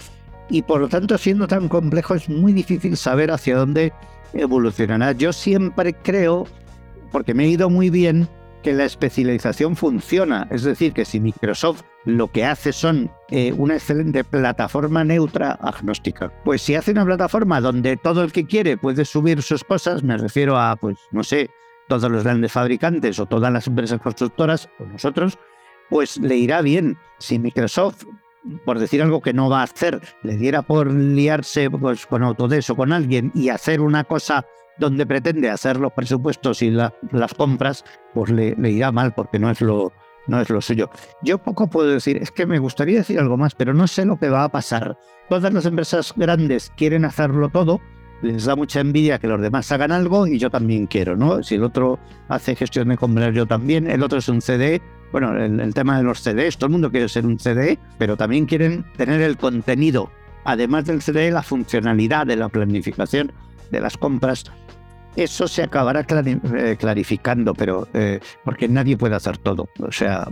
Y 0.51 0.63
por 0.63 0.81
lo 0.81 0.89
tanto, 0.89 1.19
siendo 1.19 1.49
tan 1.49 1.69
complejo, 1.69 2.15
es 2.15 2.29
muy 2.29 2.53
difícil 2.53 2.97
saber 2.97 3.31
hacia 3.33 3.57
dónde 3.57 3.93
evolucionará. 4.35 5.13
Yo 5.13 5.33
siempre 5.33 5.95
creo, 5.95 6.47
porque 7.11 7.35
me 7.35 7.45
he 7.45 7.49
ido 7.49 7.69
muy 7.69 7.91
bien, 7.91 8.29
que 8.63 8.73
la 8.73 8.85
especialización 8.85 9.77
funciona. 9.77 10.47
Es 10.51 10.63
decir, 10.63 10.93
que 10.93 11.05
si 11.05 11.21
Microsoft 11.21 11.83
lo 12.05 12.29
que 12.29 12.45
hace 12.45 12.73
son 12.73 13.11
eh, 13.31 13.53
una 13.57 13.75
excelente 13.75 14.25
plataforma 14.25 15.05
neutra 15.05 15.53
agnóstica, 15.53 16.33
pues 16.45 16.63
si 16.63 16.75
hace 16.75 16.93
una 16.93 17.05
plataforma 17.05 17.61
donde 17.61 17.97
todo 17.97 18.23
el 18.23 18.33
que 18.33 18.47
quiere 18.47 18.77
puede 18.77 19.05
subir 19.05 19.43
sus 19.43 19.65
cosas, 19.65 20.03
me 20.03 20.17
refiero 20.17 20.59
a, 20.59 20.77
pues, 20.77 20.97
no 21.13 21.23
sé, 21.23 21.51
todos 21.89 22.11
los 22.11 22.25
grandes 22.25 22.53
fabricantes 22.53 23.19
o 23.19 23.27
todas 23.27 23.53
las 23.53 23.67
empresas 23.67 24.01
constructoras 24.01 24.69
o 24.79 24.85
nosotros, 24.85 25.39
pues 25.91 26.19
le 26.19 26.37
irá 26.37 26.61
bien. 26.61 26.99
Si 27.19 27.39
Microsoft 27.39 28.05
por 28.65 28.79
decir 28.79 29.03
algo 29.03 29.21
que 29.21 29.33
no 29.33 29.51
va 29.51 29.61
a 29.61 29.65
hacer, 29.65 30.01
le 30.23 30.37
diera 30.37 30.63
por 30.63 30.91
liarse 30.93 31.71
pues, 31.71 32.07
con 32.07 32.23
Autodesk 32.23 32.71
o 32.71 32.77
con 32.77 32.93
alguien 32.93 33.31
y 33.35 33.49
hacer 33.49 33.81
una 33.81 34.05
cosa 34.05 34.47
donde 34.79 35.07
pretende 35.07 35.51
hacer 35.51 35.79
los 35.79 35.93
presupuestos 35.93 36.63
y 36.63 36.71
las 36.71 37.35
compras, 37.37 37.85
pues 38.15 38.31
le, 38.31 38.55
irá 38.71 38.93
mal 38.93 39.13
porque 39.15 39.39
no 39.39 39.51
es 39.51 39.61
lo 39.61 39.93
no 40.27 40.43
es 40.43 40.51
lo 40.51 40.61
suyo. 40.61 40.91
Yo 41.23 41.39
poco 41.39 41.69
puedo 41.69 41.89
decir, 41.89 42.19
es 42.19 42.31
que 42.31 42.45
me 42.45 42.59
gustaría 42.59 42.99
decir 42.99 43.19
algo 43.19 43.39
más, 43.39 43.55
pero 43.55 43.73
no 43.73 43.87
sé 43.87 44.05
lo 44.05 44.19
que 44.19 44.29
va 44.29 44.45
a 44.45 44.51
pasar. 44.51 44.99
Todas 45.31 45.55
las 45.55 45.65
empresas 45.65 46.13
grandes 46.15 46.71
quieren 46.77 47.07
hacerlo 47.07 47.49
todo, 47.49 47.81
les 48.21 48.45
da 48.45 48.55
mucha 48.55 48.81
envidia 48.81 49.19
que 49.19 49.27
los 49.27 49.41
demás 49.41 49.73
hagan 49.73 49.91
algo 49.91 50.27
y 50.27 50.39
yo 50.39 50.51
también 50.51 50.87
quiero, 50.87 51.17
¿no? 51.17 51.43
Si 51.43 51.55
el 51.55 51.65
otro 51.65 51.99
hace 52.29 52.55
gestión 52.55 52.89
de 52.89 52.99
compras, 52.99 53.35
yo 53.35 53.47
también, 53.47 53.89
el 53.89 54.03
otro 54.03 54.19
es 54.19 54.29
un 54.29 54.43
CD, 54.43 54.83
bueno, 55.13 55.35
el, 55.35 55.61
el, 55.61 55.73
tema 55.73 55.97
de 55.97 56.03
los 56.03 56.21
CDs, 56.21 56.59
todo 56.59 56.67
el 56.67 56.73
mundo 56.73 56.91
quiere 56.91 57.09
ser 57.09 57.25
un 57.25 57.39
CD, 57.39 57.79
pero 57.97 58.17
también 58.17 58.45
quieren 58.45 58.85
tener 58.99 59.23
el 59.23 59.39
contenido, 59.39 60.11
además 60.45 60.85
del 60.85 61.01
CD, 61.01 61.31
la 61.31 61.43
funcionalidad 61.43 62.27
de 62.27 62.37
la 62.37 62.51
planificación 62.51 63.33
de 63.71 63.81
las 63.81 63.97
compras 63.97 64.45
eso 65.19 65.49
se 65.49 65.65
acabará 65.65 66.07
eh, 66.09 66.77
clarificando, 66.79 67.53
pero 67.53 67.89
eh, 67.93 68.21
porque 68.45 68.69
nadie 68.69 68.97
puede 68.97 69.17
hacer 69.17 69.37
todo. 69.39 69.69
O 69.81 69.91
sea, 69.91 70.29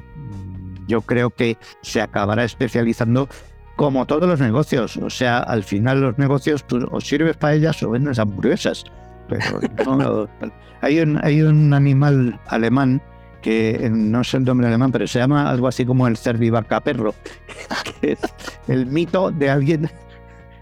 yo 0.86 1.00
creo 1.00 1.30
que 1.30 1.58
se 1.82 2.00
acabará 2.00 2.44
especializando 2.44 3.28
como 3.74 4.06
todos 4.06 4.28
los 4.28 4.40
negocios. 4.40 4.96
O 4.98 5.10
sea, 5.10 5.38
al 5.38 5.64
final 5.64 6.00
los 6.00 6.18
negocios 6.18 6.64
tú 6.66 6.86
o 6.90 7.00
sirves 7.00 7.36
para 7.36 7.54
ellas 7.54 7.82
o 7.82 7.90
vendes 7.90 8.18
hamburguesas. 8.18 8.84
Pero 9.28 10.28
hay, 10.80 11.00
un, 11.00 11.18
hay 11.24 11.42
un 11.42 11.74
animal 11.74 12.40
alemán 12.46 13.02
que 13.42 13.88
no 13.92 14.22
sé 14.24 14.38
el 14.38 14.44
nombre 14.44 14.68
alemán, 14.68 14.92
pero 14.92 15.06
se 15.06 15.18
llama 15.18 15.50
algo 15.50 15.68
así 15.68 15.84
como 15.84 16.06
el 16.06 16.16
cervivaca 16.16 16.80
perro, 16.80 17.14
que 18.00 18.12
es 18.12 18.18
el 18.66 18.86
mito 18.86 19.30
de 19.30 19.50
alguien 19.50 19.90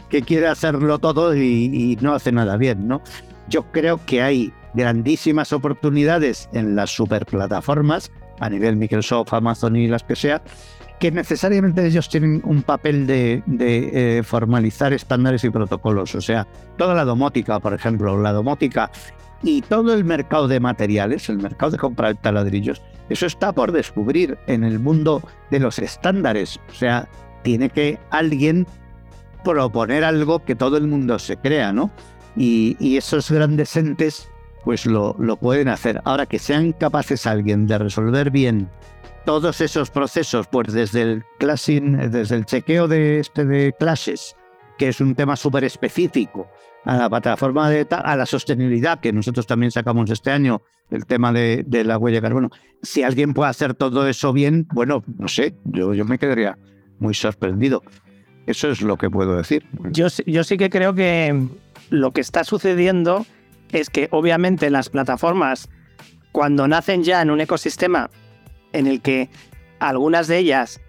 que 0.08 0.22
quiere 0.22 0.48
hacerlo 0.48 0.98
todo 0.98 1.34
y, 1.34 1.70
y 1.72 1.98
no 2.00 2.14
hace 2.14 2.30
nada 2.30 2.56
bien, 2.56 2.86
¿no? 2.86 3.02
Yo 3.48 3.70
creo 3.72 4.00
que 4.04 4.22
hay 4.22 4.52
grandísimas 4.74 5.52
oportunidades 5.52 6.48
en 6.52 6.74
las 6.74 6.90
superplataformas, 6.90 8.10
a 8.40 8.50
nivel 8.50 8.76
Microsoft, 8.76 9.32
Amazon 9.32 9.76
y 9.76 9.86
las 9.86 10.02
que 10.02 10.16
sea, 10.16 10.42
que 10.98 11.10
necesariamente 11.10 11.86
ellos 11.86 12.08
tienen 12.08 12.40
un 12.44 12.62
papel 12.62 13.06
de, 13.06 13.42
eh, 13.60 14.22
formalizar 14.24 14.92
estándares 14.92 15.44
y 15.44 15.50
protocolos. 15.50 16.14
O 16.14 16.20
sea, 16.20 16.46
toda 16.76 16.94
la 16.94 17.04
domótica, 17.04 17.60
por 17.60 17.74
ejemplo, 17.74 18.20
la 18.20 18.32
domótica 18.32 18.90
y 19.42 19.60
todo 19.62 19.92
el 19.92 20.04
mercado 20.04 20.48
de 20.48 20.60
materiales, 20.60 21.28
el 21.28 21.38
mercado 21.38 21.72
de 21.72 21.78
comprar 21.78 22.14
taladrillos, 22.16 22.80
eso 23.10 23.26
está 23.26 23.52
por 23.52 23.72
descubrir 23.72 24.38
en 24.46 24.64
el 24.64 24.78
mundo 24.78 25.22
de 25.50 25.60
los 25.60 25.78
estándares. 25.78 26.58
O 26.70 26.74
sea, 26.74 27.08
tiene 27.42 27.68
que 27.68 27.98
alguien 28.10 28.66
proponer 29.44 30.04
algo 30.04 30.42
que 30.42 30.54
todo 30.54 30.78
el 30.78 30.86
mundo 30.86 31.18
se 31.18 31.36
crea, 31.36 31.72
¿no? 31.72 31.90
Y, 32.36 32.96
esos 32.96 33.30
grandes 33.30 33.76
entes 33.76 34.30
pues 34.64 34.86
lo, 34.86 35.14
lo, 35.18 35.36
pueden 35.36 35.68
hacer. 35.68 36.00
Ahora 36.04 36.24
que 36.24 36.38
sean 36.38 36.72
capaces 36.72 37.26
alguien 37.26 37.66
de 37.66 37.76
resolver 37.76 38.30
bien 38.30 38.70
todos 39.24 39.60
esos 39.60 39.90
procesos, 39.90 40.46
pues 40.48 40.72
desde 40.72 41.02
el 41.02 41.24
classing, 41.38 42.10
desde 42.10 42.36
el 42.36 42.46
chequeo 42.46 42.88
de, 42.88 43.20
este 43.20 43.44
de 43.44 43.74
clases, 43.78 44.36
que 44.78 44.88
es 44.88 45.00
un 45.00 45.14
tema 45.14 45.36
súper 45.36 45.64
específico, 45.64 46.48
a 46.84 46.96
la 46.96 47.08
plataforma 47.08 47.70
de 47.70 47.86
a 47.90 48.16
la 48.16 48.26
sostenibilidad, 48.26 49.00
que 49.00 49.12
nosotros 49.12 49.46
también 49.46 49.70
sacamos 49.70 50.10
este 50.10 50.30
año, 50.30 50.62
el 50.90 51.06
tema 51.06 51.32
de, 51.32 51.64
de, 51.66 51.84
la 51.84 51.96
huella 51.96 52.18
de 52.18 52.22
carbono. 52.22 52.50
Si 52.82 53.02
alguien 53.02 53.32
puede 53.32 53.50
hacer 53.50 53.74
todo 53.74 54.06
eso 54.06 54.32
bien, 54.32 54.66
bueno, 54.72 55.02
no 55.18 55.28
sé, 55.28 55.56
yo, 55.64 55.94
yo 55.94 56.04
me 56.04 56.18
quedaría 56.18 56.58
muy 56.98 57.14
sorprendido. 57.14 57.82
Eso 58.46 58.68
es 58.68 58.82
lo 58.82 58.98
que 58.98 59.08
puedo 59.08 59.36
decir. 59.36 59.66
Yo, 59.90 60.08
yo 60.26 60.44
sí 60.44 60.58
que 60.58 60.68
creo 60.68 60.94
que, 60.94 61.48
lo 61.90 62.12
que 62.12 62.20
está 62.20 62.44
sucediendo 62.44 63.26
es 63.72 63.90
que 63.90 64.08
obviamente 64.10 64.70
las 64.70 64.88
plataformas, 64.88 65.68
cuando 66.32 66.68
nacen 66.68 67.02
ya 67.02 67.22
en 67.22 67.30
un 67.30 67.40
ecosistema 67.40 68.10
en 68.72 68.86
el 68.86 69.00
que 69.00 69.30
algunas 69.80 70.28
de 70.28 70.38
ellas 70.38 70.80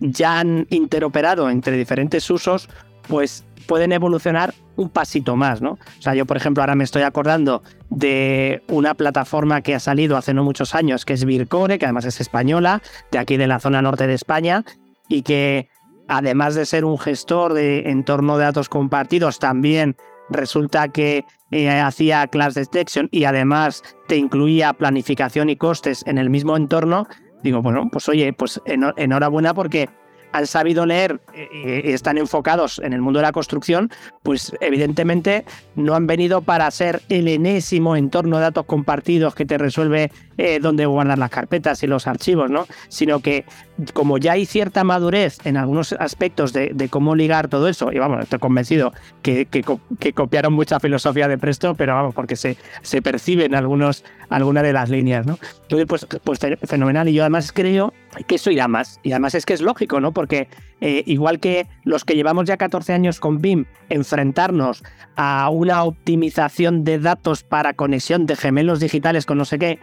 ya 0.00 0.40
han 0.40 0.66
interoperado 0.70 1.48
entre 1.50 1.76
diferentes 1.76 2.28
usos, 2.30 2.68
pues 3.08 3.44
pueden 3.66 3.92
evolucionar 3.92 4.54
un 4.76 4.88
pasito 4.88 5.36
más, 5.36 5.60
¿no? 5.60 5.72
O 5.72 6.02
sea, 6.02 6.14
yo, 6.14 6.26
por 6.26 6.36
ejemplo, 6.36 6.62
ahora 6.62 6.74
me 6.74 6.84
estoy 6.84 7.02
acordando 7.02 7.62
de 7.90 8.62
una 8.68 8.94
plataforma 8.94 9.60
que 9.60 9.74
ha 9.74 9.80
salido 9.80 10.16
hace 10.16 10.34
no 10.34 10.44
muchos 10.44 10.74
años, 10.74 11.04
que 11.04 11.12
es 11.12 11.24
Vircore, 11.24 11.78
que 11.78 11.86
además 11.86 12.04
es 12.06 12.20
española, 12.20 12.82
de 13.10 13.18
aquí 13.18 13.36
de 13.36 13.46
la 13.46 13.60
zona 13.60 13.82
norte 13.82 14.06
de 14.06 14.14
España, 14.14 14.64
y 15.08 15.22
que 15.22 15.68
además 16.08 16.54
de 16.54 16.66
ser 16.66 16.84
un 16.84 16.98
gestor 16.98 17.52
de 17.52 17.90
entorno 17.90 18.38
de 18.38 18.44
datos 18.44 18.68
compartidos, 18.68 19.38
también 19.38 19.96
resulta 20.32 20.88
que 20.88 21.24
eh, 21.50 21.68
hacía 21.68 22.26
class 22.26 22.54
detection 22.54 23.08
y 23.10 23.24
además 23.24 23.82
te 24.08 24.16
incluía 24.16 24.72
planificación 24.72 25.50
y 25.50 25.56
costes 25.56 26.02
en 26.06 26.18
el 26.18 26.30
mismo 26.30 26.56
entorno, 26.56 27.06
digo, 27.42 27.62
bueno, 27.62 27.88
pues 27.90 28.08
oye, 28.08 28.32
pues 28.32 28.60
enhorabuena 28.66 29.54
porque 29.54 29.88
han 30.32 30.46
sabido 30.46 30.86
leer 30.86 31.20
y 31.34 31.90
están 31.90 32.18
enfocados 32.18 32.78
en 32.78 32.92
el 32.92 33.00
mundo 33.00 33.18
de 33.18 33.24
la 33.26 33.32
construcción, 33.32 33.90
pues 34.22 34.52
evidentemente 34.60 35.44
no 35.76 35.94
han 35.94 36.06
venido 36.06 36.40
para 36.40 36.70
ser 36.70 37.02
el 37.08 37.28
enésimo 37.28 37.96
entorno 37.96 38.36
de 38.36 38.44
datos 38.44 38.66
compartidos 38.66 39.34
que 39.34 39.44
te 39.44 39.58
resuelve 39.58 40.10
eh, 40.38 40.58
dónde 40.60 40.86
guardar 40.86 41.18
las 41.18 41.30
carpetas 41.30 41.82
y 41.82 41.86
los 41.86 42.06
archivos, 42.06 42.50
¿no? 42.50 42.66
Sino 42.88 43.20
que 43.20 43.44
como 43.92 44.18
ya 44.18 44.32
hay 44.32 44.46
cierta 44.46 44.84
madurez 44.84 45.38
en 45.44 45.56
algunos 45.56 45.92
aspectos 45.92 46.52
de, 46.52 46.88
cómo 46.90 47.14
ligar 47.14 47.48
todo 47.48 47.68
eso, 47.68 47.92
y 47.92 47.98
vamos, 47.98 48.22
estoy 48.22 48.38
convencido 48.38 48.92
que, 49.22 49.46
que, 49.46 50.12
copiaron 50.12 50.52
mucha 50.52 50.80
filosofía 50.80 51.28
de 51.28 51.38
Presto, 51.38 51.74
pero 51.74 51.94
vamos, 51.94 52.14
porque 52.14 52.36
se, 52.36 52.56
se 52.82 53.02
perciben 53.02 53.54
algunos, 53.54 54.04
algunas 54.28 54.62
de 54.62 54.72
las 54.72 54.90
líneas, 54.90 55.26
¿no? 55.26 55.38
Entonces, 55.62 55.86
pues, 55.86 56.06
pues 56.22 56.40
fenomenal. 56.64 57.08
Y 57.08 57.14
yo 57.14 57.22
además 57.22 57.52
creo 57.52 57.92
que 58.26 58.34
eso 58.34 58.50
irá 58.50 58.68
más. 58.68 59.00
Y 59.02 59.12
además 59.12 59.34
es 59.34 59.46
que 59.46 59.54
es 59.54 59.60
lógico, 59.60 60.00
¿no? 60.00 60.12
Porque 60.12 60.48
eh, 60.80 61.02
igual 61.06 61.40
que 61.40 61.66
los 61.84 62.04
que 62.04 62.14
llevamos 62.14 62.46
ya 62.46 62.56
14 62.56 62.92
años 62.92 63.20
con 63.20 63.40
BIM, 63.40 63.66
enfrentarnos 63.88 64.82
a 65.16 65.48
una 65.50 65.84
optimización 65.84 66.84
de 66.84 66.98
datos 66.98 67.42
para 67.42 67.74
conexión 67.74 68.26
de 68.26 68.36
gemelos 68.36 68.80
digitales 68.80 69.26
con 69.26 69.38
no 69.38 69.44
sé 69.44 69.58
qué, 69.58 69.78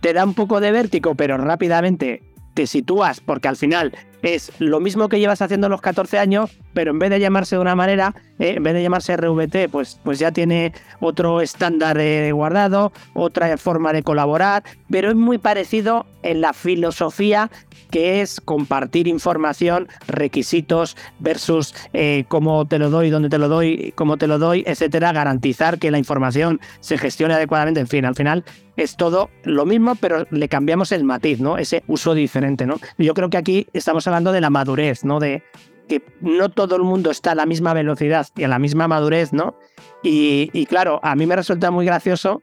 te 0.00 0.12
da 0.12 0.24
un 0.24 0.34
poco 0.34 0.60
de 0.60 0.72
vértigo, 0.72 1.14
pero 1.14 1.38
rápidamente 1.38 2.22
te 2.56 2.66
sitúas, 2.66 3.20
porque 3.20 3.48
al 3.48 3.56
final 3.56 3.92
es 4.22 4.50
lo 4.58 4.80
mismo 4.80 5.10
que 5.10 5.20
llevas 5.20 5.42
haciendo 5.42 5.68
los 5.68 5.82
14 5.82 6.18
años, 6.18 6.58
pero 6.72 6.90
en 6.90 6.98
vez 6.98 7.10
de 7.10 7.20
llamarse 7.20 7.54
de 7.54 7.60
una 7.60 7.76
manera, 7.76 8.14
eh, 8.38 8.54
en 8.56 8.62
vez 8.62 8.74
de 8.74 8.82
llamarse 8.82 9.16
RVT, 9.16 9.68
pues, 9.70 10.00
pues 10.02 10.18
ya 10.18 10.32
tiene 10.32 10.72
otro 11.00 11.40
estándar 11.40 11.96
de 11.96 12.32
guardado, 12.32 12.92
otra 13.14 13.56
forma 13.56 13.92
de 13.92 14.02
colaborar, 14.02 14.62
pero 14.90 15.10
es 15.10 15.16
muy 15.16 15.38
parecido 15.38 16.06
en 16.22 16.40
la 16.40 16.52
filosofía 16.52 17.50
que 17.90 18.20
es 18.20 18.40
compartir 18.40 19.06
información, 19.06 19.88
requisitos 20.08 20.96
versus 21.18 21.74
eh, 21.92 22.24
cómo 22.28 22.66
te 22.66 22.78
lo 22.78 22.90
doy, 22.90 23.10
dónde 23.10 23.28
te 23.28 23.38
lo 23.38 23.48
doy, 23.48 23.92
cómo 23.94 24.16
te 24.16 24.26
lo 24.26 24.38
doy, 24.38 24.64
etcétera, 24.66 25.12
garantizar 25.12 25.78
que 25.78 25.90
la 25.90 25.98
información 25.98 26.60
se 26.80 26.98
gestione 26.98 27.34
adecuadamente, 27.34 27.80
en 27.80 27.86
fin, 27.86 28.04
al 28.04 28.14
final 28.14 28.44
es 28.76 28.96
todo 28.96 29.30
lo 29.44 29.64
mismo, 29.64 29.94
pero 29.94 30.26
le 30.30 30.48
cambiamos 30.48 30.92
el 30.92 31.04
matiz, 31.04 31.40
¿no? 31.40 31.58
Ese 31.58 31.82
uso 31.86 32.14
diferente, 32.14 32.66
¿no? 32.66 32.78
Yo 32.98 33.14
creo 33.14 33.30
que 33.30 33.38
aquí 33.38 33.66
estamos 33.72 34.06
hablando 34.06 34.32
de 34.32 34.40
la 34.40 34.50
madurez, 34.50 35.04
¿no? 35.04 35.20
De 35.20 35.42
que 35.88 36.02
no 36.20 36.48
todo 36.48 36.76
el 36.76 36.82
mundo 36.82 37.10
está 37.10 37.32
a 37.32 37.34
la 37.34 37.46
misma 37.46 37.74
velocidad 37.74 38.26
y 38.36 38.44
a 38.44 38.48
la 38.48 38.58
misma 38.58 38.88
madurez, 38.88 39.32
¿no? 39.32 39.56
Y, 40.02 40.50
y 40.52 40.66
claro, 40.66 41.00
a 41.02 41.14
mí 41.14 41.26
me 41.26 41.36
resulta 41.36 41.70
muy 41.70 41.86
gracioso 41.86 42.42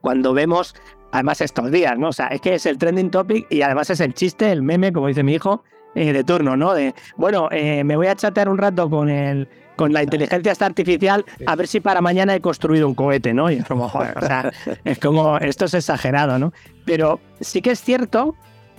cuando 0.00 0.32
vemos 0.32 0.74
además 1.12 1.40
estos 1.40 1.70
días, 1.70 1.98
¿no? 1.98 2.08
O 2.08 2.12
sea, 2.12 2.28
es 2.28 2.40
que 2.40 2.54
es 2.54 2.66
el 2.66 2.78
trending 2.78 3.10
topic 3.10 3.46
y 3.50 3.62
además 3.62 3.90
es 3.90 4.00
el 4.00 4.14
chiste, 4.14 4.50
el 4.50 4.62
meme, 4.62 4.92
como 4.92 5.06
dice 5.06 5.22
mi 5.22 5.34
hijo, 5.34 5.62
eh, 5.94 6.12
de 6.12 6.24
turno, 6.24 6.56
¿no? 6.56 6.74
De, 6.74 6.94
bueno, 7.16 7.48
eh, 7.52 7.84
me 7.84 7.96
voy 7.96 8.06
a 8.06 8.16
chatear 8.16 8.48
un 8.48 8.58
rato 8.58 8.88
con 8.88 9.08
el 9.08 9.48
con 9.76 9.92
la 9.92 10.02
inteligencia 10.02 10.54
artificial 10.60 11.24
a 11.46 11.56
ver 11.56 11.66
si 11.66 11.80
para 11.80 12.00
mañana 12.00 12.34
he 12.34 12.40
construido 12.40 12.86
un 12.86 12.94
cohete, 12.94 13.32
¿no? 13.32 13.50
Y 13.50 13.54
es 13.54 13.64
como, 13.64 13.88
joder, 13.88 14.16
o 14.18 14.20
sea, 14.20 14.52
es 14.84 14.98
como, 14.98 15.38
esto 15.38 15.64
es 15.64 15.74
exagerado, 15.74 16.38
¿no? 16.38 16.52
Pero 16.84 17.20
sí 17.40 17.62
que 17.62 17.70
es 17.70 17.80
cierto 17.80 18.36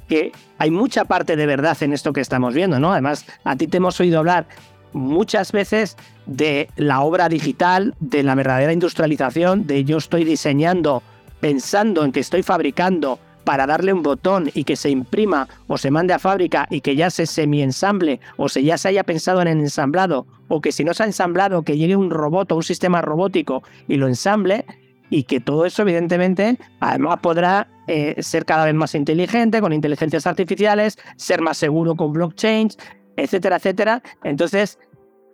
que 0.07 0.31
hay 0.57 0.71
mucha 0.71 1.05
parte 1.05 1.35
de 1.35 1.45
verdad 1.45 1.77
en 1.81 1.93
esto 1.93 2.13
que 2.13 2.21
estamos 2.21 2.53
viendo, 2.53 2.79
¿no? 2.79 2.91
Además, 2.91 3.25
a 3.43 3.55
ti 3.55 3.67
te 3.67 3.77
hemos 3.77 3.99
oído 3.99 4.19
hablar 4.19 4.47
muchas 4.93 5.51
veces 5.51 5.97
de 6.25 6.69
la 6.75 7.01
obra 7.01 7.29
digital, 7.29 7.95
de 7.99 8.23
la 8.23 8.35
verdadera 8.35 8.73
industrialización, 8.73 9.67
de 9.67 9.83
yo 9.83 9.97
estoy 9.97 10.23
diseñando 10.23 11.03
pensando 11.39 12.05
en 12.05 12.11
que 12.11 12.21
estoy 12.21 12.43
fabricando 12.43 13.19
para 13.43 13.67
darle 13.67 13.91
un 13.91 14.03
botón 14.03 14.49
y 14.53 14.63
que 14.63 14.77
se 14.77 14.89
imprima 14.89 15.49
o 15.67 15.77
se 15.77 15.91
mande 15.91 16.13
a 16.13 16.19
fábrica 16.19 16.67
y 16.69 16.79
que 16.79 16.95
ya 16.95 17.09
se 17.09 17.25
semi-ensamble 17.25 18.21
o 18.37 18.47
se 18.47 18.63
ya 18.63 18.77
se 18.77 18.87
haya 18.87 19.03
pensado 19.03 19.41
en 19.41 19.49
el 19.49 19.59
ensamblado 19.59 20.25
o 20.47 20.61
que 20.61 20.71
si 20.71 20.85
no 20.85 20.93
se 20.93 21.03
ha 21.03 21.05
ensamblado 21.05 21.63
que 21.63 21.77
llegue 21.77 21.97
un 21.97 22.09
robot 22.09 22.51
o 22.51 22.55
un 22.55 22.63
sistema 22.63 23.01
robótico 23.01 23.63
y 23.89 23.97
lo 23.97 24.07
ensamble 24.07 24.65
y 25.13 25.25
que 25.25 25.39
todo 25.39 25.67
eso 25.67 25.83
evidentemente 25.83 26.57
además 26.79 27.19
podrá 27.21 27.67
eh, 27.85 28.15
ser 28.23 28.45
cada 28.45 28.65
vez 28.65 28.73
más 28.73 28.95
inteligente 28.95 29.61
con 29.61 29.71
inteligencias 29.71 30.25
artificiales, 30.25 30.97
ser 31.17 31.39
más 31.39 31.57
seguro 31.57 31.95
con 31.95 32.13
blockchain, 32.13 32.69
etcétera, 33.15 33.57
etcétera. 33.57 34.01
Entonces, 34.23 34.79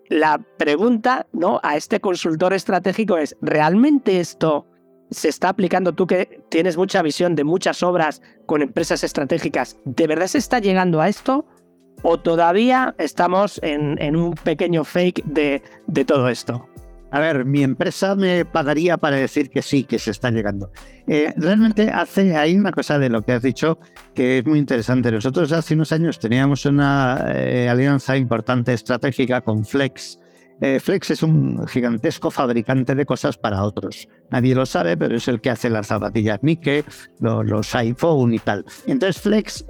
la 0.10 0.38
pregunta 0.58 1.28
¿no? 1.32 1.62
a 1.64 1.78
este 1.78 2.02
consultor 2.02 2.52
estratégico 2.52 3.18
es, 3.18 3.38
¿realmente 3.42 4.20
esto 4.20 4.68
se 5.12 5.30
está 5.30 5.48
aplicando, 5.48 5.94
tú 5.94 6.08
que 6.08 6.42
tienes 6.50 6.76
mucha 6.76 7.02
visión 7.02 7.36
de 7.36 7.46
muchas 7.46 7.82
obras 7.82 8.22
con 8.48 8.62
empresas 8.62 9.06
estratégicas, 9.06 9.78
¿de 9.86 10.08
verdad 10.08 10.28
se 10.28 10.40
está 10.40 10.60
llegando 10.60 11.00
a 11.00 11.08
esto? 11.08 11.46
¿O 12.04 12.20
todavía 12.20 12.96
estamos 12.98 13.62
en, 13.64 14.16
un 14.18 14.34
pequeño 14.34 14.84
fake 14.84 15.24
de, 15.24 15.64
de, 15.88 16.04
todo 16.04 16.28
esto? 16.28 16.68
A 17.12 17.20
ver, 17.20 17.46
mi 17.46 17.64
empresa 17.64 18.16
me 18.16 18.46
pagaría 18.46 18.98
para 18.98 19.16
decir 19.16 19.50
que 19.50 19.62
sí, 19.62 19.84
que 19.84 19.98
se 19.98 20.12
está 20.12 20.30
llegando. 20.30 20.72
Eh, 21.08 21.34
realmente 21.38 21.90
hace, 21.90 22.36
hay 22.36 22.56
una 22.56 22.72
cosa 22.72 23.00
de 23.00 23.10
lo 23.10 23.24
que 23.24 23.32
has 23.32 23.42
dicho 23.42 23.80
que 24.14 24.40
es 24.40 24.46
muy 24.46 24.60
interesante. 24.60 25.12
Nosotros 25.12 25.52
hace 25.52 25.74
unos 25.74 25.92
años 25.92 26.20
teníamos 26.20 26.66
una 26.66 27.26
eh, 27.34 27.68
alianza 27.68 28.16
importante 28.16 28.74
estratégica 28.74 29.42
con 29.42 29.66
Flex, 29.66 30.20
eh, 30.62 30.82
Flex 30.82 31.12
es 31.12 31.24
un 31.24 31.66
gigantesco 31.68 32.30
fabricante 32.30 32.94
de 32.94 33.06
cosas 33.06 33.38
para 33.38 33.64
otros. 33.64 34.10
Nadie 34.30 34.54
lo 34.54 34.66
sabe, 34.66 34.98
pero 34.98 35.16
es 35.16 35.26
el 35.30 35.40
que 35.40 35.52
hace 35.52 35.70
las 35.70 35.88
zapatillas 35.88 36.40
Nike, 36.42 36.84
los, 37.22 37.76
iPhone 37.76 38.34
y 38.34 38.40
tal. 38.40 38.66
Entonces 38.86 39.22
Flex 39.22 39.66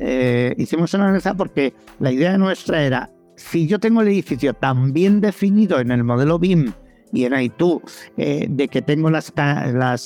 hicimos 0.57 0.91
una 0.95 1.05
alianza 1.05 1.35
porque 1.35 1.75
la 1.99 2.11
idea 2.11 2.35
nuestra 2.39 2.81
era, 2.81 3.11
si 3.35 3.67
yo 3.67 3.77
tengo 3.79 4.01
el 4.01 4.07
edificio 4.07 4.55
tan 4.55 4.91
bien 4.91 5.21
definido 5.21 5.79
en 5.79 5.91
el 5.91 6.03
modelo 6.03 6.39
BIM 6.39 6.73
y 7.11 7.25
en 7.25 7.33
I2, 7.33 7.81
eh, 8.17 8.47
de 8.49 8.67
que 8.67 8.81
tengo 8.81 9.09
las, 9.09 9.33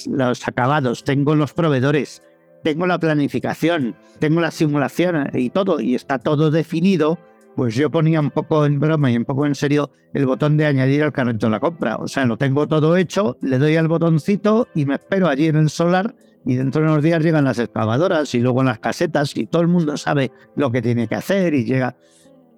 los 0.07 0.47
acabados, 0.47 1.03
tengo 1.03 1.35
los 1.35 1.53
proveedores, 1.53 2.21
tengo 2.63 2.87
la 2.87 2.99
planificación, 2.99 3.95
tengo 4.19 4.41
la 4.41 4.51
simulación 4.51 5.29
y 5.33 5.49
todo, 5.49 5.79
y 5.79 5.95
está 5.95 6.19
todo 6.19 6.49
definido, 6.49 7.19
pues 7.55 7.75
yo 7.75 7.89
ponía 7.91 8.19
un 8.19 8.31
poco 8.31 8.65
en 8.65 8.79
broma 8.79 9.11
y 9.11 9.17
un 9.17 9.25
poco 9.25 9.45
en 9.45 9.55
serio 9.55 9.91
el 10.13 10.25
botón 10.25 10.57
de 10.57 10.65
añadir 10.65 11.03
al 11.03 11.11
carrito 11.11 11.47
de 11.47 11.51
la 11.51 11.59
compra. 11.59 11.97
O 11.97 12.07
sea, 12.07 12.25
lo 12.25 12.37
tengo 12.37 12.67
todo 12.67 12.97
hecho, 12.97 13.37
le 13.41 13.59
doy 13.59 13.75
al 13.75 13.87
botoncito 13.87 14.67
y 14.73 14.85
me 14.85 14.95
espero 14.95 15.27
allí 15.27 15.47
en 15.47 15.57
el 15.57 15.69
solar 15.69 16.15
y 16.45 16.55
dentro 16.55 16.81
de 16.81 16.89
unos 16.89 17.03
días 17.03 17.23
llegan 17.23 17.45
las 17.45 17.59
excavadoras 17.59 18.33
y 18.35 18.39
luego 18.39 18.63
las 18.63 18.79
casetas 18.79 19.35
y 19.37 19.45
todo 19.45 19.61
el 19.61 19.67
mundo 19.67 19.97
sabe 19.97 20.31
lo 20.55 20.71
que 20.71 20.81
tiene 20.81 21.07
que 21.07 21.15
hacer 21.15 21.53
y 21.53 21.63
llega. 21.63 21.95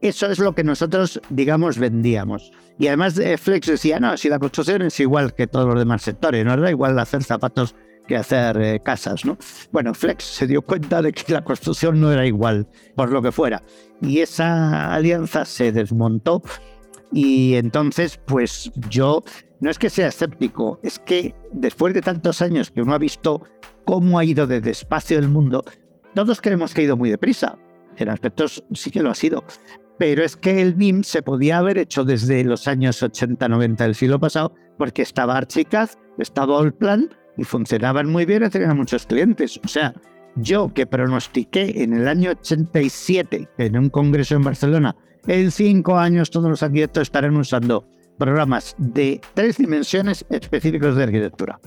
Eso 0.06 0.28
es 0.28 0.38
lo 0.38 0.54
que 0.54 0.64
nosotros, 0.64 1.20
digamos, 1.32 1.80
vendíamos. 1.80 2.52
Y 2.78 2.86
además 2.86 3.18
eh, 3.18 3.38
Flex 3.40 3.66
decía, 3.66 4.00
no, 4.00 4.16
si 4.18 4.30
la 4.30 4.38
construcción 4.38 4.84
es 4.84 5.00
igual 5.00 5.34
que 5.34 5.48
todos 5.48 5.66
los 5.66 5.80
demás 5.80 6.04
sectores, 6.04 6.46
no 6.46 6.56
da 6.56 6.70
igual 6.70 7.00
hacer 7.00 7.24
zapatos 7.24 7.74
que 8.08 8.16
hacer 8.16 8.56
eh, 8.62 8.80
casas, 8.86 9.26
¿no? 9.26 9.36
Bueno, 9.72 9.96
Flex 9.96 10.24
se 10.24 10.46
dio 10.46 10.62
cuenta 10.62 11.02
de 11.02 11.12
que 11.12 11.34
la 11.34 11.44
construcción 11.44 12.00
no 12.00 12.12
era 12.12 12.24
igual, 12.28 12.68
por 12.96 13.12
lo 13.12 13.20
que 13.24 13.32
fuera. 13.32 13.64
Y 14.00 14.20
esa 14.20 14.94
alianza 14.94 15.44
se 15.44 15.72
desmontó 15.72 16.44
y 17.12 17.56
entonces, 17.56 18.20
pues 18.28 18.72
yo, 18.88 19.24
no 19.60 19.72
es 19.72 19.80
que 19.80 19.90
sea 19.90 20.10
escéptico, 20.10 20.80
es 20.84 21.00
que 21.00 21.34
después 21.52 21.96
de 21.96 22.04
tantos 22.04 22.44
años 22.44 22.70
que 22.70 22.84
uno 22.84 22.94
ha 22.94 23.00
visto 23.00 23.42
cómo 23.86 24.20
ha 24.20 24.24
ido 24.24 24.46
de 24.46 24.62
despacio 24.62 25.18
el 25.18 25.30
mundo, 25.30 25.64
todos 26.14 26.42
creemos 26.42 26.76
que 26.76 26.82
ha 26.82 26.84
ido 26.84 26.96
muy 26.96 27.10
deprisa. 27.10 27.58
En 27.98 28.10
aspectos 28.10 28.64
sí 28.74 28.92
que 28.92 29.02
lo 29.02 29.10
ha 29.10 29.16
sido. 29.16 29.44
Pero 29.98 30.24
es 30.24 30.36
que 30.36 30.62
el 30.62 30.74
BIM 30.74 31.04
se 31.04 31.22
podía 31.22 31.60
haber 31.60 31.78
hecho 31.78 32.04
desde 32.04 32.44
los 32.44 32.68
años 32.68 33.02
80-90 33.02 33.78
del 33.78 33.96
siglo 33.96 34.20
pasado, 34.20 34.54
porque 34.78 35.02
estaba 35.02 35.38
Archicad, 35.38 35.90
estaba 36.18 36.60
Allplan, 36.60 37.10
y 37.38 37.44
funcionaban 37.44 38.10
muy 38.10 38.26
bien 38.26 38.44
y 38.44 38.50
tenían 38.50 38.78
muchos 38.78 39.06
clientes. 39.06 39.60
O 39.64 39.68
sea, 39.68 39.94
yo 40.36 40.74
que 40.74 40.86
pronostiqué 40.86 41.84
en 41.84 41.94
el 41.94 42.08
año 42.08 42.32
87 42.32 43.50
en 43.58 43.78
un 43.78 43.90
congreso 43.90 44.36
en 44.36 44.44
Barcelona, 44.44 44.96
en 45.28 45.52
cinco 45.52 45.98
años 45.98 46.30
todos 46.30 46.50
los 46.50 46.64
arquitectos 46.64 47.04
estarán 47.04 47.36
usando 47.36 47.88
programas 48.18 48.76
de 48.78 49.20
tres 49.34 49.58
dimensiones 49.58 50.26
específicos 50.30 50.96
de 50.96 51.04
arquitectura. 51.04 51.60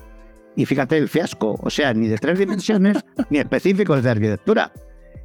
Y 0.57 0.65
fíjate 0.65 0.97
el 0.97 1.09
fiasco, 1.09 1.59
o 1.63 1.71
sea, 1.71 1.95
ni 1.95 2.09
de 2.09 2.19
tres 2.19 2.39
dimensiones 2.39 2.99
ni 3.31 3.39
específicos 3.39 4.03
de 4.03 4.11
arquitectura. 4.11 4.73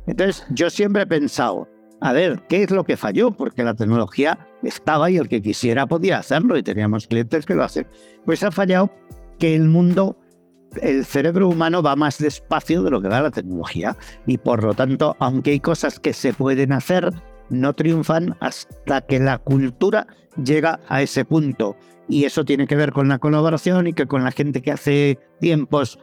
Entonces, 0.05 0.45
yo 0.51 0.69
siempre 0.69 1.03
he 1.03 1.07
pensado, 1.07 1.67
a 2.03 2.11
ver 2.11 2.41
qué 2.49 2.63
es 2.63 2.69
lo 2.69 2.83
que 2.83 2.97
falló, 2.97 3.31
porque 3.31 3.63
la 3.63 3.73
tecnología 3.73 4.37
estaba 4.61 5.09
y 5.09 5.15
el 5.15 5.29
que 5.29 5.41
quisiera 5.41 5.87
podía 5.87 6.19
hacerlo 6.19 6.57
y 6.57 6.63
teníamos 6.63 7.07
clientes 7.07 7.45
que 7.45 7.55
lo 7.55 7.63
hacen. 7.63 7.87
Pues 8.25 8.43
ha 8.43 8.51
fallado 8.51 8.91
que 9.39 9.55
el 9.55 9.69
mundo, 9.69 10.17
el 10.81 11.05
cerebro 11.05 11.47
humano 11.47 11.81
va 11.81 11.95
más 11.95 12.17
despacio 12.17 12.83
de 12.83 12.91
lo 12.91 13.01
que 13.01 13.07
da 13.07 13.21
la 13.21 13.31
tecnología 13.31 13.95
y 14.27 14.37
por 14.37 14.63
lo 14.63 14.73
tanto, 14.73 15.15
aunque 15.19 15.51
hay 15.51 15.61
cosas 15.61 15.97
que 15.97 16.11
se 16.11 16.33
pueden 16.33 16.73
hacer, 16.73 17.09
no 17.49 17.71
triunfan 17.71 18.35
hasta 18.41 18.99
que 18.99 19.21
la 19.21 19.37
cultura 19.37 20.05
llega 20.43 20.81
a 20.89 21.01
ese 21.01 21.23
punto. 21.23 21.77
Y 22.09 22.25
eso 22.25 22.43
tiene 22.43 22.67
que 22.67 22.75
ver 22.75 22.91
con 22.91 23.07
la 23.07 23.19
colaboración 23.19 23.87
y 23.87 23.93
que 23.93 24.07
con 24.07 24.25
la 24.25 24.31
gente 24.31 24.61
que 24.61 24.71
hace 24.71 25.19
tiempos 25.39 25.99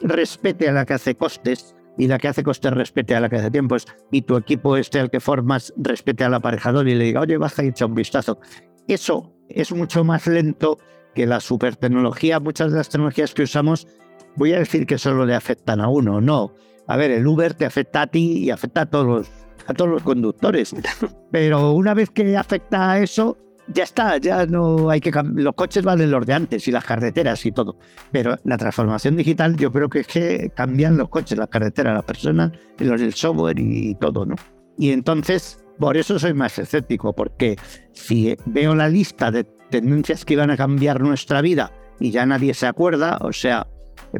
respete 0.00 0.68
a 0.68 0.72
la 0.72 0.84
que 0.86 0.94
hace 0.94 1.14
costes 1.14 1.76
y 2.00 2.08
la 2.08 2.16
que 2.16 2.28
hace 2.28 2.42
costes 2.42 2.72
respete 2.72 3.14
a 3.14 3.20
la 3.20 3.28
que 3.28 3.36
hace 3.36 3.50
tiempos 3.50 3.86
y 4.10 4.22
tu 4.22 4.38
equipo 4.38 4.78
este 4.78 5.00
al 5.00 5.10
que 5.10 5.20
formas 5.20 5.74
respete 5.76 6.24
al 6.24 6.32
aparejador 6.32 6.88
y 6.88 6.94
le 6.94 7.04
diga, 7.04 7.20
oye, 7.20 7.36
baja 7.36 7.62
y 7.62 7.68
echa 7.68 7.84
un 7.84 7.94
vistazo. 7.94 8.40
Eso 8.88 9.34
es 9.50 9.70
mucho 9.70 10.02
más 10.02 10.26
lento 10.26 10.78
que 11.14 11.26
la 11.26 11.40
super 11.40 11.76
tecnología. 11.76 12.40
Muchas 12.40 12.72
de 12.72 12.78
las 12.78 12.88
tecnologías 12.88 13.34
que 13.34 13.42
usamos, 13.42 13.86
voy 14.34 14.54
a 14.54 14.60
decir 14.60 14.86
que 14.86 14.96
solo 14.96 15.26
le 15.26 15.34
afectan 15.34 15.78
a 15.82 15.88
uno, 15.88 16.22
no. 16.22 16.54
A 16.86 16.96
ver, 16.96 17.10
el 17.10 17.26
Uber 17.26 17.52
te 17.52 17.66
afecta 17.66 18.00
a 18.00 18.06
ti 18.06 18.44
y 18.44 18.50
afecta 18.50 18.80
a 18.80 18.86
todos 18.86 19.06
los, 19.06 19.30
a 19.66 19.74
todos 19.74 19.90
los 19.90 20.02
conductores. 20.02 20.74
Pero 21.30 21.72
una 21.72 21.92
vez 21.92 22.08
que 22.08 22.34
afecta 22.34 22.92
a 22.92 22.98
eso, 23.00 23.36
ya 23.72 23.84
está, 23.84 24.18
ya 24.18 24.46
no 24.46 24.90
hay 24.90 25.00
que 25.00 25.12
los 25.34 25.54
coches 25.54 25.84
valen 25.84 26.10
los 26.10 26.26
de 26.26 26.34
antes 26.34 26.66
y 26.68 26.72
las 26.72 26.84
carreteras 26.84 27.44
y 27.46 27.52
todo. 27.52 27.76
Pero 28.12 28.36
la 28.44 28.56
transformación 28.56 29.16
digital 29.16 29.56
yo 29.56 29.70
creo 29.72 29.88
que 29.88 30.00
es 30.00 30.06
que 30.06 30.52
cambian 30.54 30.96
los 30.96 31.08
coches, 31.08 31.38
las 31.38 31.48
carreteras, 31.48 31.94
las 31.94 32.04
personas, 32.04 32.52
del 32.78 33.14
software 33.14 33.58
y 33.58 33.94
todo, 33.96 34.26
¿no? 34.26 34.36
Y 34.78 34.90
entonces, 34.90 35.64
por 35.78 35.96
eso 35.96 36.18
soy 36.18 36.34
más 36.34 36.58
escéptico, 36.58 37.12
porque 37.14 37.56
si 37.92 38.36
veo 38.46 38.74
la 38.74 38.88
lista 38.88 39.30
de 39.30 39.44
tendencias 39.70 40.24
que 40.24 40.34
iban 40.34 40.50
a 40.50 40.56
cambiar 40.56 41.00
nuestra 41.00 41.40
vida 41.42 41.72
y 41.98 42.10
ya 42.10 42.26
nadie 42.26 42.54
se 42.54 42.66
acuerda, 42.66 43.18
o 43.20 43.32
sea, 43.32 43.66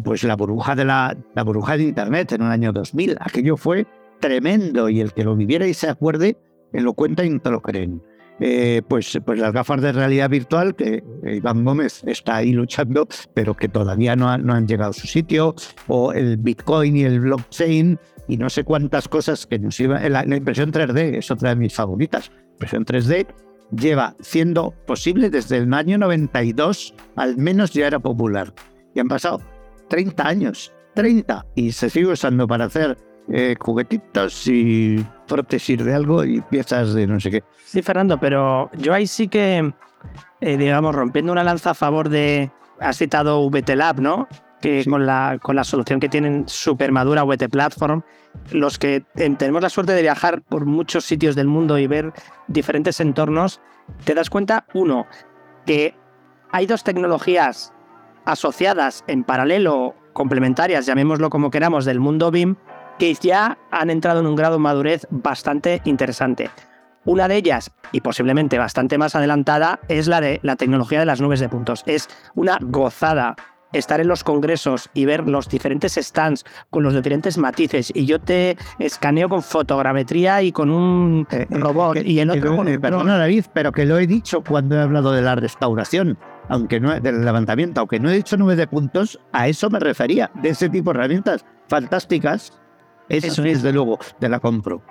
pues 0.04 0.22
la 0.22 0.36
burbuja 0.36 0.76
de 0.76 0.84
la, 0.84 1.16
burbuja 1.44 1.76
de 1.76 1.84
internet 1.84 2.32
en 2.32 2.42
el 2.42 2.48
año 2.48 2.72
2000, 2.72 3.16
aquello 3.20 3.56
fue 3.56 3.86
tremendo 4.20 4.88
y 4.88 5.00
el 5.00 5.12
que 5.12 5.24
lo 5.24 5.34
viviera 5.34 5.66
y 5.66 5.74
se 5.74 5.88
acuerde, 5.88 6.36
lo 6.72 6.92
cuenta 6.92 7.24
y 7.24 7.30
no 7.30 7.40
te 7.40 7.50
lo 7.50 7.62
creen. 7.62 8.02
Eh, 8.40 8.80
pues, 8.88 9.18
pues 9.24 9.38
las 9.38 9.52
gafas 9.52 9.82
de 9.82 9.92
realidad 9.92 10.30
virtual, 10.30 10.74
que 10.74 11.04
Iván 11.24 11.64
Gómez 11.64 12.02
está 12.06 12.36
ahí 12.36 12.52
luchando, 12.52 13.06
pero 13.34 13.54
que 13.54 13.68
todavía 13.68 14.16
no, 14.16 14.30
han 14.30 14.66
llegado 14.66 14.90
a 14.90 14.94
su 14.94 15.06
sitio, 15.06 15.54
o 15.88 16.12
el 16.12 16.38
Bitcoin 16.38 16.96
y 16.96 17.02
el 17.04 17.20
blockchain, 17.20 17.98
y 18.28 18.36
no 18.38 18.48
sé 18.48 18.64
cuántas 18.64 19.08
cosas 19.08 19.46
que 19.46 19.58
nos 19.58 19.78
iba. 19.78 20.00
La, 20.08 20.24
la 20.24 20.36
impresión 20.36 20.72
3D 20.72 21.18
es 21.18 21.30
otra 21.30 21.50
de 21.50 21.56
mis 21.56 21.74
favoritas. 21.74 22.32
Impresión 22.52 22.84
3D 22.86 23.26
lleva 23.72 24.16
siendo 24.20 24.72
posible 24.86 25.30
desde 25.30 25.58
el 25.58 25.72
año 25.74 25.98
92, 25.98 26.94
al 27.16 27.36
menos 27.36 27.72
ya 27.72 27.86
era 27.86 27.98
popular. 27.98 28.52
Y 28.94 29.00
han 29.00 29.08
pasado 29.08 29.40
30 29.88 30.26
años, 30.26 30.72
30, 30.94 31.46
y 31.54 31.72
se 31.72 31.90
sigue 31.90 32.06
usando 32.06 32.46
para 32.46 32.64
hacer 32.64 32.96
eh, 33.32 33.54
juguetitos 33.58 34.46
y 34.48 35.04
prótesis 35.28 35.84
de 35.84 35.94
algo 35.94 36.24
y 36.24 36.40
piezas 36.40 36.94
de 36.94 37.06
no 37.06 37.20
sé 37.20 37.30
qué. 37.30 37.44
Sí, 37.64 37.82
Fernando, 37.82 38.18
pero 38.18 38.70
yo 38.76 38.92
ahí 38.92 39.06
sí 39.06 39.28
que, 39.28 39.72
eh, 40.40 40.56
digamos, 40.56 40.94
rompiendo 40.94 41.30
una 41.32 41.44
lanza 41.44 41.70
a 41.70 41.74
favor 41.74 42.08
de, 42.08 42.50
has 42.80 42.98
citado 42.98 43.48
VT 43.48 43.76
Lab, 43.76 44.00
¿no? 44.00 44.26
Que 44.60 44.84
con, 44.84 45.06
la, 45.06 45.38
con 45.40 45.56
la 45.56 45.64
solución 45.64 46.00
que 46.00 46.08
tienen 46.08 46.46
super 46.46 46.92
madura 46.92 47.22
VT 47.22 47.48
Platform, 47.48 48.02
los 48.50 48.78
que 48.78 49.04
tenemos 49.14 49.62
la 49.62 49.70
suerte 49.70 49.92
de 49.92 50.02
viajar 50.02 50.42
por 50.42 50.66
muchos 50.66 51.04
sitios 51.04 51.34
del 51.34 51.46
mundo 51.46 51.78
y 51.78 51.86
ver 51.86 52.12
diferentes 52.48 53.00
entornos, 53.00 53.60
te 54.04 54.14
das 54.14 54.28
cuenta, 54.28 54.66
uno, 54.74 55.06
que 55.66 55.94
hay 56.50 56.66
dos 56.66 56.84
tecnologías 56.84 57.72
asociadas 58.24 59.04
en 59.06 59.24
paralelo, 59.24 59.94
complementarias, 60.12 60.84
llamémoslo 60.84 61.30
como 61.30 61.50
queramos, 61.50 61.84
del 61.84 62.00
mundo 62.00 62.30
BIM, 62.30 62.56
que 63.00 63.14
ya 63.14 63.56
han 63.70 63.88
entrado 63.88 64.20
en 64.20 64.26
un 64.26 64.36
grado 64.36 64.56
de 64.56 64.60
madurez 64.60 65.06
bastante 65.08 65.80
interesante. 65.86 66.50
Una 67.06 67.28
de 67.28 67.36
ellas, 67.36 67.72
y 67.92 68.02
posiblemente 68.02 68.58
bastante 68.58 68.98
más 68.98 69.16
adelantada, 69.16 69.80
es 69.88 70.06
la 70.06 70.20
de 70.20 70.38
la 70.42 70.56
tecnología 70.56 71.00
de 71.00 71.06
las 71.06 71.18
nubes 71.18 71.40
de 71.40 71.48
puntos. 71.48 71.82
Es 71.86 72.10
una 72.34 72.58
gozada 72.60 73.36
estar 73.72 74.02
en 74.02 74.08
los 74.08 74.22
congresos 74.22 74.90
y 74.92 75.06
ver 75.06 75.26
los 75.26 75.48
diferentes 75.48 75.94
stands 75.94 76.44
con 76.68 76.82
los 76.82 76.92
diferentes 76.92 77.38
matices 77.38 77.90
y 77.94 78.04
yo 78.04 78.18
te 78.18 78.58
escaneo 78.78 79.30
con 79.30 79.42
fotogrametría 79.42 80.42
y 80.42 80.52
con 80.52 80.70
un 80.70 81.26
eh, 81.30 81.46
eh, 81.48 81.58
robot 81.58 81.96
y 82.04 82.20
otro... 82.20 82.68
Eh, 82.68 82.78
perdona 82.78 83.16
David, 83.16 83.46
pero 83.54 83.72
que 83.72 83.86
lo 83.86 83.96
he 83.98 84.06
dicho 84.06 84.42
cuando 84.42 84.76
he 84.76 84.80
hablado 84.80 85.12
de 85.12 85.22
la 85.22 85.36
restauración, 85.36 86.18
aunque 86.48 86.80
no 86.80 87.00
del 87.00 87.24
levantamiento, 87.24 87.80
aunque 87.80 87.98
no 87.98 88.10
he 88.10 88.16
dicho 88.16 88.36
nubes 88.36 88.58
de 88.58 88.66
puntos, 88.66 89.18
a 89.32 89.48
eso 89.48 89.70
me 89.70 89.78
refería, 89.78 90.30
de 90.42 90.50
ese 90.50 90.68
tipo 90.68 90.92
de 90.92 90.98
herramientas 90.98 91.46
fantásticas 91.68 92.60
eso, 93.10 93.44
es, 93.44 93.62
de 93.62 93.72
luego, 93.72 93.98
de 94.20 94.28
la 94.28 94.40
compro. 94.40 94.82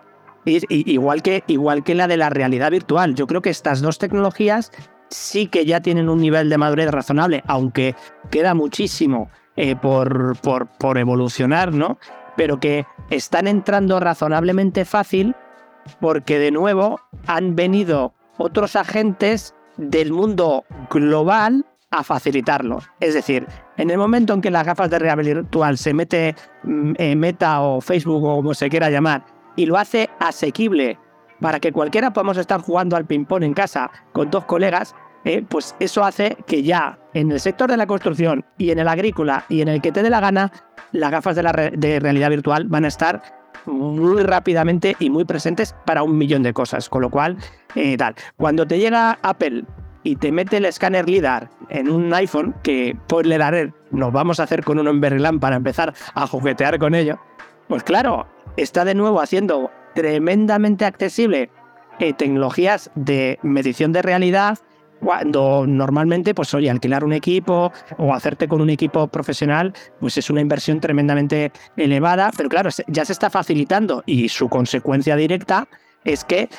igual, 0.46 1.22
que, 1.22 1.44
igual 1.48 1.84
que 1.84 1.96
la 1.96 2.08
de 2.08 2.18
la 2.18 2.30
realidad 2.30 2.72
virtual. 2.72 3.16
Yo 3.16 3.28
creo 3.28 3.42
que 3.42 3.50
estas 3.50 3.82
dos 3.82 3.98
tecnologías 3.98 4.72
sí 5.10 5.48
que 5.48 5.66
ya 5.66 5.82
tienen 5.82 6.10
un 6.10 6.20
nivel 6.20 6.50
de 6.50 6.58
madurez 6.58 6.92
razonable, 6.92 7.44
aunque 7.48 7.96
queda 8.30 8.54
muchísimo 8.54 9.30
eh, 9.56 9.76
por, 9.76 10.38
por, 10.42 10.68
por 10.78 10.98
evolucionar, 10.98 11.74
¿no? 11.74 11.98
Pero 12.38 12.60
que 12.60 12.86
están 13.10 13.48
entrando 13.48 14.00
razonablemente 14.00 14.86
fácil 14.86 15.36
porque 16.00 16.40
de 16.40 16.52
nuevo 16.52 17.00
han 17.28 17.56
venido 17.56 18.14
otros 18.38 18.76
agentes 18.76 19.56
del 19.78 20.12
mundo 20.12 20.66
global 20.90 21.66
a 21.92 22.04
facilitarlo. 22.04 22.80
Es 23.00 23.14
decir, 23.14 23.48
en 23.78 23.90
el 23.90 23.98
momento 23.98 24.34
en 24.34 24.42
que 24.42 24.52
las 24.52 24.66
gafas 24.66 24.90
de 24.90 25.00
realidad 25.00 25.36
virtual 25.36 25.78
se 25.78 25.94
mete 25.94 26.36
mm, 26.64 26.94
en 26.98 27.20
Meta 27.20 27.62
o 27.62 27.82
Facebook 27.82 28.24
o 28.24 28.38
como 28.38 28.54
se 28.54 28.70
quiera 28.70 28.90
llamar 28.90 29.26
y 29.56 29.66
lo 29.66 29.78
hace 29.78 30.10
asequible 30.20 30.98
para 31.42 31.60
que 31.60 31.72
cualquiera 31.72 32.12
podamos 32.12 32.38
estar 32.38 32.62
jugando 32.62 32.96
al 32.96 33.06
ping-pong 33.06 33.44
en 33.44 33.54
casa 33.54 33.90
con 34.12 34.30
dos 34.30 34.46
colegas, 34.46 34.94
eh, 35.26 35.44
pues 35.48 35.76
eso 35.80 36.04
hace 36.04 36.38
que 36.48 36.64
ya 36.64 37.00
en 37.14 37.32
el 37.32 37.40
sector 37.40 37.70
de 37.70 37.78
la 37.78 37.88
construcción 37.88 38.46
y 38.58 38.72
en 38.72 38.80
el 38.80 38.88
agrícola 38.88 39.46
y 39.50 39.62
en 39.62 39.70
el 39.70 39.82
que 39.82 39.92
te 39.92 40.04
dé 40.04 40.10
la 40.10 40.20
gana, 40.20 40.52
las 40.92 41.12
gafas 41.12 41.36
de, 41.36 41.44
la 41.44 41.52
de 41.52 42.00
realidad 42.00 42.30
virtual 42.30 42.66
van 42.68 42.86
a 42.86 42.90
estar 42.90 43.22
muy 43.66 44.24
rápidamente 44.24 44.96
y 45.00 45.10
muy 45.10 45.26
presentes 45.26 45.76
para 45.86 46.04
un 46.04 46.18
millón 46.18 46.44
de 46.44 46.54
cosas. 46.54 46.90
Con 46.90 47.02
lo 47.02 47.10
cual, 47.10 47.38
eh, 47.76 47.98
tal. 47.98 48.16
Cuando 48.38 48.66
te 48.66 48.80
llega 48.80 49.20
Apple 49.22 49.66
y 50.04 50.16
te 50.16 50.32
mete 50.32 50.58
el 50.58 50.66
escáner 50.66 51.10
LIDAR 51.10 51.50
en 51.70 51.90
un 51.90 52.14
iPhone, 52.14 52.56
que 52.64 52.98
por 53.08 53.26
LIDAR 53.26 53.74
nos 53.92 54.12
vamos 54.12 54.40
a 54.40 54.44
hacer 54.44 54.64
con 54.64 54.80
uno 54.80 54.90
en 54.90 55.02
Berlán 55.02 55.40
para 55.40 55.56
empezar 55.56 55.94
a 56.14 56.28
juguetear 56.28 56.80
con 56.80 56.96
ello, 56.96 57.20
pues 57.68 57.84
claro, 57.84 58.28
está 58.58 58.86
de 58.86 58.96
nuevo 58.96 59.22
haciendo 59.22 59.72
tremendamente 59.96 60.86
accesible 60.86 61.50
eh, 62.00 62.14
tecnologías 62.14 62.92
de 62.96 63.40
medición 63.44 63.92
de 63.92 64.02
realidad 64.02 64.58
cuando 65.00 65.66
normalmente, 65.68 66.34
pues 66.34 66.54
oye, 66.54 66.70
alquilar 66.70 67.04
un 67.04 67.14
equipo 67.14 67.72
o 67.98 68.14
hacerte 68.14 68.48
con 68.48 68.62
un 68.62 68.70
equipo 68.70 69.08
profesional, 69.08 69.74
pues 70.00 70.18
es 70.18 70.30
una 70.30 70.42
inversión 70.42 70.80
tremendamente 70.80 71.52
elevada, 71.78 72.32
pero 72.36 72.50
claro, 72.50 72.70
ya 72.88 73.06
se 73.06 73.14
está 73.14 73.30
facilitando 73.30 74.04
y 74.06 74.30
su 74.30 74.50
consecuencia 74.50 75.16
directa 75.16 75.68
es 76.06 76.24
que 76.24 76.50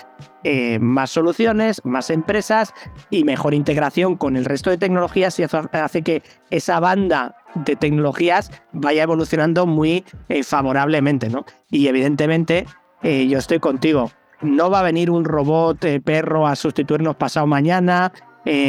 eh, 0.44 0.78
más 0.78 1.10
soluciones, 1.10 1.80
más 1.84 2.10
empresas 2.10 2.72
y 3.10 3.24
mejor 3.24 3.54
integración 3.54 4.16
con 4.16 4.36
el 4.36 4.44
resto 4.44 4.70
de 4.70 4.78
tecnologías 4.78 5.38
y 5.38 5.44
hace 5.44 6.02
que 6.02 6.22
esa 6.50 6.80
banda 6.80 7.36
de 7.54 7.76
tecnologías 7.76 8.50
vaya 8.72 9.02
evolucionando 9.02 9.66
muy 9.66 10.04
eh, 10.28 10.42
favorablemente, 10.42 11.28
¿no? 11.28 11.44
Y 11.70 11.88
evidentemente 11.88 12.66
eh, 13.02 13.26
yo 13.26 13.38
estoy 13.38 13.58
contigo. 13.58 14.10
No 14.42 14.70
va 14.70 14.80
a 14.80 14.84
venir 14.84 15.10
un 15.10 15.24
robot 15.24 15.84
perro 16.02 16.46
a 16.46 16.56
sustituirnos 16.56 17.16
pasado 17.16 17.46
mañana, 17.46 18.10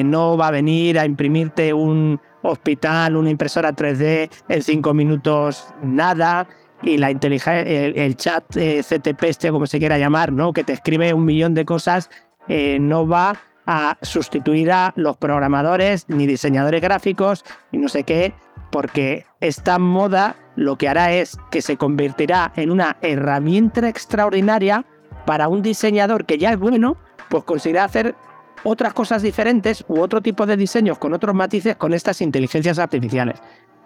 no 0.03 0.35
va 0.35 0.47
a 0.47 0.51
venir 0.51 0.99
a 0.99 1.05
imprimirte 1.05 1.73
un 1.73 2.19
hospital, 2.41 3.15
una 3.15 3.29
impresora 3.29 3.73
3D 3.73 4.29
en 4.49 4.61
cinco 4.61 4.93
minutos, 4.93 5.73
nada 5.81 6.45
y 6.81 6.97
la 6.97 7.11
inteligencia, 7.11 7.61
el, 7.61 8.15
chat 8.15 8.43
eh, 8.55 8.81
CTP, 8.83 9.23
este 9.23 9.51
como 9.51 9.67
se 9.67 9.79
quiera 9.79 9.97
llamar, 9.97 10.31
¿no? 10.31 10.53
que 10.53 10.63
te 10.63 10.73
escribe 10.73 11.13
un 11.13 11.25
millón 11.25 11.53
de 11.53 11.65
cosas, 11.65 12.09
eh, 12.47 12.79
no 12.79 13.07
va 13.07 13.39
a 13.67 13.97
sustituir 14.01 14.71
a 14.71 14.91
los 14.95 15.17
programadores 15.17 16.05
ni 16.09 16.25
diseñadores 16.25 16.81
gráficos 16.81 17.45
y 17.71 17.77
no 17.77 17.89
sé 17.89 18.03
qué, 18.03 18.33
porque 18.71 19.25
esta 19.39 19.77
moda 19.77 20.35
lo 20.55 20.77
que 20.77 20.89
hará 20.89 21.11
es 21.13 21.37
que 21.51 21.61
se 21.61 21.77
convertirá 21.77 22.51
en 22.55 22.71
una 22.71 22.97
herramienta 23.01 23.87
extraordinaria 23.87 24.85
para 25.25 25.47
un 25.47 25.61
diseñador 25.61 26.25
que 26.25 26.37
ya 26.37 26.51
es 26.51 26.57
bueno, 26.57 26.97
pues 27.29 27.43
conseguirá 27.43 27.83
hacer 27.83 28.15
otras 28.63 28.93
cosas 28.93 29.21
diferentes 29.21 29.83
u 29.87 29.99
otro 29.99 30.21
tipo 30.21 30.45
de 30.45 30.57
diseños 30.57 30.97
con 30.97 31.13
otros 31.13 31.35
matices 31.35 31.75
con 31.75 31.93
estas 31.93 32.21
inteligencias 32.21 32.79
artificiales. 32.79 33.39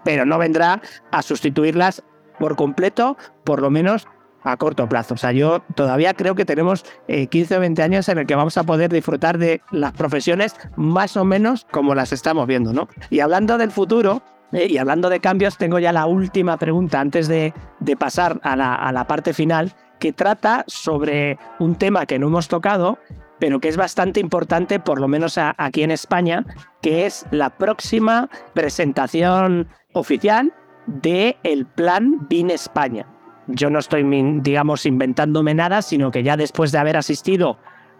Pero 0.03 0.25
no 0.25 0.37
vendrá 0.37 0.81
a 1.11 1.21
sustituirlas 1.21 2.03
por 2.39 2.55
completo, 2.55 3.17
por 3.43 3.61
lo 3.61 3.69
menos 3.69 4.07
a 4.45 4.57
corto 4.57 4.87
plazo. 4.87 5.15
O 5.15 5.17
sea, 5.17 5.31
yo 5.31 5.61
todavía 5.75 6.13
creo 6.13 6.35
que 6.35 6.45
tenemos 6.45 6.85
15 7.07 7.53
eh, 7.53 7.57
o 7.57 7.59
20 7.59 7.81
años 7.81 8.07
en 8.09 8.19
el 8.19 8.27
que 8.27 8.35
vamos 8.35 8.57
a 8.57 8.63
poder 8.63 8.91
disfrutar 8.91 9.37
de 9.37 9.61
las 9.71 9.91
profesiones 9.93 10.55
más 10.75 11.17
o 11.17 11.25
menos 11.25 11.65
como 11.71 11.95
las 11.95 12.13
estamos 12.13 12.47
viendo, 12.47 12.71
¿no? 12.71 12.87
Y 13.09 13.19
hablando 13.19 13.57
del 13.57 13.71
futuro, 13.71 14.21
eh, 14.51 14.67
y 14.69 14.77
hablando 14.77 15.09
de 15.09 15.19
cambios, 15.19 15.57
tengo 15.57 15.79
ya 15.79 15.91
la 15.91 16.05
última 16.05 16.57
pregunta 16.57 16.99
antes 16.99 17.27
de, 17.27 17.53
pasar 17.99 18.39
a 18.43 18.55
la, 18.55 19.07
parte 19.07 19.33
final, 19.33 19.73
que 19.99 20.13
trata 20.13 20.63
sobre 20.67 21.37
un 21.59 21.75
tema 21.75 22.05
que 22.05 22.19
no 22.19 22.27
hemos 22.27 22.47
tocado, 22.47 22.99
pero 23.39 23.59
que 23.59 23.67
es 23.67 23.77
bastante 23.77 24.19
importante, 24.19 24.79
por 24.79 25.01
lo 25.01 25.07
menos 25.07 25.37
aquí 25.37 25.83
en 25.83 25.91
España, 25.91 26.45
que 26.81 27.05
es 27.05 27.25
la 27.31 27.49
próxima 27.49 28.29
presentación 28.53 29.67
oficial 29.93 30.53
del 30.87 31.35
el 31.43 31.65
plan 31.65 32.27
BIN 32.29 32.49
España. 32.49 33.07
Yo 33.47 33.69
no 33.69 33.79
estoy, 33.79 34.03
digamos, 34.41 34.85
inventándome 34.85 35.53
nada, 35.53 35.81
sino 35.81 36.11
que 36.11 36.23
ya 36.23 36.35
después 36.35 36.71
de 36.71 36.79
haber 36.79 36.97
asistido 36.97 37.57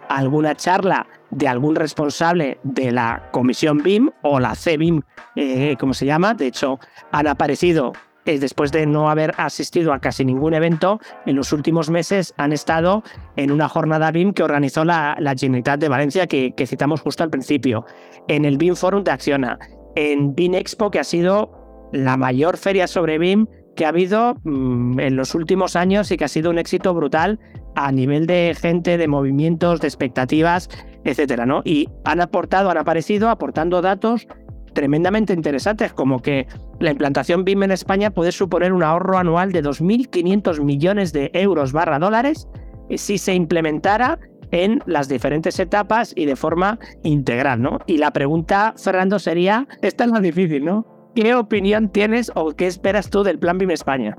a 0.10 0.18
alguna 0.18 0.56
charla 0.56 1.08
de 1.30 1.48
algún 1.48 1.76
responsable 1.76 2.60
de 2.64 2.92
la 2.92 3.30
comisión 3.32 3.84
BIM 3.84 4.10
o 4.22 4.40
la 4.40 4.56
CBIM, 4.56 5.02
eh, 5.36 5.76
como 5.80 5.94
se 5.94 6.06
llama, 6.06 6.34
de 6.34 6.48
hecho, 6.48 6.80
han 7.12 7.28
aparecido 7.28 7.94
eh, 8.26 8.40
después 8.40 8.72
de 8.72 8.88
no 8.88 9.10
haber 9.10 9.36
asistido 9.38 9.94
a 9.94 10.00
casi 10.00 10.26
ningún 10.26 10.56
evento, 10.56 11.00
en 11.28 11.36
los 11.36 11.54
últimos 11.54 11.92
meses 11.92 12.34
han 12.38 12.54
estado 12.54 13.04
en 13.36 13.52
una 13.52 13.70
jornada 13.70 14.10
BIM 14.10 14.34
que 14.34 14.42
organizó 14.42 14.84
la, 14.84 15.16
la 15.20 15.36
Generalitat 15.36 15.80
de 15.80 15.90
Valencia, 15.90 16.26
que, 16.26 16.54
que, 16.56 16.66
citamos 16.66 17.02
justo 17.02 17.24
al 17.24 17.30
principio, 17.30 17.86
en 18.28 18.46
el 18.46 18.58
BIM 18.58 18.76
Forum 18.76 19.04
de 19.04 19.12
Acciona, 19.12 19.60
en 19.96 20.34
BIM 20.34 20.56
Expo, 20.56 20.90
que 20.90 21.00
ha 21.00 21.04
sido 21.04 21.55
la 21.92 22.18
mayor 22.18 22.58
feria 22.58 22.88
sobre 22.88 23.18
BIM 23.18 23.48
que 23.76 23.86
ha 23.86 23.90
habido 23.90 24.36
mm, 24.44 25.00
en 25.00 25.16
los 25.16 25.36
últimos 25.36 25.76
años 25.76 26.12
y 26.12 26.18
que 26.18 26.26
ha 26.26 26.30
sido 26.30 26.50
un 26.50 26.58
éxito 26.58 26.94
brutal 26.94 27.40
a 27.76 27.92
nivel 27.92 28.26
de 28.26 28.56
gente, 28.60 28.98
de 28.98 29.08
movimientos, 29.08 29.82
de 29.82 29.88
expectativas, 29.88 30.70
etcétera, 31.04 31.46
¿no? 31.46 31.62
Y 31.66 31.90
han 32.06 32.22
aportado, 32.22 32.70
han 32.70 32.78
aparecido 32.78 33.30
aportando 33.30 33.82
datos 33.82 34.28
tremendamente 34.74 35.34
interesantes, 35.34 35.94
como 35.94 36.22
que 36.22 36.48
la 36.80 36.92
implantación 36.92 37.46
BIM 37.46 37.64
en 37.64 37.72
España 37.72 38.12
puede 38.12 38.32
suponer 38.32 38.74
un 38.74 38.84
ahorro 38.84 39.18
anual 39.18 39.52
de 39.52 39.64
2.500 39.64 40.62
millones 40.62 41.14
de 41.14 41.32
euros 41.34 41.72
barra 41.72 42.00
dólares 42.00 42.48
eh, 42.90 42.98
si 42.98 43.18
se 43.18 43.34
implementara 43.34 44.20
en 44.52 44.82
las 44.86 45.08
diferentes 45.10 45.60
etapas 45.60 46.14
y 46.16 46.26
de 46.26 46.36
forma 46.36 46.80
integral, 47.04 47.62
¿no? 47.62 47.80
Y 47.88 47.98
la 47.98 48.12
pregunta, 48.12 48.74
Fernando, 48.78 49.20
sería, 49.20 49.68
esta 49.82 50.04
es 50.06 50.12
la 50.12 50.20
difícil, 50.20 50.64
¿no? 50.66 50.95
¿Qué 51.16 51.34
opinión 51.34 51.90
tienes 51.90 52.32
o 52.36 52.52
qué 52.52 52.68
esperas 52.68 53.10
tú 53.10 53.24
del 53.24 53.40
Plan 53.40 53.58
BIM 53.58 53.72
España? 53.72 54.16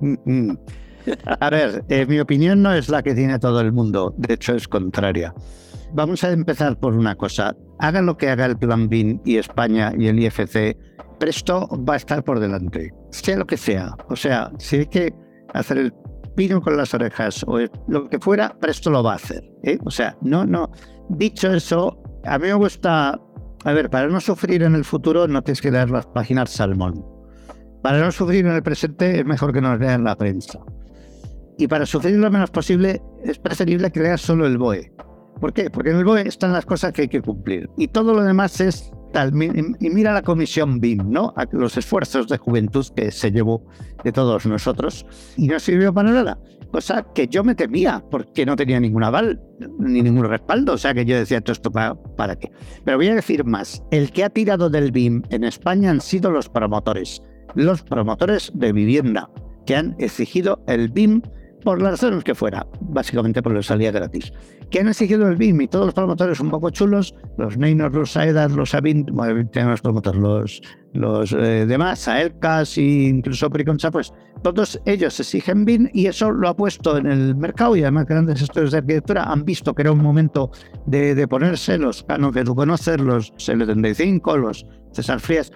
Mm, 0.00 0.14
mm. 0.24 0.58
A 1.40 1.50
ver, 1.50 1.84
eh, 1.88 2.06
mi 2.06 2.18
opinión 2.18 2.62
no 2.62 2.72
es 2.72 2.88
la 2.88 3.02
que 3.02 3.14
tiene 3.14 3.38
todo 3.38 3.60
el 3.60 3.72
mundo, 3.72 4.14
de 4.16 4.34
hecho 4.34 4.54
es 4.54 4.66
contraria. 4.66 5.32
Vamos 5.92 6.24
a 6.24 6.32
empezar 6.32 6.76
por 6.78 6.94
una 6.94 7.14
cosa. 7.14 7.54
Haga 7.78 8.02
lo 8.02 8.16
que 8.16 8.28
haga 8.28 8.46
el 8.46 8.56
Plan 8.56 8.88
BIM 8.88 9.20
y 9.24 9.36
España 9.36 9.92
y 9.96 10.08
el 10.08 10.18
IFC, 10.18 10.76
Presto 11.20 11.68
va 11.88 11.94
a 11.94 11.96
estar 11.98 12.24
por 12.24 12.40
delante, 12.40 12.92
sea 13.10 13.36
lo 13.36 13.46
que 13.46 13.56
sea. 13.56 13.94
O 14.08 14.16
sea, 14.16 14.50
si 14.58 14.78
hay 14.78 14.86
que 14.86 15.14
hacer 15.52 15.78
el 15.78 15.94
pino 16.34 16.60
con 16.60 16.76
las 16.76 16.94
orejas 16.94 17.44
o 17.46 17.60
lo 17.86 18.08
que 18.08 18.18
fuera, 18.18 18.56
Presto 18.58 18.90
lo 18.90 19.04
va 19.04 19.12
a 19.12 19.16
hacer. 19.16 19.44
¿eh? 19.62 19.78
O 19.84 19.90
sea, 19.90 20.16
no, 20.20 20.44
no. 20.44 20.70
Dicho 21.10 21.52
eso, 21.52 22.02
a 22.24 22.38
mí 22.38 22.48
me 22.48 22.54
gusta 22.54 23.20
a 23.64 23.72
ver, 23.72 23.88
para 23.88 24.08
no 24.08 24.20
sufrir 24.20 24.62
en 24.62 24.74
el 24.74 24.84
futuro 24.84 25.26
no 25.26 25.42
tienes 25.42 25.62
que 25.62 25.70
leer 25.70 25.90
las 25.90 26.06
páginas 26.06 26.50
Salmón. 26.50 27.04
Para 27.82 27.98
no 28.00 28.12
sufrir 28.12 28.46
en 28.46 28.52
el 28.52 28.62
presente 28.62 29.18
es 29.18 29.24
mejor 29.24 29.52
que 29.52 29.60
no 29.60 29.76
lean 29.76 30.04
la 30.04 30.16
prensa. 30.16 30.60
Y 31.58 31.66
para 31.66 31.86
sufrir 31.86 32.16
lo 32.16 32.30
menos 32.30 32.50
posible 32.50 33.00
es 33.24 33.38
preferible 33.38 33.90
que 33.90 34.00
leas 34.00 34.20
solo 34.20 34.46
el 34.46 34.58
BOE. 34.58 34.92
¿Por 35.40 35.52
qué? 35.52 35.70
Porque 35.70 35.90
en 35.90 35.96
el 35.96 36.04
BOE 36.04 36.28
están 36.28 36.52
las 36.52 36.66
cosas 36.66 36.92
que 36.92 37.02
hay 37.02 37.08
que 37.08 37.22
cumplir. 37.22 37.70
Y 37.78 37.88
todo 37.88 38.12
lo 38.12 38.22
demás 38.22 38.60
es 38.60 38.92
Y 39.80 39.90
mira 39.90 40.12
la 40.12 40.22
comisión 40.22 40.80
BIM, 40.80 41.10
¿no? 41.10 41.34
Los 41.52 41.76
esfuerzos 41.76 42.28
de 42.28 42.38
juventud 42.38 42.86
que 42.96 43.10
se 43.10 43.30
llevó 43.30 43.64
de 44.02 44.12
todos 44.12 44.46
nosotros. 44.46 45.06
Y 45.36 45.46
no 45.46 45.58
sirvió 45.60 45.92
para 45.92 46.10
nada 46.10 46.38
cosa 46.74 47.06
que 47.14 47.28
yo 47.28 47.44
me 47.44 47.54
temía, 47.54 48.02
porque 48.10 48.44
no 48.44 48.56
tenía 48.56 48.80
ningún 48.80 49.04
aval 49.04 49.40
ni 49.78 50.02
ningún 50.02 50.24
respaldo. 50.24 50.72
O 50.72 50.78
sea 50.78 50.92
que 50.92 51.04
yo 51.04 51.16
decía, 51.16 51.40
esto 51.46 51.70
para, 51.70 51.94
para 51.94 52.34
qué. 52.34 52.50
Pero 52.84 52.96
voy 52.96 53.06
a 53.06 53.14
decir 53.14 53.44
más. 53.44 53.80
El 53.92 54.10
que 54.10 54.24
ha 54.24 54.28
tirado 54.28 54.68
del 54.68 54.90
BIM 54.90 55.22
en 55.30 55.44
España 55.44 55.90
han 55.90 56.00
sido 56.00 56.32
los 56.32 56.48
promotores. 56.48 57.22
Los 57.54 57.84
promotores 57.84 58.50
de 58.56 58.72
vivienda, 58.72 59.30
que 59.66 59.76
han 59.76 59.94
exigido 60.00 60.64
el 60.66 60.88
BIM 60.88 61.22
por 61.64 61.80
las 61.80 61.92
razones 61.92 62.22
que 62.22 62.34
fuera, 62.34 62.66
básicamente 62.80 63.42
porque 63.42 63.62
salía 63.62 63.90
gratis. 63.90 64.32
Que 64.70 64.80
han 64.80 64.88
exigido 64.88 65.26
el 65.28 65.36
BIM 65.36 65.62
y 65.62 65.68
todos 65.68 65.86
los 65.86 65.94
promotores 65.94 66.38
un 66.40 66.50
poco 66.50 66.70
chulos, 66.70 67.14
los 67.38 67.56
Neynor, 67.56 67.94
los 67.94 68.16
Aedas, 68.16 68.52
los 68.52 68.74
Avin, 68.74 69.06
bueno, 69.10 69.48
los 69.54 69.80
promotores, 69.80 70.20
los, 70.20 70.62
los 70.92 71.32
eh, 71.32 71.66
demás, 71.66 72.06
Aelcas 72.06 72.76
e 72.76 72.82
incluso 72.82 73.50
Priconcha, 73.50 73.90
pues 73.90 74.12
todos 74.42 74.80
ellos 74.84 75.18
exigen 75.18 75.64
BIM 75.64 75.88
y 75.92 76.06
eso 76.06 76.30
lo 76.30 76.48
ha 76.48 76.56
puesto 76.56 76.98
en 76.98 77.06
el 77.06 77.34
mercado 77.34 77.76
y 77.76 77.82
además 77.82 78.06
grandes 78.06 78.42
estudios 78.42 78.72
de 78.72 78.78
arquitectura 78.78 79.24
han 79.24 79.44
visto 79.44 79.74
que 79.74 79.82
era 79.82 79.92
un 79.92 80.02
momento 80.02 80.50
de, 80.86 81.14
de 81.14 81.26
ponerse 81.26 81.78
los 81.78 82.02
canos 82.04 82.32
que 82.32 82.44
tú 82.44 82.54
conoces, 82.54 83.00
los 83.00 83.32
L35, 83.32 84.36
los 84.38 84.66
César 84.92 85.20
Frías, 85.20 85.50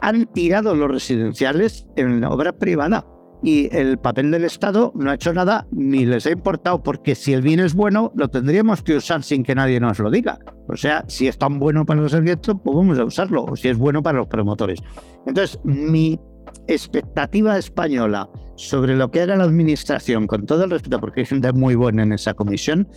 han 0.00 0.26
tirado 0.32 0.74
los 0.74 0.90
residenciales 0.90 1.86
en 1.96 2.20
la 2.20 2.30
obra 2.30 2.52
privada 2.52 3.06
y 3.42 3.74
el 3.76 3.98
papel 3.98 4.30
del 4.30 4.44
Estado 4.44 4.92
no 4.94 5.10
ha 5.10 5.14
hecho 5.14 5.32
nada 5.32 5.66
ni 5.72 6.06
les 6.06 6.26
ha 6.26 6.30
importado, 6.30 6.82
porque 6.82 7.14
si 7.14 7.32
el 7.32 7.42
bien 7.42 7.60
es 7.60 7.74
bueno, 7.74 8.12
lo 8.14 8.28
tendríamos 8.28 8.82
que 8.82 8.96
usar 8.96 9.22
sin 9.22 9.42
que 9.42 9.54
nadie 9.54 9.80
nos 9.80 9.98
lo 9.98 10.10
diga. 10.10 10.38
O 10.68 10.76
sea, 10.76 11.04
si 11.08 11.28
es 11.28 11.38
tan 11.38 11.58
bueno 11.58 11.84
para 11.84 12.00
los 12.00 12.14
arquitectos, 12.14 12.56
pues 12.62 12.76
vamos 12.76 12.98
a 12.98 13.04
usarlo, 13.04 13.44
o 13.44 13.56
si 13.56 13.68
es 13.68 13.76
bueno 13.76 14.02
para 14.02 14.18
los 14.18 14.28
promotores. 14.28 14.80
Entonces, 15.26 15.58
mi 15.64 16.20
expectativa 16.66 17.58
española 17.58 18.28
sobre 18.56 18.96
lo 18.96 19.10
que 19.10 19.22
haga 19.22 19.36
la 19.36 19.44
administración, 19.44 20.26
con 20.26 20.46
todo 20.46 20.64
el 20.64 20.70
respeto, 20.70 21.00
porque 21.00 21.20
hay 21.20 21.26
gente 21.26 21.52
muy 21.52 21.74
buena 21.74 22.04
en 22.04 22.12
esa 22.12 22.34
comisión, 22.34 22.88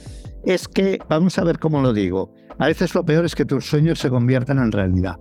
es 0.43 0.67
que, 0.67 0.99
vamos 1.09 1.39
a 1.39 1.43
ver 1.43 1.57
cómo 1.57 1.81
lo 1.81 1.91
digo, 1.91 2.33
a 2.59 2.67
veces 2.67 2.93
lo 2.93 3.03
peor 3.03 3.25
es 3.25 3.35
que 3.35 3.45
tus 3.45 3.65
sueños 3.65 3.99
se 3.99 4.09
conviertan 4.09 4.59
en 4.59 4.71
realidad. 4.71 5.15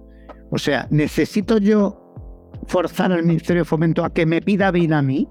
O 0.51 0.59
sea, 0.59 0.87
necesito 0.91 1.59
yo 1.59 2.04
forzar 2.67 3.13
al 3.13 3.25
Ministerio 3.25 3.63
de 3.63 3.65
Fomento 3.67 4.05
a 4.05 4.13
que 4.13 4.27
me 4.27 4.41
pida 4.41 4.71
BIM 4.71 4.93
a 4.93 5.03
mí, 5.03 5.29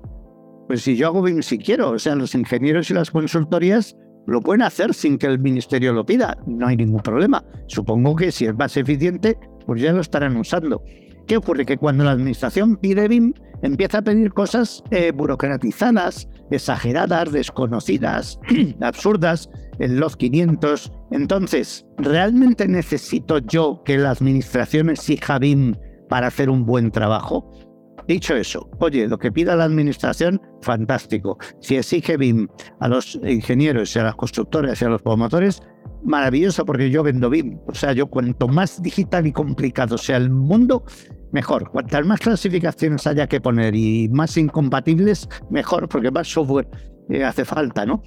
pues 0.67 0.81
si 0.81 0.95
yo 0.95 1.07
hago 1.07 1.21
BIM 1.21 1.41
si 1.41 1.57
quiero, 1.57 1.91
o 1.91 1.99
sea, 1.99 2.15
los 2.15 2.36
ingenieros 2.36 2.89
y 2.89 2.93
las 2.93 3.11
consultorías 3.11 3.95
lo 4.25 4.39
pueden 4.41 4.61
hacer 4.61 4.93
sin 4.93 5.17
que 5.17 5.27
el 5.27 5.39
Ministerio 5.39 5.93
lo 5.93 6.05
pida, 6.05 6.38
no 6.47 6.67
hay 6.67 6.77
ningún 6.77 7.01
problema. 7.01 7.43
Supongo 7.67 8.15
que 8.15 8.31
si 8.31 8.45
es 8.45 8.55
más 8.55 8.77
eficiente, 8.77 9.38
pues 9.65 9.81
ya 9.81 9.91
lo 9.91 10.01
estarán 10.01 10.38
usando. 10.38 10.81
¿Qué 11.27 11.38
ocurre? 11.38 11.65
Que 11.65 11.77
cuando 11.77 12.03
la 12.03 12.11
administración 12.11 12.77
pide 12.77 13.07
BIM, 13.07 13.34
empieza 13.61 13.99
a 13.99 14.01
pedir 14.01 14.34
cosas 14.34 14.84
eh, 14.91 15.11
burocratizadas, 15.11 16.27
exageradas, 16.51 17.31
desconocidas, 17.31 18.39
absurdas, 18.81 19.49
en 19.79 19.99
los 19.99 20.17
500. 20.17 20.91
Entonces, 21.11 21.86
¿realmente 21.97 22.67
necesito 22.67 23.39
yo 23.39 23.81
que 23.86 23.97
la 23.97 24.11
administración 24.11 24.89
exija 24.89 25.39
BIM 25.39 25.75
para 26.14 26.28
hacer 26.28 26.51
un 26.51 26.64
buen 26.64 26.91
trabajo. 26.91 27.51
Dicho 28.07 28.36
eso, 28.36 28.70
oye, 28.80 29.07
lo 29.07 29.18
que 29.18 29.32
pida 29.32 29.55
la 29.55 29.64
administración, 29.64 30.39
fantástico. 30.61 31.39
Si 31.59 31.76
exige 31.76 32.18
BIM 32.18 32.47
a 32.82 32.88
los 32.88 33.20
ingenieros 33.26 33.95
y 33.95 33.99
a 33.99 34.03
las 34.03 34.16
constructoras 34.16 34.80
y 34.80 34.86
a 34.86 34.89
los 34.89 35.01
promotores, 35.01 35.64
maravilloso 36.03 36.66
porque 36.66 36.91
yo 36.91 37.01
vendo 37.01 37.32
BIM. 37.32 37.57
O 37.66 37.74
sea, 37.74 37.93
yo 37.93 38.05
cuanto 38.05 38.47
más 38.47 38.80
digital 38.84 39.26
y 39.26 39.32
complicado 39.32 39.97
sea 39.97 40.18
el 40.18 40.30
mundo, 40.30 40.84
mejor. 41.32 41.72
Cuantas 41.72 42.05
más 42.05 42.20
clasificaciones 42.20 43.07
haya 43.07 43.26
que 43.26 43.41
poner 43.41 43.74
y 43.74 44.07
más 44.09 44.38
incompatibles, 44.38 45.28
mejor, 45.49 45.89
porque 45.89 46.11
más 46.11 46.28
software 46.28 46.70
eh, 47.09 47.24
hace 47.24 47.43
falta, 47.43 47.88
¿no? 47.88 48.03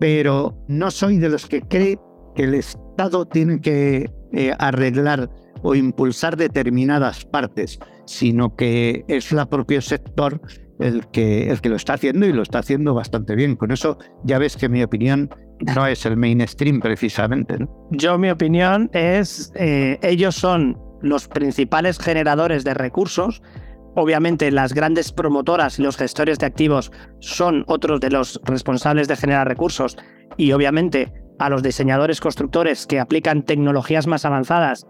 Pero 0.00 0.64
no 0.66 0.90
soy 0.90 1.18
de 1.18 1.28
los 1.28 1.46
que 1.46 1.62
cree 1.62 1.96
que 2.34 2.42
el 2.42 2.54
Estado 2.54 3.24
tiene 3.24 3.60
que 3.60 4.10
eh, 4.32 4.52
arreglar 4.58 5.30
o 5.66 5.74
impulsar 5.74 6.36
determinadas 6.36 7.24
partes, 7.24 7.80
sino 8.04 8.54
que 8.54 9.04
es 9.08 9.32
el 9.32 9.48
propio 9.48 9.82
sector 9.82 10.40
el 10.78 11.08
que, 11.08 11.50
el 11.50 11.60
que 11.60 11.68
lo 11.70 11.74
está 11.74 11.94
haciendo 11.94 12.24
y 12.24 12.32
lo 12.32 12.42
está 12.42 12.60
haciendo 12.60 12.94
bastante 12.94 13.34
bien. 13.34 13.56
Con 13.56 13.72
eso 13.72 13.98
ya 14.22 14.38
ves 14.38 14.56
que 14.56 14.68
mi 14.68 14.84
opinión 14.84 15.28
no 15.74 15.86
es 15.88 16.06
el 16.06 16.16
mainstream 16.16 16.78
precisamente. 16.78 17.58
Yo 17.90 18.16
mi 18.16 18.30
opinión 18.30 18.90
es, 18.92 19.52
eh, 19.56 19.98
ellos 20.02 20.36
son 20.36 20.78
los 21.02 21.26
principales 21.26 21.98
generadores 21.98 22.62
de 22.62 22.74
recursos. 22.74 23.42
Obviamente 23.96 24.52
las 24.52 24.72
grandes 24.72 25.10
promotoras 25.10 25.80
y 25.80 25.82
los 25.82 25.96
gestores 25.96 26.38
de 26.38 26.46
activos 26.46 26.92
son 27.18 27.64
otros 27.66 27.98
de 27.98 28.10
los 28.10 28.40
responsables 28.44 29.08
de 29.08 29.16
generar 29.16 29.48
recursos 29.48 29.96
y 30.36 30.52
obviamente 30.52 31.12
a 31.40 31.50
los 31.50 31.64
diseñadores 31.64 32.20
constructores 32.20 32.86
que 32.86 33.00
aplican 33.00 33.42
tecnologías 33.42 34.06
más 34.06 34.24
avanzadas 34.24 34.86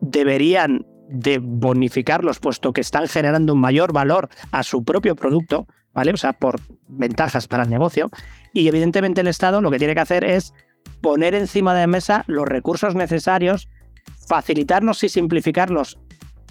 deberían 0.00 0.86
de 1.08 1.38
bonificarlos 1.38 2.38
puesto 2.38 2.72
que 2.72 2.80
están 2.80 3.08
generando 3.08 3.54
un 3.54 3.60
mayor 3.60 3.92
valor 3.92 4.28
a 4.52 4.62
su 4.62 4.84
propio 4.84 5.16
producto, 5.16 5.66
¿vale? 5.92 6.12
O 6.12 6.16
sea, 6.16 6.32
por 6.32 6.60
ventajas 6.86 7.48
para 7.48 7.64
el 7.64 7.70
negocio. 7.70 8.10
Y 8.52 8.68
evidentemente 8.68 9.20
el 9.20 9.26
Estado 9.26 9.60
lo 9.60 9.70
que 9.70 9.78
tiene 9.78 9.94
que 9.94 10.00
hacer 10.00 10.24
es 10.24 10.54
poner 11.00 11.34
encima 11.34 11.74
de 11.74 11.80
la 11.80 11.86
mesa 11.86 12.24
los 12.26 12.46
recursos 12.46 12.94
necesarios, 12.94 13.68
facilitarnos 14.28 15.02
y 15.02 15.08
simplificarlos 15.08 15.98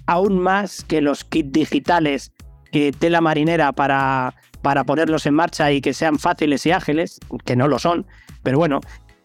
aún 0.06 0.38
más 0.38 0.84
que 0.84 1.00
los 1.00 1.24
kits 1.24 1.52
digitales 1.52 2.32
que 2.72 2.92
tela 2.92 3.20
marinera 3.20 3.72
para, 3.72 4.34
para 4.62 4.84
ponerlos 4.84 5.26
en 5.26 5.34
marcha 5.34 5.72
y 5.72 5.80
que 5.80 5.94
sean 5.94 6.18
fáciles 6.18 6.66
y 6.66 6.72
ágiles, 6.72 7.18
que 7.44 7.56
no 7.56 7.68
lo 7.68 7.78
son. 7.78 8.06
Pero 8.42 8.58
bueno, 8.58 8.80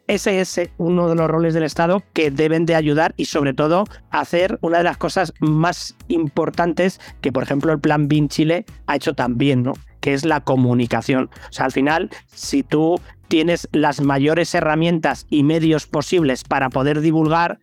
ese 0.08 0.40
es 0.40 0.60
uno 0.78 1.10
de 1.10 1.16
los 1.16 1.30
roles 1.30 1.54
del 1.54 1.64
Estado 1.64 2.04
que 2.14 2.32
deben 2.32 2.66
de 2.66 2.76
ayudar 2.76 3.14
y 3.18 3.26
sobre 3.26 3.54
todo 3.54 3.86
hacer 4.12 4.60
una 4.62 4.78
de 4.80 4.84
las 4.84 4.98
cosas 4.98 5.34
más 5.40 5.96
importantes 6.08 7.00
que 7.22 7.32
por 7.32 7.44
ejemplo 7.44 7.72
el 7.72 7.80
Plan 7.80 8.08
BIN 8.08 8.30
Chile 8.30 8.66
ha 8.86 8.96
hecho 8.96 9.14
también, 9.14 9.64
¿no? 9.64 9.74
que 10.06 10.14
es 10.14 10.24
la 10.24 10.42
comunicación. 10.42 11.32
O 11.50 11.52
sea, 11.52 11.66
al 11.66 11.72
final, 11.72 12.12
si 12.28 12.62
tú 12.62 13.02
tienes 13.28 13.68
las 13.72 14.02
mayores 14.02 14.54
herramientas 14.54 15.26
y 15.32 15.42
medios 15.42 15.88
posibles 15.88 16.44
para 16.44 16.70
poder 16.70 17.02
divulgar, 17.02 17.60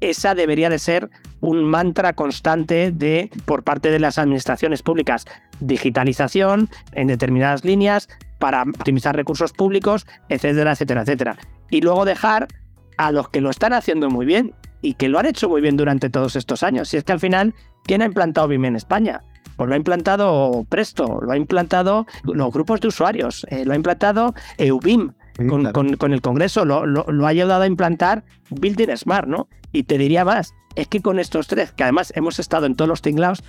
esa 0.00 0.36
debería 0.36 0.70
de 0.70 0.78
ser 0.78 1.10
un 1.40 1.64
mantra 1.64 2.12
constante 2.12 2.92
de 2.92 3.28
por 3.44 3.64
parte 3.64 3.90
de 3.90 3.98
las 3.98 4.18
administraciones 4.18 4.84
públicas. 4.84 5.26
Digitalización 5.58 6.68
en 6.92 7.08
determinadas 7.08 7.64
líneas 7.64 8.08
para 8.40 8.62
optimizar 8.62 9.14
recursos 9.14 9.52
públicos, 9.52 10.06
etcétera, 10.28 10.72
etcétera, 10.72 11.02
etcétera. 11.02 11.36
Y 11.70 11.82
luego 11.82 12.04
dejar 12.04 12.48
a 12.96 13.12
los 13.12 13.28
que 13.28 13.40
lo 13.40 13.50
están 13.50 13.72
haciendo 13.72 14.10
muy 14.10 14.26
bien 14.26 14.54
y 14.82 14.94
que 14.94 15.08
lo 15.08 15.20
han 15.20 15.26
hecho 15.26 15.48
muy 15.48 15.60
bien 15.60 15.76
durante 15.76 16.10
todos 16.10 16.34
estos 16.34 16.64
años. 16.64 16.88
Si 16.88 16.96
es 16.96 17.04
que 17.04 17.12
al 17.12 17.20
final, 17.20 17.54
¿quién 17.84 18.02
ha 18.02 18.06
implantado 18.06 18.48
BIM 18.48 18.64
en 18.64 18.76
España? 18.76 19.22
Pues 19.56 19.68
lo 19.68 19.74
ha 19.74 19.76
implantado 19.76 20.64
Presto, 20.68 21.20
lo 21.20 21.30
ha 21.30 21.36
implantado 21.36 22.06
los 22.24 22.52
grupos 22.52 22.80
de 22.80 22.88
usuarios, 22.88 23.46
eh, 23.50 23.64
lo 23.64 23.74
ha 23.74 23.76
implantado 23.76 24.34
EUBIM 24.56 25.12
con, 25.48 26.12
el 26.12 26.20
Congreso, 26.22 26.64
lo, 26.64 26.86
lo, 26.86 27.26
ha 27.26 27.28
ayudado 27.28 27.62
a 27.62 27.66
implantar 27.66 28.24
Building 28.50 28.96
Smart, 28.96 29.28
¿no? 29.28 29.48
Y 29.72 29.84
te 29.84 29.98
diría 29.98 30.24
más, 30.24 30.54
es 30.74 30.88
que 30.88 31.00
con 31.00 31.18
estos 31.18 31.46
tres, 31.46 31.72
que 31.72 31.82
además 31.82 32.12
hemos 32.16 32.38
estado 32.38 32.66
en 32.66 32.74
todos 32.74 32.88
los 32.88 33.02
tinglados, 33.02 33.42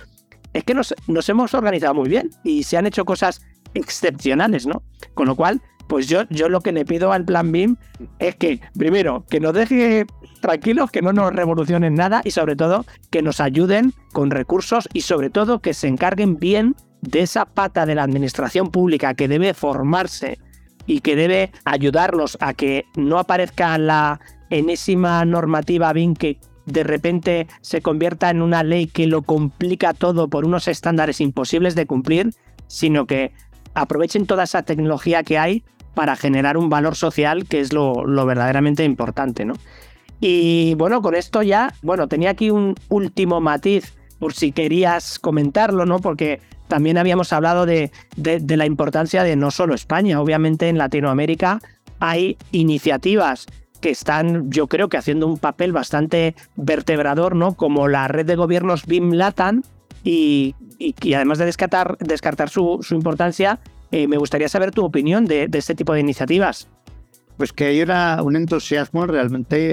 es 0.52 0.64
que 0.64 0.74
nos, 0.74 0.94
nos 1.06 1.28
hemos 1.28 1.54
organizado 1.54 1.94
muy 1.94 2.08
bien 2.08 2.30
y 2.44 2.62
se 2.64 2.76
han 2.76 2.86
hecho 2.86 3.04
cosas 3.04 3.42
excepcionales, 3.74 4.66
¿no? 4.66 4.82
Con 5.14 5.26
lo 5.26 5.36
cual, 5.36 5.60
pues 5.88 6.08
yo, 6.08 6.22
yo 6.30 6.48
lo 6.48 6.60
que 6.60 6.72
le 6.72 6.84
pido 6.84 7.12
al 7.12 7.24
plan 7.24 7.52
BIM 7.52 7.76
es 8.18 8.36
que, 8.36 8.60
primero, 8.76 9.24
que 9.28 9.40
nos 9.40 9.54
deje 9.54 10.06
tranquilos, 10.40 10.90
que 10.90 11.02
no 11.02 11.12
nos 11.12 11.32
revolucionen 11.32 11.94
nada 11.94 12.22
y 12.24 12.30
sobre 12.30 12.56
todo 12.56 12.84
que 13.10 13.22
nos 13.22 13.40
ayuden 13.40 13.92
con 14.12 14.30
recursos 14.30 14.88
y 14.92 15.02
sobre 15.02 15.30
todo 15.30 15.60
que 15.60 15.74
se 15.74 15.88
encarguen 15.88 16.38
bien 16.38 16.76
de 17.00 17.20
esa 17.20 17.44
pata 17.46 17.84
de 17.84 17.94
la 17.94 18.04
administración 18.04 18.70
pública 18.70 19.14
que 19.14 19.28
debe 19.28 19.54
formarse 19.54 20.38
y 20.86 21.00
que 21.00 21.16
debe 21.16 21.52
ayudarlos 21.64 22.36
a 22.40 22.54
que 22.54 22.86
no 22.96 23.18
aparezca 23.18 23.76
la 23.78 24.20
enésima 24.50 25.24
normativa 25.24 25.92
BIM 25.92 26.14
que 26.14 26.38
de 26.66 26.84
repente 26.84 27.48
se 27.60 27.82
convierta 27.82 28.30
en 28.30 28.42
una 28.42 28.62
ley 28.62 28.86
que 28.86 29.06
lo 29.06 29.22
complica 29.22 29.94
todo 29.94 30.28
por 30.28 30.44
unos 30.44 30.68
estándares 30.68 31.20
imposibles 31.20 31.74
de 31.74 31.86
cumplir, 31.86 32.30
sino 32.68 33.06
que 33.06 33.32
aprovechen 33.74 34.26
toda 34.26 34.44
esa 34.44 34.62
tecnología 34.62 35.22
que 35.22 35.38
hay 35.38 35.64
para 35.94 36.16
generar 36.16 36.56
un 36.56 36.68
valor 36.68 36.96
social 36.96 37.46
que 37.46 37.60
es 37.60 37.72
lo, 37.72 38.04
verdaderamente 38.26 38.84
importante, 38.84 39.44
¿no? 39.44 39.54
Y 40.20 40.74
bueno, 40.74 41.02
con 41.02 41.14
esto 41.14 41.42
ya, 41.42 41.74
bueno, 41.82 42.06
tenía 42.06 42.30
aquí 42.30 42.50
un 42.50 42.76
último 42.88 43.40
matiz 43.40 43.94
por 44.18 44.34
si 44.34 44.52
querías 44.52 45.18
comentarlo, 45.18 45.84
¿no? 45.84 45.98
Porque 45.98 46.40
también 46.68 46.96
habíamos 46.96 47.32
hablado 47.32 47.66
de, 47.66 47.90
de, 48.16 48.56
la 48.56 48.66
importancia 48.66 49.24
de 49.24 49.34
no 49.36 49.50
solo 49.50 49.74
España, 49.74 50.20
obviamente 50.20 50.68
en 50.68 50.78
Latinoamérica 50.78 51.60
hay 51.98 52.36
iniciativas 52.50 53.46
que 53.80 53.90
están, 53.90 54.50
yo 54.50 54.68
creo 54.68 54.88
que 54.88 54.96
haciendo 54.96 55.26
un 55.26 55.38
papel 55.38 55.72
bastante 55.72 56.34
vertebrador, 56.56 57.36
¿no? 57.36 57.54
Como 57.54 57.88
la 57.88 58.08
red 58.08 58.24
de 58.24 58.36
gobiernos 58.36 58.86
BIM 58.86 59.12
Latam 59.12 59.62
y, 60.04 60.54
y, 60.82 61.14
además 61.14 61.38
de 61.38 61.46
descartar, 61.46 61.96
descartar 61.98 62.48
su, 62.48 62.78
su 62.82 62.94
importancia, 62.94 63.60
eh, 63.90 64.08
me 64.08 64.16
gustaría 64.16 64.48
saber 64.48 64.70
tu 64.70 64.84
opinión 64.84 65.26
de, 65.26 65.48
de 65.48 65.58
este 65.58 65.74
tipo 65.74 65.92
de 65.92 66.00
iniciativas. 66.00 66.68
Pues 67.36 67.52
que 67.52 67.66
hay 67.66 67.82
un 67.82 68.36
entusiasmo 68.36 69.06
realmente, 69.06 69.72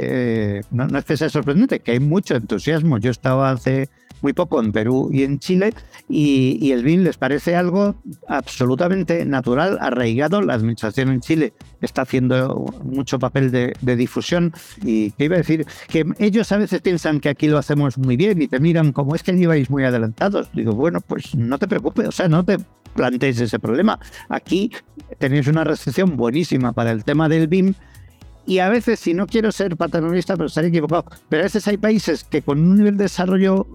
eh, 0.57 0.61
no, 0.71 0.87
no, 0.87 0.97
es 0.99 1.05
que 1.05 1.17
sea 1.17 1.29
sorprendente, 1.29 1.79
que 1.79 1.91
hay 1.91 1.99
mucho 1.99 2.35
entusiasmo. 2.35 2.97
Yo 2.97 3.11
estaba 3.11 3.51
hace 3.51 3.89
muy 4.21 4.33
poco 4.33 4.59
en 4.59 4.71
Perú 4.71 5.09
y 5.11 5.23
en 5.23 5.39
Chile, 5.39 5.73
y, 6.07 6.71
el 6.71 6.83
BIM 6.83 7.03
les 7.03 7.17
parece 7.17 7.55
algo 7.55 7.95
absolutamente 8.27 9.25
natural, 9.25 9.77
arraigado. 9.81 10.41
La 10.41 10.53
administración 10.53 11.09
en 11.09 11.21
Chile 11.21 11.53
está 11.81 12.03
haciendo 12.03 12.65
mucho 12.83 13.19
papel 13.19 13.51
de, 13.51 13.95
difusión 13.95 14.53
y 14.83 15.11
que 15.11 15.25
iba 15.25 15.35
a 15.35 15.39
decir 15.39 15.65
que 15.87 16.05
ellos 16.19 16.51
a 16.51 16.57
veces 16.57 16.81
piensan 16.81 17.19
que 17.19 17.29
aquí 17.29 17.47
lo 17.47 17.57
hacemos 17.57 17.97
muy 17.97 18.17
bien 18.17 18.41
y 18.41 18.47
te 18.47 18.59
miran 18.59 18.91
como 18.91 19.15
es 19.15 19.23
que 19.23 19.33
lleváis 19.33 19.69
muy 19.69 19.83
adelantados. 19.83 20.49
Digo, 20.53 20.73
bueno, 20.73 21.01
pues 21.01 21.35
no 21.35 21.57
te 21.57 21.67
preocupes, 21.67 22.07
o 22.07 22.11
sea, 22.11 22.27
no 22.27 22.43
te 22.43 22.57
plantees 22.95 23.39
ese 23.41 23.59
problema. 23.59 23.99
Aquí 24.29 24.71
tenéis 25.17 25.47
una 25.47 25.63
recepción 25.63 26.17
buenísima 26.17 26.73
para 26.73 26.91
el 26.91 27.03
tema 27.03 27.29
del 27.29 27.47
BIM 27.47 27.73
y 28.45 28.59
a 28.59 28.69
veces, 28.69 28.99
si 28.99 29.13
no 29.13 29.27
quiero 29.27 29.51
ser 29.51 29.77
paternalista, 29.77 30.35
pero 30.35 30.47
estaré 30.47 30.69
equivocado, 30.69 31.05
pero 31.29 31.43
a 31.43 31.45
veces 31.45 31.67
hay 31.67 31.77
países 31.77 32.23
que 32.23 32.41
con 32.41 32.59
un 32.59 32.77
nivel 32.77 32.97
de 32.97 33.03
desarrollo 33.03 33.67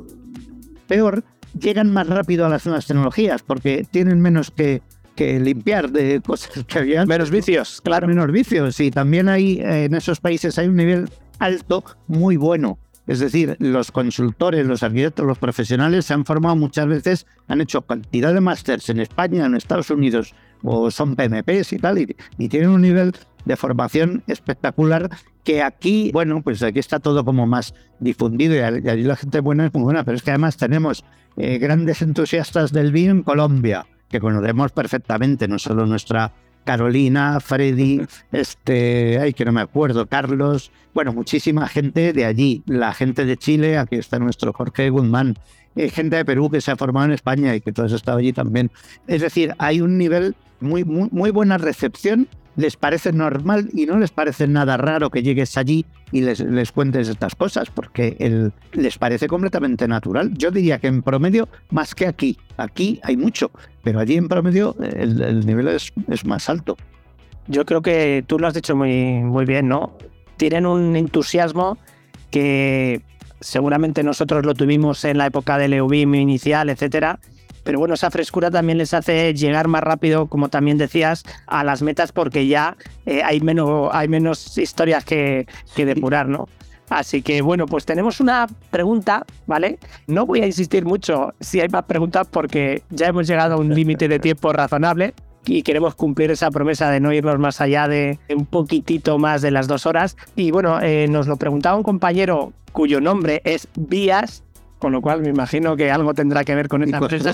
peor, 0.86 1.24
llegan 1.58 1.92
más 1.92 2.06
rápido 2.08 2.46
a 2.46 2.48
las 2.48 2.66
nuevas 2.66 2.86
tecnologías 2.86 3.42
porque 3.42 3.86
tienen 3.90 4.20
menos 4.20 4.50
que, 4.50 4.82
que 5.14 5.38
limpiar 5.40 5.90
de 5.90 6.20
cosas 6.26 6.64
que 6.64 6.78
había. 6.78 7.06
Menos 7.06 7.30
vicios, 7.30 7.80
claro. 7.82 8.06
Menos 8.06 8.30
vicios. 8.30 8.78
Y 8.80 8.90
también 8.90 9.28
hay 9.28 9.60
en 9.60 9.94
esos 9.94 10.20
países 10.20 10.58
hay 10.58 10.68
un 10.68 10.76
nivel 10.76 11.08
alto 11.38 11.84
muy 12.06 12.36
bueno. 12.36 12.78
Es 13.06 13.20
decir, 13.20 13.56
los 13.58 13.92
consultores, 13.92 14.66
los 14.66 14.82
arquitectos, 14.82 15.26
los 15.26 15.38
profesionales 15.38 16.06
se 16.06 16.14
han 16.14 16.24
formado 16.24 16.56
muchas 16.56 16.86
veces, 16.86 17.26
han 17.48 17.60
hecho 17.60 17.82
cantidad 17.82 18.32
de 18.32 18.40
másters 18.40 18.88
en 18.88 18.98
España, 19.00 19.44
en 19.44 19.54
Estados 19.54 19.90
Unidos, 19.90 20.34
o 20.62 20.90
son 20.90 21.14
PMPs 21.14 21.74
y 21.74 21.78
tal, 21.78 21.98
y, 21.98 22.16
y 22.38 22.48
tienen 22.48 22.70
un 22.70 22.80
nivel 22.80 23.12
de 23.44 23.56
formación 23.56 24.22
espectacular 24.26 25.10
que 25.44 25.62
aquí, 25.62 26.10
bueno, 26.12 26.42
pues 26.42 26.62
aquí 26.62 26.78
está 26.78 27.00
todo 27.00 27.24
como 27.24 27.46
más 27.46 27.74
difundido 28.00 28.54
y 28.54 28.60
allí 28.60 29.02
la 29.02 29.16
gente 29.16 29.40
buena 29.40 29.66
es 29.66 29.74
muy 29.74 29.82
buena, 29.82 30.04
pero 30.04 30.16
es 30.16 30.22
que 30.22 30.30
además 30.30 30.56
tenemos 30.56 31.04
eh, 31.36 31.58
grandes 31.58 32.02
entusiastas 32.02 32.72
del 32.72 32.92
vino 32.92 33.12
en 33.12 33.22
Colombia, 33.22 33.86
que 34.08 34.20
conocemos 34.20 34.72
perfectamente, 34.72 35.48
no 35.48 35.58
solo 35.58 35.86
nuestra 35.86 36.32
Carolina, 36.64 37.40
Freddy, 37.40 38.06
este, 38.32 39.18
ay, 39.18 39.34
que 39.34 39.44
no 39.44 39.52
me 39.52 39.60
acuerdo, 39.60 40.06
Carlos, 40.06 40.72
bueno, 40.94 41.12
muchísima 41.12 41.68
gente 41.68 42.12
de 42.12 42.24
allí, 42.24 42.62
la 42.66 42.94
gente 42.94 43.26
de 43.26 43.36
Chile, 43.36 43.76
aquí 43.76 43.96
está 43.96 44.18
nuestro 44.18 44.52
Jorge 44.52 44.88
Guzmán, 44.88 45.36
eh, 45.76 45.90
gente 45.90 46.16
de 46.16 46.24
Perú 46.24 46.50
que 46.50 46.60
se 46.60 46.70
ha 46.70 46.76
formado 46.76 47.06
en 47.06 47.12
España 47.12 47.54
y 47.54 47.60
que 47.60 47.72
todos 47.72 47.92
estado 47.92 48.18
allí 48.18 48.32
también. 48.32 48.70
Es 49.06 49.20
decir, 49.20 49.54
hay 49.58 49.80
un 49.80 49.98
nivel 49.98 50.34
muy, 50.60 50.84
muy, 50.84 51.08
muy 51.10 51.30
buena 51.30 51.58
recepción 51.58 52.28
les 52.56 52.76
parece 52.76 53.12
normal 53.12 53.68
y 53.72 53.86
no 53.86 53.98
les 53.98 54.10
parece 54.10 54.46
nada 54.46 54.76
raro 54.76 55.10
que 55.10 55.22
llegues 55.22 55.56
allí 55.56 55.84
y 56.12 56.20
les, 56.20 56.40
les 56.40 56.72
cuentes 56.72 57.08
estas 57.08 57.34
cosas, 57.34 57.70
porque 57.70 58.16
el, 58.20 58.52
les 58.72 58.98
parece 58.98 59.26
completamente 59.26 59.88
natural. 59.88 60.32
Yo 60.34 60.50
diría 60.50 60.78
que 60.78 60.86
en 60.86 61.02
promedio, 61.02 61.48
más 61.70 61.94
que 61.94 62.06
aquí, 62.06 62.38
aquí 62.56 63.00
hay 63.02 63.16
mucho, 63.16 63.50
pero 63.82 64.00
allí 64.00 64.16
en 64.16 64.28
promedio 64.28 64.76
el, 64.80 65.44
nivel 65.44 65.68
es, 65.68 65.92
es, 66.08 66.24
más 66.24 66.48
alto. 66.48 66.76
Yo 67.48 67.64
creo 67.66 67.82
que 67.82 68.24
tú 68.26 68.38
lo 68.38 68.46
has 68.46 68.54
dicho 68.54 68.76
muy, 68.76 69.14
muy 69.14 69.44
bien, 69.44 69.68
¿no? 69.68 69.96
Tienen 70.36 70.66
un 70.66 70.96
entusiasmo 70.96 71.78
que 72.30 73.02
seguramente 73.40 74.02
nosotros 74.02 74.46
lo 74.46 74.54
tuvimos 74.54 75.04
en 75.04 75.18
la 75.18 75.26
época 75.26 75.58
del 75.58 75.74
EUBIM 75.74 76.14
inicial, 76.14 76.70
etcétera, 76.70 77.18
pero 77.64 77.78
bueno, 77.78 77.94
esa 77.94 78.10
frescura 78.10 78.50
también 78.50 78.78
les 78.78 78.94
hace 78.94 79.34
llegar 79.34 79.66
más 79.68 79.82
rápido, 79.82 80.26
como 80.26 80.48
también 80.48 80.78
decías, 80.78 81.24
a 81.46 81.64
las 81.64 81.82
metas 81.82 82.12
porque 82.12 82.46
ya 82.46 82.76
eh, 83.06 83.22
hay, 83.24 83.40
menos, 83.40 83.90
hay 83.92 84.06
menos 84.08 84.56
historias 84.58 85.04
que, 85.04 85.46
que 85.74 85.84
depurar, 85.84 86.28
¿no? 86.28 86.48
Así 86.90 87.22
que 87.22 87.40
bueno, 87.40 87.66
pues 87.66 87.86
tenemos 87.86 88.20
una 88.20 88.46
pregunta, 88.70 89.24
¿vale? 89.46 89.78
No 90.06 90.26
voy 90.26 90.42
a 90.42 90.46
insistir 90.46 90.84
mucho 90.84 91.32
si 91.40 91.60
hay 91.60 91.68
más 91.68 91.84
preguntas 91.84 92.28
porque 92.30 92.82
ya 92.90 93.06
hemos 93.06 93.26
llegado 93.26 93.54
a 93.54 93.58
un 93.58 93.74
límite 93.74 94.06
de 94.06 94.18
tiempo 94.18 94.52
razonable 94.52 95.14
y 95.46 95.62
queremos 95.62 95.94
cumplir 95.94 96.30
esa 96.30 96.50
promesa 96.50 96.90
de 96.90 97.00
no 97.00 97.12
irnos 97.12 97.38
más 97.38 97.60
allá 97.60 97.88
de 97.88 98.18
un 98.34 98.46
poquitito 98.46 99.18
más 99.18 99.42
de 99.42 99.50
las 99.50 99.66
dos 99.66 99.86
horas. 99.86 100.16
Y 100.36 100.50
bueno, 100.50 100.80
eh, 100.80 101.06
nos 101.08 101.26
lo 101.26 101.36
preguntaba 101.36 101.76
un 101.76 101.82
compañero 101.82 102.52
cuyo 102.72 103.00
nombre 103.00 103.40
es 103.44 103.68
Vías 103.76 104.42
con 104.78 104.92
lo 104.92 105.00
cual 105.00 105.22
me 105.22 105.28
imagino 105.28 105.76
que 105.76 105.90
algo 105.90 106.14
tendrá 106.14 106.44
que 106.44 106.54
ver 106.54 106.68
con 106.68 106.82
esa 106.82 106.98
empresa. 106.98 107.32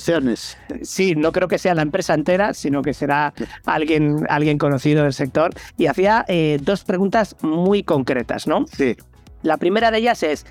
Sí, 0.83 1.15
no 1.17 1.33
creo 1.33 1.49
que 1.49 1.59
sea 1.59 1.75
la 1.75 1.83
empresa 1.83 2.15
entera, 2.15 2.55
sino 2.55 2.83
que 2.83 2.95
será 2.95 3.35
alguien, 3.65 4.25
alguien 4.29 4.59
conocido 4.59 5.03
del 5.03 5.13
sector. 5.13 5.53
Y 5.77 5.87
hacía 5.87 6.25
eh, 6.29 6.59
dos 6.63 6.85
preguntas 6.85 7.37
muy 7.43 7.83
concretas, 7.83 8.47
¿no? 8.47 8.67
Sí. 8.67 8.97
La 9.43 9.57
primera 9.57 9.91
de 9.91 9.99
ellas 9.99 10.23
es, 10.23 10.47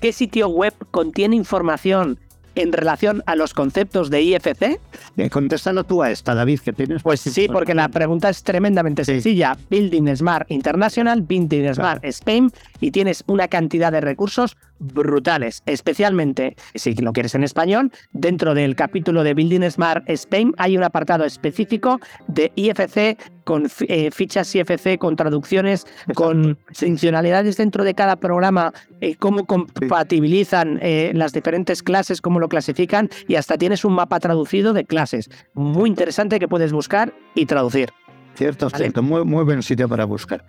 ¿qué 0.00 0.12
sitio 0.12 0.48
web 0.48 0.74
contiene 0.90 1.36
información 1.36 2.18
en 2.54 2.72
relación 2.72 3.22
a 3.26 3.36
los 3.36 3.54
conceptos 3.54 4.10
de 4.10 4.22
IFC? 4.22 4.80
Eh, 5.16 5.30
contéstalo 5.30 5.84
tú 5.84 6.02
a 6.02 6.10
esta, 6.10 6.34
David, 6.34 6.60
que 6.60 6.72
tienes. 6.72 7.02
Pues 7.02 7.20
sí, 7.20 7.48
porque 7.48 7.74
la 7.74 7.88
pregunta 7.88 8.28
es 8.28 8.42
tremendamente 8.42 9.04
sencilla. 9.04 9.56
Building 9.70 10.14
Smart 10.16 10.50
International, 10.50 11.22
Building 11.22 11.74
Smart 11.74 12.04
Spain, 12.04 12.50
y 12.80 12.90
tienes 12.90 13.24
una 13.26 13.48
cantidad 13.48 13.92
de 13.92 14.00
recursos 14.00 14.56
brutales, 14.82 15.62
especialmente 15.66 16.56
si 16.74 16.94
lo 16.96 17.12
quieres 17.12 17.34
en 17.34 17.44
español. 17.44 17.92
Dentro 18.12 18.54
del 18.54 18.74
capítulo 18.74 19.22
de 19.22 19.34
Building 19.34 19.70
Smart 19.70 20.08
Spain 20.08 20.54
hay 20.58 20.76
un 20.76 20.82
apartado 20.82 21.24
específico 21.24 22.00
de 22.26 22.52
IFC 22.56 23.16
con 23.44 23.68
eh, 23.88 24.10
fichas 24.10 24.54
IFC, 24.54 24.98
con 24.98 25.16
traducciones, 25.16 25.86
con 26.14 26.58
funcionalidades 26.72 27.56
dentro 27.56 27.84
de 27.84 27.94
cada 27.94 28.16
programa, 28.16 28.72
eh, 29.00 29.16
cómo 29.16 29.46
compatibilizan 29.46 30.78
eh, 30.82 31.12
las 31.14 31.32
diferentes 31.32 31.82
clases, 31.82 32.20
cómo 32.20 32.40
lo 32.40 32.48
clasifican 32.48 33.08
y 33.28 33.36
hasta 33.36 33.58
tienes 33.58 33.84
un 33.84 33.94
mapa 33.94 34.20
traducido 34.20 34.72
de 34.72 34.84
clases. 34.84 35.30
Muy 35.54 35.88
interesante 35.88 36.38
que 36.38 36.48
puedes 36.48 36.72
buscar 36.72 37.14
y 37.34 37.46
traducir. 37.46 37.90
Cierto, 38.34 38.70
cierto. 38.70 39.02
Muy, 39.02 39.24
muy 39.24 39.44
buen 39.44 39.62
sitio 39.62 39.88
para 39.88 40.04
buscar. 40.04 40.44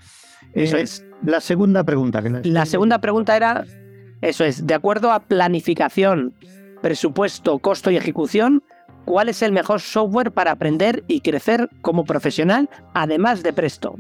Eso 0.54 0.78
es. 0.78 1.06
La 1.26 1.42
segunda 1.42 1.84
pregunta. 1.84 2.22
la 2.22 2.66
segunda 2.66 3.00
pregunta 3.00 3.36
era, 3.36 3.66
eso 4.22 4.44
es, 4.44 4.68
de 4.68 4.74
acuerdo 4.74 5.12
a 5.12 5.22
planificación, 5.22 6.34
presupuesto, 6.82 7.60
costo 7.60 7.92
y 7.92 7.98
ejecución, 7.98 8.64
¿cuál 9.06 9.30
es 9.30 9.42
el 9.42 9.52
mejor 9.52 9.82
software 9.82 10.32
para 10.32 10.52
aprender 10.52 11.04
y 11.08 11.22
crecer 11.22 11.70
como 11.82 12.06
profesional, 12.06 12.70
además 12.94 13.44
de 13.44 13.54
Presto? 13.54 13.96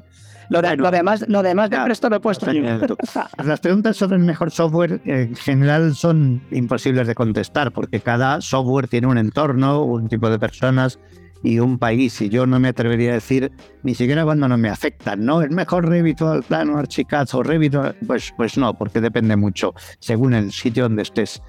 Lo, 0.49 0.61
de, 0.61 0.75
lo, 0.75 0.91
demás, 0.91 1.25
lo 1.27 1.41
demás 1.41 1.69
de 1.69 1.79
Presto 1.79 2.09
lo 2.09 2.17
he 2.17 2.19
puesto 2.19 2.47
Las 3.43 3.59
preguntas 3.59 3.97
sobre 3.97 4.17
el 4.17 4.23
mejor 4.23 4.51
software 4.51 5.01
en 5.05 5.35
general 5.35 5.95
son 5.95 6.41
imposibles 6.51 7.07
de 7.07 7.15
contestar 7.15 7.71
porque 7.71 8.01
cada 8.01 8.41
software 8.41 8.87
tiene 8.87 9.07
un 9.07 9.17
entorno, 9.17 9.83
un 9.83 10.09
tipo 10.09 10.29
de 10.29 10.37
personas 10.39 10.99
y 11.43 11.59
un 11.59 11.77
país. 11.77 12.19
Y 12.21 12.29
yo 12.29 12.45
no 12.45 12.59
me 12.59 12.69
atrevería 12.69 13.11
a 13.11 13.13
decir 13.15 13.51
ni 13.83 13.93
siquiera 13.95 14.23
cuando 14.23 14.47
no 14.47 14.57
me 14.57 14.69
afectan, 14.69 15.25
¿no? 15.25 15.41
¿Es 15.41 15.51
mejor 15.51 15.87
Revit 15.87 16.21
el 16.21 16.43
plano 16.43 16.77
Archicad 16.77 17.27
o 17.33 17.43
Revit? 17.43 17.75
Pues, 18.07 18.33
pues 18.35 18.57
no, 18.57 18.73
porque 18.73 19.01
depende 19.01 19.35
mucho 19.35 19.73
según 19.99 20.33
el 20.33 20.51
sitio 20.51 20.83
donde 20.83 21.03
estés. 21.03 21.41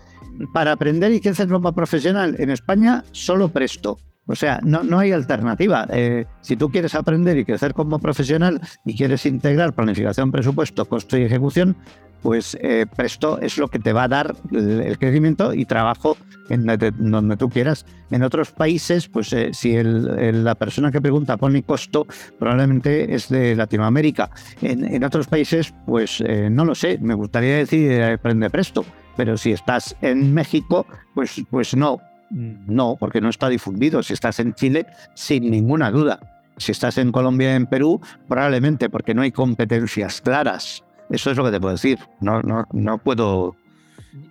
Para 0.52 0.72
aprender 0.72 1.12
y 1.12 1.20
crecer 1.20 1.48
como 1.48 1.72
profesional 1.72 2.36
en 2.38 2.50
España, 2.50 3.04
solo 3.12 3.48
presto. 3.48 3.98
O 4.26 4.34
sea, 4.34 4.60
no, 4.62 4.82
no 4.82 4.98
hay 4.98 5.12
alternativa. 5.12 5.86
Eh, 5.90 6.24
si 6.40 6.56
tú 6.56 6.70
quieres 6.70 6.94
aprender 6.94 7.36
y 7.36 7.44
crecer 7.44 7.74
como 7.74 7.98
profesional 7.98 8.60
y 8.86 8.96
quieres 8.96 9.26
integrar 9.26 9.74
planificación, 9.74 10.32
presupuesto, 10.32 10.86
costo 10.86 11.18
y 11.18 11.22
ejecución, 11.22 11.76
pues 12.22 12.56
eh, 12.62 12.86
Presto 12.96 13.38
es 13.38 13.58
lo 13.58 13.68
que 13.68 13.78
te 13.78 13.92
va 13.92 14.04
a 14.04 14.08
dar 14.08 14.34
el, 14.50 14.98
crecimiento 14.98 15.52
y 15.52 15.66
trabajo 15.66 16.16
en 16.48 16.64
donde, 16.64 17.36
tú 17.36 17.50
quieras. 17.50 17.84
En 18.10 18.22
otros 18.22 18.50
países, 18.50 19.08
pues 19.08 19.30
eh, 19.34 19.50
si 19.52 19.76
la 19.82 20.54
persona 20.54 20.90
que 20.90 21.02
pregunta 21.02 21.36
pone 21.36 21.62
costo, 21.62 22.06
probablemente 22.38 23.14
es 23.14 23.28
de 23.28 23.54
Latinoamérica. 23.54 24.30
En, 24.62 25.04
otros 25.04 25.26
países, 25.26 25.74
pues 25.84 26.24
no 26.50 26.64
lo 26.64 26.74
sé, 26.74 26.98
me 26.98 27.12
gustaría 27.12 27.56
decir 27.56 28.02
aprende 28.02 28.48
Presto, 28.48 28.86
pero 29.16 29.36
si 29.36 29.52
estás 29.52 29.96
en 30.00 30.32
México, 30.34 30.86
pues, 31.14 31.42
pues 31.50 31.76
no, 31.76 32.00
no, 32.30 32.96
porque 32.98 33.20
no 33.20 33.28
está 33.28 33.48
difundido. 33.48 34.02
Si 34.02 34.12
estás 34.12 34.40
en 34.40 34.54
Chile, 34.54 34.86
sin 35.14 35.50
ninguna 35.50 35.90
duda. 35.90 36.18
Si 36.56 36.72
estás 36.72 36.98
en 36.98 37.12
Colombia 37.12 37.52
y 37.52 37.56
en 37.56 37.66
Perú, 37.66 38.00
probablemente 38.28 38.88
porque 38.88 39.14
no 39.14 39.22
hay 39.22 39.32
competencias 39.32 40.20
claras. 40.20 40.84
Eso 41.10 41.30
es 41.30 41.36
lo 41.36 41.44
que 41.44 41.50
te 41.50 41.60
puedo 41.60 41.74
decir. 41.74 41.98
No, 42.20 42.42
no, 42.42 42.64
no 42.72 42.98
puedo. 42.98 43.56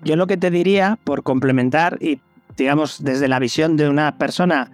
Yo 0.04 0.16
lo 0.16 0.28
que 0.28 0.38
te 0.38 0.50
diría, 0.50 0.98
por 1.04 1.24
complementar, 1.24 1.98
y 2.02 2.20
digamos, 2.58 3.04
desde 3.04 3.28
la 3.28 3.40
visión 3.40 3.78
de 3.78 3.90
una 3.90 4.18
persona 4.18 4.72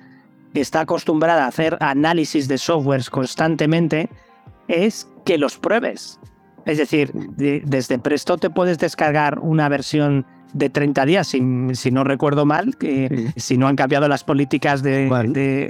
que 0.53 0.61
está 0.61 0.81
acostumbrada 0.81 1.45
a 1.45 1.47
hacer 1.47 1.77
análisis 1.79 2.47
de 2.47 2.57
softwares 2.57 3.09
constantemente, 3.09 4.09
es 4.67 5.07
que 5.25 5.37
los 5.37 5.57
pruebes. 5.57 6.18
Es 6.69 6.77
decir, 6.77 7.11
desde 7.13 7.97
Presto 7.97 8.37
te 8.37 8.51
puedes 8.51 8.77
descargar 8.77 9.39
una 9.39 9.67
versión 9.69 10.27
de 10.53 10.69
30 10.69 11.03
días, 11.07 11.27
si, 11.27 11.41
si 11.73 11.89
no 11.89 12.03
recuerdo 12.03 12.45
mal, 12.45 12.77
que 12.77 13.33
si 13.37 13.57
no 13.57 13.67
han 13.67 13.75
cambiado 13.75 14.07
las 14.07 14.23
políticas 14.23 14.83
de, 14.83 15.09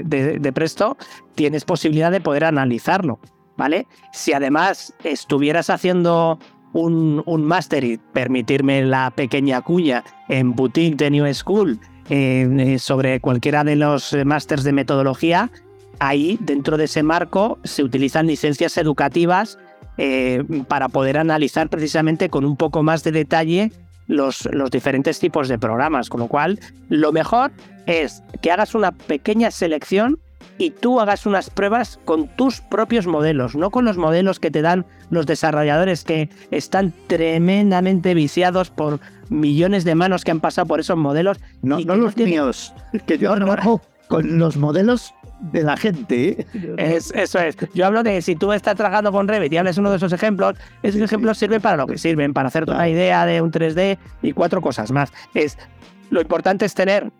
de, 0.04 0.52
Presto, 0.52 0.98
tienes 1.36 1.64
posibilidad 1.64 2.12
de 2.12 2.20
poder 2.20 2.44
analizarlo, 2.44 3.18
¿vale? 3.56 3.88
Si 4.12 4.34
además 4.34 4.94
estuvieras 5.06 5.70
haciendo 5.70 6.38
un, 6.74 7.24
un 7.26 7.46
máster 7.46 7.86
y 7.86 7.98
permitirme 7.98 8.84
la 8.84 9.12
pequeña 9.12 9.62
cuña 9.62 10.04
en 10.28 10.54
Boutique 10.54 10.98
de 10.98 11.12
New 11.12 11.34
School 11.34 11.80
eh, 12.10 12.76
sobre 12.78 13.22
cualquiera 13.22 13.64
de 13.64 13.78
los 13.78 14.14
másters 14.26 14.66
de 14.66 14.74
metodología, 14.74 15.50
ahí 16.00 16.38
dentro 16.42 16.76
de 16.76 16.86
ese 16.86 17.04
marco 17.04 17.58
se 17.64 17.84
utilizan 17.84 18.28
licencias 18.28 18.78
educativas 18.78 19.58
eh, 20.02 20.46
para 20.70 20.88
poder 20.88 21.18
analizar 21.18 21.68
precisamente 21.68 22.30
con 22.30 22.46
un 22.46 22.56
poco 22.56 22.84
más 22.84 23.04
de 23.04 23.12
detalle 23.12 23.74
los, 24.08 24.48
los 24.54 24.72
diferentes 24.72 25.20
tipos 25.20 25.50
de 25.50 25.60
programas. 25.60 26.10
Con 26.10 26.22
lo 26.22 26.28
cual, 26.28 26.58
lo 26.88 27.12
mejor 27.12 27.52
es 27.86 28.24
que 28.42 28.50
hagas 28.50 28.76
una 28.76 28.94
pequeña 28.94 29.52
selección 29.52 30.18
y 30.58 30.72
tú 30.72 31.02
hagas 31.02 31.26
unas 31.26 31.50
pruebas 31.50 32.00
con 32.06 32.30
tus 32.30 32.62
propios 32.62 33.08
modelos, 33.08 33.58
no 33.58 33.72
con 33.72 33.84
los 33.84 33.98
modelos 33.98 34.40
que 34.40 34.52
te 34.52 34.62
dan 34.62 34.86
los 35.10 35.26
desarrolladores 35.26 36.06
que 36.06 36.30
están 36.50 36.94
tremendamente 37.08 38.14
viciados 38.14 38.70
por 38.70 39.02
millones 39.28 39.84
de 39.84 39.96
manos 39.96 40.24
que 40.24 40.32
han 40.32 40.40
pasado 40.40 40.68
por 40.68 40.80
esos 40.80 40.98
modelos. 40.98 41.40
No, 41.62 41.82
no 41.82 41.98
los 41.98 42.16
míos, 42.16 42.74
que 43.06 43.18
yo 43.18 43.36
trabajo 43.36 43.82
con 44.08 44.40
los 44.40 44.56
modelos 44.56 45.14
de 45.40 45.64
la 45.64 45.78
gente. 45.78 46.42
¿eh? 46.54 46.76
Es, 46.78 47.12
eso 47.16 47.40
es. 47.40 47.58
Yo 47.74 47.86
hablo 47.86 48.04
de 48.04 48.22
si 48.22 48.36
tú 48.36 48.52
estás 48.52 48.76
trabajando 48.76 49.12
con 49.12 49.28
Revit 49.28 49.54
y 49.54 49.58
hablas 49.58 49.78
uno 49.78 49.90
de 49.90 49.98
esos 49.98 50.14
ejemplos, 50.14 50.56
esos 50.84 51.02
ejemplos 51.02 51.38
sirven 51.38 51.62
para 51.62 51.78
lo 51.78 51.88
que 51.88 51.98
sirven, 51.98 52.34
para 52.34 52.48
hacerte 52.48 52.72
una 52.72 52.90
idea 52.90 53.26
de 53.26 53.42
un 53.42 53.52
3D 53.52 53.98
y 54.22 54.34
cuatro 54.34 54.62
cosas 54.62 54.92
más. 54.92 55.12
Es, 55.34 55.58
lo 56.10 56.22
importante 56.22 56.66
es 56.66 56.74
tener 56.74 57.12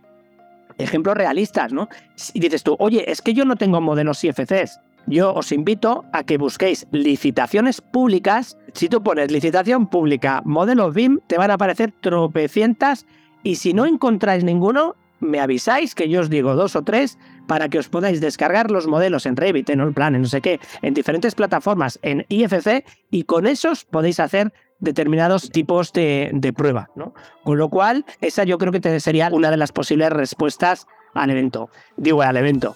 ejemplos 0.78 1.16
realistas, 1.16 1.74
¿no? 1.74 1.90
Y 2.34 2.40
dices 2.40 2.64
tú, 2.64 2.76
oye, 2.80 3.10
es 3.12 3.22
que 3.22 3.34
yo 3.34 3.46
no 3.46 3.56
tengo 3.56 3.82
modelos 3.82 4.24
IFCs. 4.24 4.80
Yo 5.08 5.34
os 5.34 5.52
invito 5.52 6.06
a 6.14 6.24
que 6.24 6.38
busquéis 6.38 6.88
licitaciones 6.92 7.82
públicas. 7.82 8.58
Si 8.74 8.90
tú 8.90 9.02
pones 9.02 9.32
licitación 9.32 9.88
pública, 9.88 10.42
modelo 10.46 10.92
BIM, 10.92 11.20
te 11.28 11.38
van 11.38 11.52
a 11.52 11.56
aparecer 11.56 11.94
tropecientas 12.00 13.06
y 13.44 13.56
si 13.56 13.74
no 13.74 13.86
encontráis 13.86 14.44
ninguno, 14.44 14.96
me 15.20 15.40
avisáis 15.40 15.96
que 15.96 16.10
yo 16.10 16.22
os 16.22 16.30
digo 16.30 16.56
dos 16.56 16.76
o 16.76 16.84
tres 16.84 17.18
para 17.50 17.68
que 17.68 17.80
os 17.80 17.90
podáis 17.90 18.22
descargar 18.22 18.70
los 18.70 18.86
modelos 18.86 19.26
en 19.26 19.36
Revit, 19.36 19.72
en 19.72 19.82
Allplan, 19.82 20.14
en 20.14 20.22
no 20.22 20.28
sé 20.28 20.40
qué, 20.40 20.60
en 20.84 20.94
diferentes 20.94 21.34
plataformas, 21.34 21.98
en 22.04 22.24
IFC, 22.30 22.86
y 23.10 23.24
con 23.24 23.48
esos 23.48 23.86
podéis 23.86 24.20
hacer 24.20 24.54
determinados 24.78 25.50
tipos 25.50 25.92
de, 25.92 26.54
prueba, 26.56 26.92
¿no? 26.96 27.16
Con 27.44 27.58
lo 27.58 27.70
cual, 27.70 28.06
esa 28.22 28.44
yo 28.44 28.60
creo 28.60 28.72
que 28.72 29.00
sería 29.00 29.30
una 29.32 29.50
de 29.50 29.58
las 29.58 29.72
posibles 29.72 30.12
respuestas 30.12 30.86
al 31.16 31.32
evento. 31.32 31.72
Digo, 31.98 32.22
al 32.22 32.38
evento, 32.38 32.76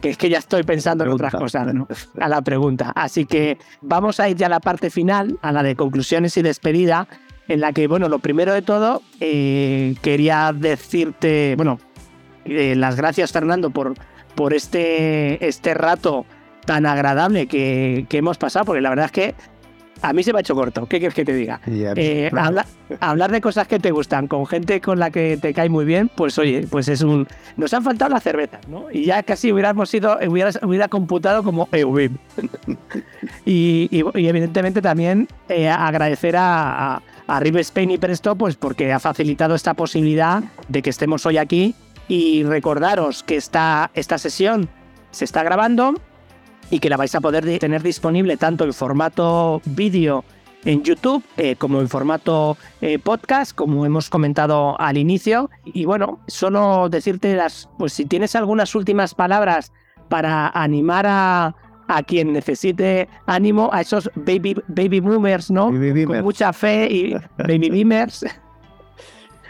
que 0.00 0.08
es 0.08 0.16
que 0.16 0.30
ya 0.30 0.38
estoy 0.38 0.62
pensando 0.62 1.04
en 1.04 1.10
otras 1.10 1.34
cosas, 1.34 1.74
¿no? 1.74 1.86
A 2.18 2.26
la 2.26 2.40
pregunta. 2.40 2.92
Así 2.96 3.26
que 3.26 3.58
vamos 3.82 4.20
a 4.20 4.28
ir 4.30 4.38
ya 4.38 4.46
a 4.46 4.48
la 4.48 4.60
parte 4.60 4.88
final, 4.88 5.38
a 5.42 5.52
la 5.52 5.62
de 5.62 5.76
conclusiones 5.76 6.34
y 6.38 6.42
despedida, 6.42 7.08
en 7.46 7.60
la 7.60 7.74
que, 7.74 7.88
bueno, 7.88 8.08
lo 8.08 8.20
primero 8.20 8.54
de 8.54 8.62
todo, 8.62 9.02
eh, 9.20 9.96
quería 10.00 10.50
decirte, 10.54 11.56
bueno, 11.58 11.78
eh, 12.46 12.74
las 12.74 12.96
gracias, 12.96 13.32
Fernando, 13.32 13.68
por, 13.68 13.94
por 14.34 14.54
este, 14.54 15.46
este 15.46 15.74
rato 15.74 16.26
tan 16.64 16.86
agradable 16.86 17.46
que, 17.46 18.06
que, 18.08 18.18
hemos 18.18 18.38
pasado, 18.38 18.64
porque 18.64 18.80
la 18.80 18.90
verdad 18.90 19.06
es 19.06 19.12
que 19.12 19.34
a 20.02 20.12
mí 20.12 20.22
se 20.22 20.32
me 20.32 20.38
ha 20.38 20.40
hecho 20.40 20.54
corto. 20.54 20.86
¿Qué 20.86 20.98
quieres 20.98 21.14
que 21.14 21.24
te 21.24 21.34
diga? 21.34 21.60
Eh, 21.66 22.30
hablar 23.00 23.30
de 23.30 23.40
cosas 23.40 23.66
que 23.66 23.78
te 23.78 23.90
gustan 23.90 24.28
con 24.28 24.46
gente 24.46 24.80
con 24.80 24.98
la 24.98 25.10
que 25.10 25.38
te 25.40 25.54
cae 25.54 25.68
muy 25.68 25.84
bien, 25.84 26.10
pues 26.14 26.38
oye, 26.38 26.66
pues 26.68 26.88
es 26.88 27.00
un. 27.02 27.26
Nos 27.56 27.72
han 27.72 27.82
faltado 27.82 28.10
las 28.10 28.22
cervezas, 28.22 28.66
¿no? 28.68 28.90
Y 28.90 29.04
ya 29.04 29.22
casi 29.22 29.52
hubiéramos 29.52 29.88
sido, 29.88 30.18
hubiera, 30.26 30.50
hubiera 30.62 30.88
computado 30.88 31.42
como 31.42 31.68
EUBIM. 31.72 32.16
y, 33.46 33.88
y, 33.90 34.26
evidentemente 34.26 34.82
también 34.82 35.28
agradecer 35.48 36.36
a 36.36 37.02
a 37.26 37.40
River 37.40 37.60
Spain 37.60 37.90
y 37.90 37.98
Presto, 37.98 38.36
pues 38.36 38.56
porque 38.56 38.92
ha 38.92 39.00
facilitado 39.00 39.54
esta 39.54 39.74
posibilidad 39.74 40.42
de 40.68 40.82
que 40.82 40.90
estemos 40.90 41.24
hoy 41.26 41.38
aquí 41.38 41.74
y 42.08 42.44
recordaros 42.44 43.22
que 43.22 43.36
esta, 43.36 43.90
esta 43.94 44.18
sesión 44.18 44.68
se 45.10 45.24
está 45.24 45.42
grabando 45.42 45.94
y 46.70 46.80
que 46.80 46.88
la 46.88 46.96
vais 46.96 47.14
a 47.14 47.20
poder 47.20 47.58
tener 47.58 47.82
disponible 47.82 48.36
tanto 48.36 48.64
en 48.64 48.72
formato 48.72 49.60
vídeo 49.64 50.24
en 50.64 50.82
YouTube 50.82 51.22
eh, 51.36 51.56
como 51.56 51.80
en 51.80 51.88
formato 51.88 52.56
eh, 52.80 52.98
podcast, 52.98 53.54
como 53.54 53.84
hemos 53.86 54.08
comentado 54.08 54.80
al 54.80 54.96
inicio. 54.96 55.50
Y 55.64 55.84
bueno, 55.84 56.20
solo 56.26 56.88
decirte 56.88 57.34
las, 57.36 57.68
pues 57.78 57.92
si 57.92 58.06
tienes 58.06 58.34
algunas 58.34 58.74
últimas 58.74 59.14
palabras 59.14 59.72
para 60.08 60.48
animar 60.48 61.06
a, 61.06 61.54
a 61.88 62.02
quien 62.02 62.32
necesite 62.32 63.08
ánimo, 63.26 63.70
a 63.72 63.80
esos 63.80 64.10
baby, 64.14 64.56
baby 64.68 65.00
boomers, 65.00 65.50
¿no? 65.50 65.66
Con 65.66 66.22
mucha 66.22 66.52
fe 66.52 66.88
y 66.90 67.14
baby 67.38 67.70
boomers. 67.70 68.24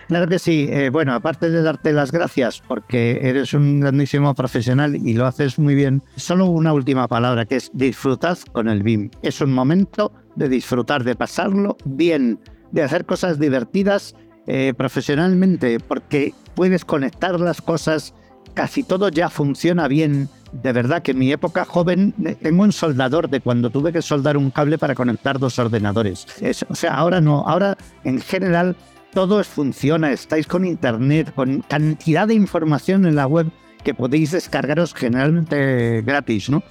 Claro 0.08 0.28
que 0.28 0.38
sí. 0.38 0.68
Eh, 0.70 0.90
bueno, 0.90 1.14
aparte 1.14 1.50
de 1.50 1.62
darte 1.62 1.92
las 1.92 2.12
gracias 2.12 2.62
porque 2.66 3.20
eres 3.22 3.54
un 3.54 3.80
grandísimo 3.80 4.34
profesional 4.34 4.96
y 4.96 5.14
lo 5.14 5.26
haces 5.26 5.58
muy 5.58 5.74
bien, 5.74 6.02
solo 6.16 6.46
una 6.46 6.72
última 6.72 7.08
palabra 7.08 7.46
que 7.46 7.56
es 7.56 7.70
disfrutad 7.72 8.38
con 8.52 8.68
el 8.68 8.82
BIM. 8.82 9.10
Es 9.22 9.40
un 9.40 9.52
momento 9.52 10.12
de 10.36 10.48
disfrutar, 10.48 11.04
de 11.04 11.14
pasarlo 11.14 11.76
bien, 11.84 12.38
de 12.72 12.82
hacer 12.82 13.06
cosas 13.06 13.38
divertidas 13.38 14.14
eh, 14.46 14.74
profesionalmente, 14.76 15.80
porque 15.80 16.34
puedes 16.54 16.84
conectar 16.84 17.40
las 17.40 17.62
cosas, 17.62 18.14
casi 18.52 18.82
todo 18.82 19.08
ya 19.08 19.30
funciona 19.30 19.88
bien. 19.88 20.28
De 20.52 20.72
verdad 20.72 21.02
que 21.02 21.12
en 21.12 21.18
mi 21.18 21.32
época 21.32 21.64
joven 21.64 22.14
eh, 22.24 22.36
tengo 22.40 22.62
un 22.62 22.72
soldador 22.72 23.28
de 23.30 23.40
cuando 23.40 23.70
tuve 23.70 23.92
que 23.92 24.02
soldar 24.02 24.36
un 24.36 24.50
cable 24.50 24.76
para 24.76 24.94
conectar 24.94 25.38
dos 25.38 25.58
ordenadores. 25.58 26.26
o 26.68 26.74
sea, 26.74 26.94
ahora 26.94 27.20
no, 27.20 27.44
ahora 27.46 27.76
en 28.04 28.20
general 28.20 28.76
todo 29.14 29.42
funciona, 29.44 30.12
estáis 30.12 30.46
con 30.46 30.64
internet, 30.64 31.32
con 31.34 31.62
cantidad 31.62 32.26
de 32.26 32.34
información 32.34 33.06
en 33.06 33.14
la 33.14 33.26
web 33.26 33.46
que 33.82 33.94
podéis 33.94 34.32
descargaros 34.32 34.92
generalmente 34.92 36.02
gratis, 36.02 36.50
¿no? 36.50 36.62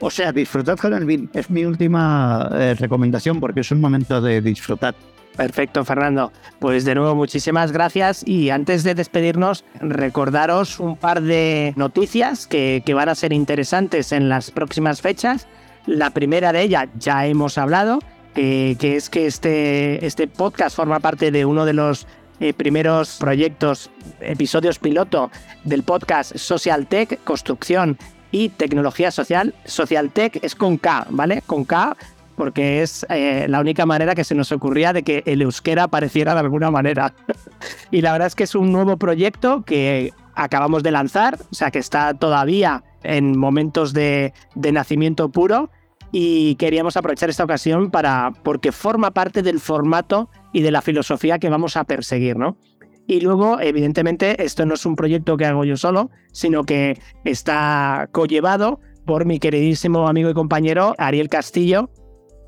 O 0.00 0.10
sea, 0.10 0.32
disfrutad 0.32 0.76
con 0.78 0.92
el 0.94 1.04
BIM. 1.04 1.28
Es 1.32 1.48
mi 1.48 1.64
última 1.64 2.50
eh, 2.52 2.74
recomendación 2.74 3.38
porque 3.38 3.60
es 3.60 3.70
un 3.70 3.80
momento 3.80 4.20
de 4.20 4.40
disfrutar. 4.40 4.96
Perfecto, 5.36 5.84
Fernando. 5.84 6.32
Pues 6.58 6.84
de 6.84 6.96
nuevo, 6.96 7.14
muchísimas 7.14 7.70
gracias. 7.70 8.26
Y 8.26 8.50
antes 8.50 8.82
de 8.82 8.94
despedirnos, 8.94 9.64
recordaros 9.80 10.80
un 10.80 10.96
par 10.96 11.22
de 11.22 11.72
noticias 11.76 12.48
que, 12.48 12.82
van 12.94 13.08
a 13.08 13.14
ser 13.14 13.32
interesantes 13.32 14.10
en 14.10 14.28
las 14.28 14.50
próximas 14.50 15.00
fechas. 15.00 15.46
La 15.86 16.10
primera 16.10 16.52
de 16.52 16.62
ellas 16.62 16.88
ya 16.98 17.26
hemos 17.26 17.56
hablado, 17.56 18.00
que 18.34 18.96
es 18.96 19.10
que 19.10 19.26
este, 19.26 20.04
este 20.06 20.26
podcast 20.26 20.76
forma 20.76 21.00
parte 21.00 21.30
de 21.30 21.44
uno 21.44 21.64
de 21.64 21.72
los 21.74 22.06
eh, 22.42 22.52
primeros 22.54 23.18
proyectos, 23.20 23.88
episodios 24.20 24.80
piloto 24.80 25.30
del 25.62 25.84
podcast 25.84 26.36
Social 26.36 26.88
Tech, 26.88 27.22
Construcción 27.22 27.96
y 28.32 28.48
Tecnología 28.48 29.12
Social. 29.12 29.54
Social 29.64 30.10
Tech 30.10 30.40
es 30.42 30.56
con 30.56 30.76
K, 30.76 31.06
¿vale? 31.10 31.42
Con 31.46 31.64
K 31.64 31.96
porque 32.34 32.82
es 32.82 33.06
eh, 33.10 33.46
la 33.48 33.60
única 33.60 33.86
manera 33.86 34.16
que 34.16 34.24
se 34.24 34.34
nos 34.34 34.50
ocurría 34.50 34.92
de 34.92 35.04
que 35.04 35.22
el 35.26 35.42
euskera 35.42 35.84
apareciera 35.84 36.34
de 36.34 36.40
alguna 36.40 36.72
manera. 36.72 37.14
y 37.92 38.00
la 38.00 38.10
verdad 38.10 38.26
es 38.26 38.34
que 38.34 38.42
es 38.42 38.56
un 38.56 38.72
nuevo 38.72 38.96
proyecto 38.96 39.62
que 39.62 40.12
acabamos 40.34 40.82
de 40.82 40.90
lanzar, 40.90 41.38
o 41.50 41.54
sea 41.54 41.70
que 41.70 41.78
está 41.78 42.14
todavía 42.14 42.82
en 43.04 43.38
momentos 43.38 43.92
de, 43.92 44.32
de 44.56 44.72
nacimiento 44.72 45.28
puro 45.28 45.70
y 46.12 46.56
queríamos 46.56 46.96
aprovechar 46.96 47.30
esta 47.30 47.44
ocasión 47.44 47.90
para 47.90 48.32
porque 48.44 48.70
forma 48.70 49.10
parte 49.10 49.42
del 49.42 49.58
formato 49.58 50.28
y 50.52 50.60
de 50.60 50.70
la 50.70 50.82
filosofía 50.82 51.38
que 51.38 51.48
vamos 51.48 51.76
a 51.76 51.84
perseguir, 51.84 52.36
¿no? 52.36 52.58
Y 53.06 53.20
luego, 53.20 53.58
evidentemente, 53.60 54.44
esto 54.44 54.64
no 54.64 54.74
es 54.74 54.86
un 54.86 54.94
proyecto 54.94 55.36
que 55.36 55.46
hago 55.46 55.64
yo 55.64 55.76
solo, 55.76 56.10
sino 56.32 56.64
que 56.64 57.00
está 57.24 58.08
collevado 58.12 58.78
por 59.06 59.24
mi 59.24 59.40
queridísimo 59.40 60.06
amigo 60.06 60.30
y 60.30 60.34
compañero 60.34 60.94
Ariel 60.98 61.28
Castillo, 61.28 61.90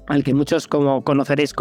al 0.07 0.23
que 0.23 0.35
muchos 0.35 0.69
como 0.69 1.03
conoceréis 1.03 1.55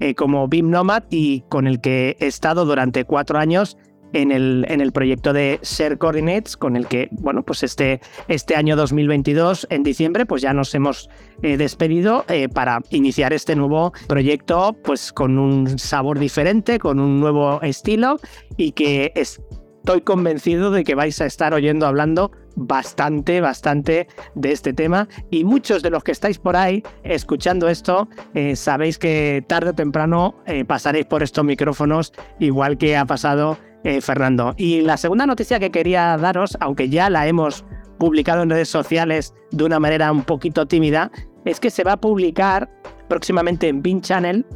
eh, 0.00 0.14
como 0.14 0.48
BIM 0.48 0.70
Nomad 0.70 1.02
y 1.10 1.42
con 1.50 1.66
el 1.66 1.80
que 1.80 2.16
he 2.20 2.26
estado 2.26 2.64
durante 2.64 3.04
cuatro 3.04 3.38
años 3.38 3.76
en 4.14 4.30
el, 4.30 4.64
en 4.68 4.80
el 4.80 4.92
proyecto 4.92 5.32
de 5.32 5.58
Share 5.62 5.98
Coordinates, 5.98 6.56
con 6.56 6.76
el 6.76 6.86
que, 6.86 7.08
bueno, 7.10 7.42
pues 7.42 7.62
este, 7.62 8.00
este 8.28 8.54
año 8.54 8.76
2022, 8.76 9.66
en 9.70 9.82
diciembre, 9.82 10.24
pues 10.24 10.40
ya 10.40 10.54
nos 10.54 10.74
hemos 10.74 11.10
eh, 11.42 11.56
despedido 11.56 12.24
eh, 12.28 12.48
para 12.48 12.80
iniciar 12.90 13.32
este 13.32 13.56
nuevo 13.56 13.92
proyecto, 14.06 14.76
pues 14.84 15.12
con 15.12 15.38
un 15.38 15.78
sabor 15.78 16.18
diferente, 16.18 16.78
con 16.78 17.00
un 17.00 17.20
nuevo 17.20 17.60
estilo 17.62 18.20
y 18.56 18.70
que 18.72 19.12
estoy 19.16 20.00
convencido 20.02 20.70
de 20.70 20.84
que 20.84 20.94
vais 20.94 21.20
a 21.20 21.26
estar 21.26 21.52
oyendo 21.52 21.84
hablando 21.84 22.30
bastante, 22.54 23.40
bastante 23.40 24.06
de 24.36 24.52
este 24.52 24.72
tema. 24.72 25.08
Y 25.32 25.42
muchos 25.42 25.82
de 25.82 25.90
los 25.90 26.04
que 26.04 26.12
estáis 26.12 26.38
por 26.38 26.56
ahí 26.56 26.84
escuchando 27.02 27.68
esto 27.68 28.08
eh, 28.32 28.54
sabéis 28.54 28.96
que 28.96 29.44
tarde 29.48 29.70
o 29.70 29.74
temprano 29.74 30.36
pasaréis 30.68 31.06
por 31.06 31.24
estos 31.24 31.44
micrófonos 31.44 32.12
igual 32.38 32.78
que 32.78 32.96
ha 32.96 33.04
pasado 33.04 33.58
eh, 33.84 34.00
Fernando. 34.00 34.54
Y 34.56 34.80
la 34.80 34.96
segunda 34.96 35.26
noticia 35.26 35.60
que 35.60 35.70
quería 35.70 36.16
daros, 36.16 36.56
aunque 36.60 36.88
ya 36.88 37.10
la 37.10 37.26
hemos 37.26 37.64
publicado 37.98 38.42
en 38.42 38.50
redes 38.50 38.68
sociales 38.68 39.34
de 39.50 39.64
una 39.64 39.78
manera 39.78 40.10
un 40.10 40.24
poquito 40.24 40.66
tímida, 40.66 41.10
es 41.44 41.60
que 41.60 41.70
se 41.70 41.84
va 41.84 41.92
a 41.92 42.00
publicar 42.00 42.70
próximamente 43.08 43.68
en 43.68 43.82
BIM 43.82 44.00
Channel 44.00 44.46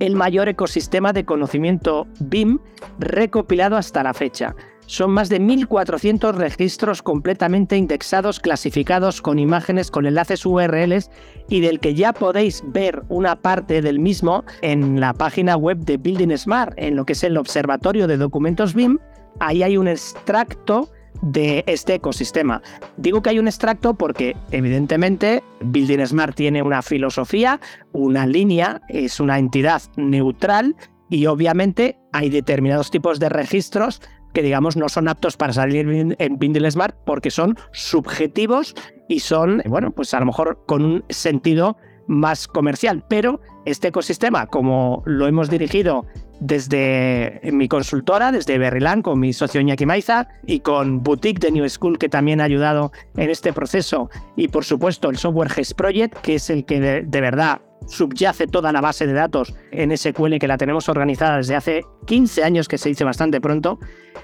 el 0.00 0.14
mayor 0.14 0.48
ecosistema 0.48 1.12
de 1.12 1.24
conocimiento 1.24 2.06
BIM 2.20 2.58
recopilado 2.98 3.76
hasta 3.76 4.02
la 4.02 4.14
fecha. 4.14 4.54
Son 4.88 5.10
más 5.10 5.28
de 5.28 5.38
1.400 5.38 6.32
registros 6.32 7.02
completamente 7.02 7.76
indexados, 7.76 8.40
clasificados 8.40 9.20
con 9.20 9.38
imágenes, 9.38 9.90
con 9.90 10.06
enlaces 10.06 10.46
URLs 10.46 11.10
y 11.50 11.60
del 11.60 11.78
que 11.78 11.94
ya 11.94 12.14
podéis 12.14 12.62
ver 12.64 13.02
una 13.10 13.36
parte 13.36 13.82
del 13.82 13.98
mismo 13.98 14.44
en 14.62 14.98
la 14.98 15.12
página 15.12 15.58
web 15.58 15.76
de 15.80 15.98
Building 15.98 16.34
Smart, 16.38 16.72
en 16.78 16.96
lo 16.96 17.04
que 17.04 17.12
es 17.12 17.22
el 17.22 17.36
Observatorio 17.36 18.06
de 18.06 18.16
Documentos 18.16 18.72
BIM. 18.72 18.96
Ahí 19.40 19.62
hay 19.62 19.76
un 19.76 19.88
extracto 19.88 20.88
de 21.20 21.64
este 21.66 21.96
ecosistema. 21.96 22.62
Digo 22.96 23.20
que 23.20 23.28
hay 23.28 23.38
un 23.38 23.46
extracto 23.46 23.92
porque 23.92 24.38
evidentemente 24.52 25.42
Building 25.60 26.06
Smart 26.06 26.34
tiene 26.34 26.62
una 26.62 26.80
filosofía, 26.80 27.60
una 27.92 28.26
línea, 28.26 28.80
es 28.88 29.20
una 29.20 29.38
entidad 29.38 29.82
neutral 29.96 30.76
y 31.10 31.26
obviamente 31.26 31.98
hay 32.12 32.30
determinados 32.30 32.90
tipos 32.90 33.18
de 33.20 33.28
registros 33.28 34.00
que 34.38 34.42
digamos 34.44 34.76
no 34.76 34.88
son 34.88 35.08
aptos 35.08 35.36
para 35.36 35.52
salir 35.52 35.88
en 36.16 36.38
Bindle 36.38 36.70
Smart 36.70 36.94
porque 37.04 37.28
son 37.28 37.58
subjetivos 37.72 38.76
y 39.08 39.18
son, 39.18 39.64
bueno, 39.66 39.90
pues 39.90 40.14
a 40.14 40.20
lo 40.20 40.26
mejor 40.26 40.60
con 40.64 40.84
un 40.84 41.04
sentido 41.08 41.76
más 42.06 42.46
comercial. 42.46 43.02
Pero 43.08 43.40
este 43.64 43.88
ecosistema, 43.88 44.46
como 44.46 45.02
lo 45.06 45.26
hemos 45.26 45.50
dirigido 45.50 46.06
desde 46.38 47.40
mi 47.52 47.66
consultora, 47.66 48.30
desde 48.30 48.58
Berryland, 48.58 49.02
con 49.02 49.18
mi 49.18 49.32
socio 49.32 49.60
Iñaki 49.60 49.86
Maiza 49.86 50.28
y 50.46 50.60
con 50.60 51.02
Boutique 51.02 51.40
de 51.40 51.50
New 51.50 51.68
School, 51.68 51.98
que 51.98 52.08
también 52.08 52.40
ha 52.40 52.44
ayudado 52.44 52.92
en 53.16 53.30
este 53.30 53.52
proceso, 53.52 54.08
y 54.36 54.46
por 54.46 54.64
supuesto 54.64 55.10
el 55.10 55.16
Software 55.16 55.50
GES 55.50 55.74
Project, 55.74 56.16
que 56.20 56.36
es 56.36 56.48
el 56.48 56.64
que 56.64 56.78
de 56.80 57.20
verdad 57.20 57.60
subyace 57.86 58.46
toda 58.46 58.72
la 58.72 58.80
base 58.80 59.06
de 59.06 59.12
datos 59.12 59.54
en 59.70 59.96
SQL 59.96 60.38
que 60.38 60.48
la 60.48 60.58
tenemos 60.58 60.88
organizada 60.88 61.38
desde 61.38 61.56
hace 61.56 61.84
15 62.06 62.44
años, 62.44 62.68
que 62.68 62.78
se 62.78 62.88
dice 62.88 63.04
bastante 63.04 63.40
pronto. 63.40 63.78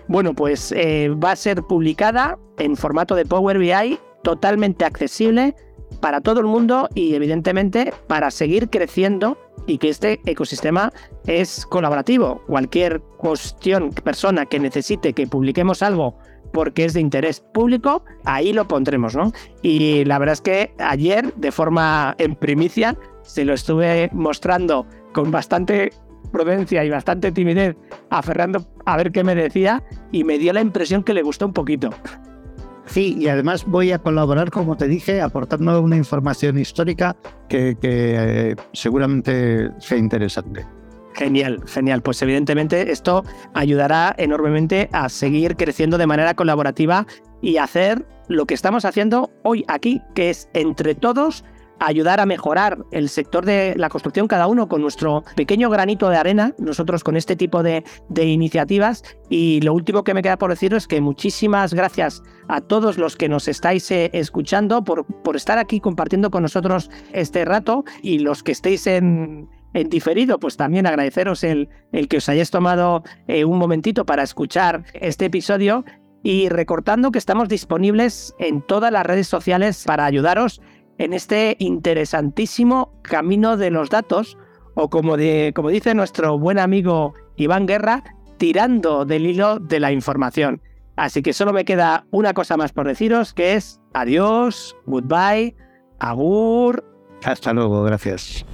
Bueno, 0.08 0.34
pues 0.34 0.72
eh, 0.72 1.08
va 1.08 1.32
a 1.32 1.36
ser 1.36 1.62
publicada 1.62 2.38
en 2.58 2.76
formato 2.76 3.14
de 3.14 3.24
Power 3.24 3.58
BI, 3.58 3.98
totalmente 4.22 4.84
accesible 4.84 5.54
para 6.00 6.20
todo 6.20 6.40
el 6.40 6.46
mundo 6.46 6.88
y 6.94 7.14
evidentemente 7.14 7.92
para 8.06 8.30
seguir 8.30 8.68
creciendo 8.68 9.38
y 9.66 9.78
que 9.78 9.88
este 9.88 10.20
ecosistema 10.26 10.92
es 11.26 11.66
colaborativo. 11.66 12.42
Cualquier 12.46 13.00
cuestión, 13.16 13.90
persona 13.90 14.46
que 14.46 14.58
necesite 14.58 15.12
que 15.12 15.26
publiquemos 15.26 15.82
algo 15.82 16.18
porque 16.52 16.84
es 16.84 16.94
de 16.94 17.00
interés 17.00 17.40
público, 17.40 18.04
ahí 18.24 18.52
lo 18.52 18.68
pondremos, 18.68 19.16
¿no? 19.16 19.32
Y 19.60 20.04
la 20.04 20.18
verdad 20.18 20.34
es 20.34 20.40
que 20.40 20.72
ayer, 20.78 21.34
de 21.34 21.50
forma 21.50 22.14
en 22.18 22.36
primicia, 22.36 22.96
se 23.24 23.44
lo 23.44 23.54
estuve 23.54 24.10
mostrando 24.12 24.86
con 25.12 25.30
bastante 25.30 25.92
prudencia 26.32 26.84
y 26.84 26.90
bastante 26.90 27.30
timidez 27.32 27.76
a 28.10 28.22
Fernando 28.22 28.66
a 28.86 28.96
ver 28.96 29.12
qué 29.12 29.22
me 29.22 29.34
decía 29.34 29.82
y 30.10 30.24
me 30.24 30.38
dio 30.38 30.52
la 30.52 30.60
impresión 30.60 31.02
que 31.02 31.14
le 31.14 31.22
gustó 31.22 31.46
un 31.46 31.52
poquito. 31.52 31.90
Sí, 32.86 33.16
y 33.18 33.28
además 33.28 33.64
voy 33.64 33.92
a 33.92 33.98
colaborar, 33.98 34.50
como 34.50 34.76
te 34.76 34.86
dije, 34.86 35.20
aportando 35.20 35.80
una 35.80 35.96
información 35.96 36.58
histórica 36.58 37.16
que, 37.48 37.76
eh, 37.80 38.56
seguramente 38.72 39.70
sea 39.78 39.96
interesante. 39.96 40.66
Genial, 41.14 41.62
genial. 41.66 42.02
Pues 42.02 42.20
evidentemente 42.22 42.90
esto 42.90 43.24
ayudará 43.54 44.14
enormemente 44.18 44.88
a 44.92 45.08
seguir 45.08 45.56
creciendo 45.56 45.96
de 45.96 46.06
manera 46.06 46.34
colaborativa 46.34 47.06
y 47.40 47.56
hacer 47.56 48.04
lo 48.28 48.46
que 48.46 48.54
estamos 48.54 48.84
haciendo 48.84 49.30
hoy 49.44 49.64
aquí, 49.68 50.02
que 50.14 50.30
es 50.30 50.48
entre 50.54 50.94
todos 50.94 51.44
ayudar 51.86 52.20
a 52.20 52.26
mejorar 52.26 52.78
el 52.90 53.08
sector 53.08 53.44
de 53.44 53.74
la 53.76 53.88
construcción, 53.88 54.28
cada 54.28 54.46
uno 54.46 54.68
con 54.68 54.80
nuestro 54.80 55.24
pequeño 55.36 55.70
granito 55.70 56.08
de 56.08 56.16
arena, 56.16 56.54
nosotros 56.58 57.04
con 57.04 57.16
este 57.16 57.36
tipo 57.36 57.62
de, 57.62 57.84
iniciativas. 58.16 59.02
Y 59.28 59.60
lo 59.60 59.74
último 59.74 60.04
que 60.04 60.14
me 60.14 60.22
queda 60.22 60.38
por 60.38 60.50
deciros 60.50 60.84
es 60.84 60.88
que 60.88 61.00
muchísimas 61.00 61.74
gracias 61.74 62.22
a 62.48 62.60
todos 62.60 62.98
los 62.98 63.16
que 63.16 63.28
nos 63.28 63.48
estáis 63.48 63.90
eh, 63.90 64.10
escuchando 64.12 64.84
por, 64.84 65.06
por 65.22 65.36
estar 65.36 65.58
aquí 65.58 65.80
compartiendo 65.80 66.30
con 66.30 66.42
nosotros 66.42 66.90
este 67.12 67.44
rato 67.44 67.84
y 68.02 68.18
los 68.18 68.42
que 68.42 68.52
estéis 68.52 68.86
en, 68.86 69.48
en 69.74 69.88
diferido, 69.88 70.38
pues 70.38 70.56
también 70.56 70.86
agradeceros 70.86 71.44
el, 71.44 71.68
el 71.92 72.08
que 72.08 72.18
os 72.18 72.28
hayáis 72.28 72.50
tomado 72.50 73.02
eh, 73.26 73.44
un 73.44 73.58
momentito 73.58 74.06
para 74.06 74.22
escuchar 74.22 74.84
este 74.94 75.26
episodio 75.26 75.84
y 76.22 76.48
recortando 76.48 77.10
que 77.10 77.18
estamos 77.18 77.48
disponibles 77.48 78.34
en 78.38 78.62
todas 78.62 78.90
las 78.90 79.04
redes 79.04 79.28
sociales 79.28 79.84
para 79.86 80.06
ayudaros 80.06 80.62
en 80.98 81.12
este 81.12 81.56
interesantísimo 81.58 82.92
camino 83.02 83.56
de 83.56 83.70
los 83.70 83.90
datos, 83.90 84.38
o 84.74 84.90
como, 84.90 85.16
de, 85.16 85.52
como 85.54 85.70
dice 85.70 85.94
nuestro 85.94 86.38
buen 86.38 86.58
amigo 86.58 87.14
Iván 87.36 87.66
Guerra, 87.66 88.04
tirando 88.38 89.04
del 89.04 89.26
hilo 89.26 89.58
de 89.58 89.80
la 89.80 89.92
información. 89.92 90.60
Así 90.96 91.22
que 91.22 91.32
solo 91.32 91.52
me 91.52 91.64
queda 91.64 92.06
una 92.10 92.34
cosa 92.34 92.56
más 92.56 92.72
por 92.72 92.86
deciros, 92.86 93.32
que 93.32 93.54
es 93.54 93.80
adiós, 93.92 94.76
goodbye, 94.86 95.56
agur. 95.98 96.84
Hasta 97.24 97.52
luego, 97.52 97.82
gracias. 97.82 98.44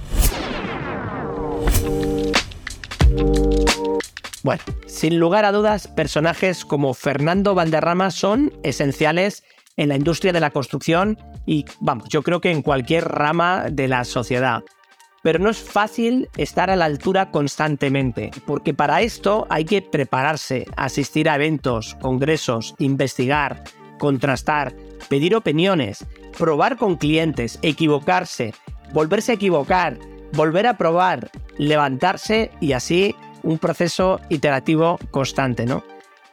Bueno, 4.43 4.63
sin 4.87 5.19
lugar 5.19 5.45
a 5.45 5.51
dudas, 5.51 5.87
personajes 5.87 6.65
como 6.65 6.95
Fernando 6.95 7.53
Valderrama 7.53 8.09
son 8.09 8.51
esenciales 8.63 9.43
en 9.77 9.89
la 9.89 9.95
industria 9.95 10.33
de 10.33 10.39
la 10.39 10.51
construcción 10.51 11.17
y, 11.45 11.65
vamos, 11.79 12.09
yo 12.09 12.23
creo 12.23 12.41
que 12.41 12.51
en 12.51 12.61
cualquier 12.61 13.05
rama 13.07 13.65
de 13.71 13.87
la 13.87 14.03
sociedad. 14.03 14.63
Pero 15.23 15.37
no 15.37 15.49
es 15.49 15.59
fácil 15.59 16.29
estar 16.35 16.69
a 16.69 16.75
la 16.75 16.85
altura 16.85 17.29
constantemente, 17.29 18.31
porque 18.45 18.73
para 18.73 19.01
esto 19.01 19.45
hay 19.49 19.65
que 19.65 19.81
prepararse, 19.81 20.65
asistir 20.75 21.29
a 21.29 21.35
eventos, 21.35 21.95
congresos, 22.01 22.73
investigar, 22.79 23.63
contrastar, 23.99 24.73
pedir 25.09 25.35
opiniones, 25.35 26.07
probar 26.37 26.77
con 26.77 26.95
clientes, 26.95 27.59
equivocarse, 27.61 28.53
volverse 28.93 29.33
a 29.33 29.35
equivocar, 29.35 29.99
volver 30.33 30.65
a 30.65 30.77
probar, 30.77 31.29
levantarse 31.57 32.49
y 32.59 32.71
así 32.71 33.15
un 33.43 33.59
proceso 33.59 34.19
iterativo 34.29 34.97
constante, 35.11 35.65
¿no? 35.65 35.83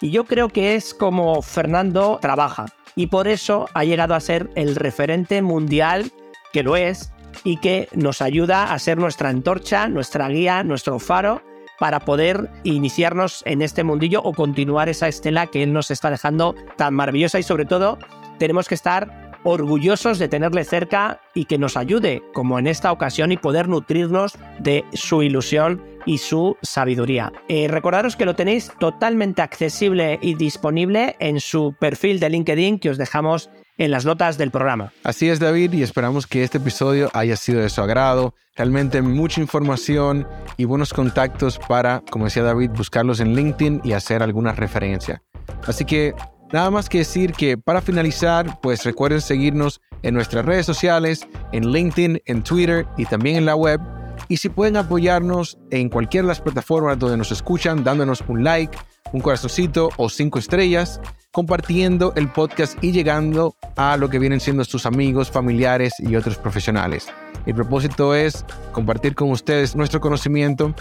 Y 0.01 0.11
yo 0.11 0.25
creo 0.25 0.49
que 0.49 0.77
es 0.77 0.95
como 0.95 1.43
Fernando 1.43 2.19
trabaja 2.23 2.67
y 2.99 3.07
por 3.07 3.29
eso 3.29 3.69
ha 3.75 3.85
llegado 3.85 4.17
a 4.17 4.21
ser 4.21 4.51
el 4.57 4.75
referente 4.75 5.41
mundial 5.41 6.11
que 6.53 6.65
lo 6.65 6.75
es 6.75 7.13
y 7.45 7.59
que 7.59 7.89
nos 7.95 8.21
ayuda 8.21 8.73
a 8.73 8.79
ser 8.81 8.99
nuestra 8.99 9.29
antorcha, 9.29 9.89
nuestra 9.89 10.29
guía, 10.29 10.65
nuestro 10.65 10.99
faro 10.99 11.41
para 11.79 12.01
poder 12.01 12.51
iniciarnos 12.65 13.45
en 13.47 13.63
este 13.63 13.85
mundillo 13.85 14.21
o 14.25 14.33
continuar 14.33 14.89
esa 14.89 15.07
estela 15.07 15.47
que 15.47 15.63
él 15.63 15.73
nos 15.73 15.93
está 15.93 16.11
dejando 16.11 16.57
tan 16.77 16.93
maravillosa. 16.93 17.39
Y 17.39 17.45
sobre 17.45 17.67
todo 17.67 17.99
tenemos 18.41 18.67
que 18.67 18.75
estar 18.75 19.28
orgullosos 19.45 20.19
de 20.19 20.29
tenerle 20.29 20.65
cerca 20.65 21.21
y 21.35 21.45
que 21.45 21.59
nos 21.59 21.77
ayude, 21.77 22.23
como 22.33 22.59
en 22.59 22.67
esta 22.67 22.93
ocasión, 22.93 23.33
y 23.33 23.37
poder 23.37 23.69
nutrirnos 23.69 24.39
de 24.59 24.85
su 24.93 25.23
ilusión 25.23 25.83
y 26.07 26.19
su 26.19 26.57
sabiduría. 26.63 27.33
Eh, 27.49 27.69
recordaros 27.69 28.17
que 28.17 28.25
lo 28.25 28.35
tenéis 28.35 28.73
totalmente 28.79 29.43
accesible 29.43 30.19
y 30.23 30.35
disponible 30.35 31.17
en 31.19 31.41
su 31.41 31.75
perfil 31.79 32.19
de 32.19 32.31
LinkedIn 32.31 32.79
que 32.79 32.91
os 32.91 32.99
dejamos 32.99 33.51
en 33.77 33.91
las 33.91 34.05
notas 34.05 34.39
del 34.39 34.51
programa. 34.51 34.93
Así 35.05 35.29
es, 35.29 35.39
David, 35.39 35.73
y 35.73 35.83
esperamos 35.83 36.27
que 36.27 36.43
este 36.43 36.59
episodio 36.59 37.11
haya 37.15 37.37
sido 37.37 37.61
de 37.61 37.71
su 37.71 37.81
agrado. 37.81 38.35
Realmente 38.57 39.01
mucha 39.03 39.41
información 39.41 40.27
y 40.57 40.65
buenos 40.65 40.93
contactos 40.93 41.59
para, 41.69 42.03
como 42.11 42.25
decía 42.25 42.43
David, 42.43 42.71
buscarlos 42.71 43.21
en 43.21 43.35
LinkedIn 43.35 43.83
y 43.85 43.93
hacer 43.93 44.23
alguna 44.23 44.53
referencia. 44.53 45.23
Así 45.67 45.85
que 45.85 46.15
Nada 46.53 46.71
más 46.71 46.89
que 46.89 46.99
decir 46.99 47.33
que 47.33 47.59
para 47.59 47.83
finalizar, 47.83 48.59
pues 48.63 48.85
recuerden 48.85 49.21
seguirnos 49.21 49.83
en 50.03 50.15
nuestras 50.15 50.47
redes 50.47 50.65
sociales, 50.65 51.27
en 51.53 51.71
LinkedIn, 51.73 52.23
en 52.25 52.43
Twitter 52.43 52.87
y 52.97 53.05
también 53.05 53.37
en 53.37 53.47
la 53.47 53.55
web. 53.55 53.81
Y 54.29 54.39
si 54.39 54.49
pueden 54.49 54.77
apoyarnos 54.77 55.59
en 55.71 55.91
cualquiera 55.91 56.25
de 56.25 56.29
las 56.29 56.41
plataformas 56.41 56.99
donde 56.99 57.19
nos 57.19 57.33
escuchan, 57.33 57.85
dándonos 57.85 58.25
un 58.29 58.45
like, 58.45 58.77
un 59.13 59.21
corazoncito 59.21 59.91
o 59.99 60.09
cinco 60.09 60.39
estrellas, 60.39 61.01
compartiendo 61.33 62.13
el 62.17 62.33
podcast 62.33 62.83
y 62.83 62.93
llegando 62.93 63.55
a 63.77 63.97
lo 63.99 64.09
que 64.09 64.19
vienen 64.19 64.41
siendo 64.41 64.65
sus 64.65 64.87
amigos, 64.87 65.31
familiares 65.31 65.93
y 65.99 66.17
otros 66.17 66.37
profesionales. 66.37 67.09
El 67.45 67.55
propósito 67.55 68.15
es 68.15 68.45
compartir 68.73 69.15
con 69.15 69.31
ustedes 69.31 69.77
nuestro 69.77 70.01
conocimiento 70.01 70.75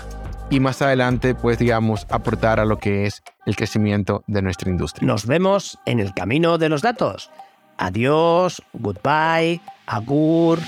y 0.49 0.59
más 0.59 0.81
adelante, 0.81 1.35
pues 1.35 1.59
digamos, 1.59 2.07
aportar 2.09 2.59
a 2.59 2.65
lo 2.65 2.77
que 2.77 3.05
es 3.05 3.23
el 3.45 3.55
crecimiento 3.55 4.23
de 4.27 4.41
nuestra 4.41 4.69
industria. 4.69 5.05
Nos 5.05 5.25
vemos 5.25 5.79
en 5.85 5.99
el 5.99 6.13
camino 6.13 6.57
de 6.57 6.69
los 6.69 6.81
datos. 6.81 7.29
Adiós, 7.77 8.61
goodbye, 8.73 9.61
agur. 9.85 10.59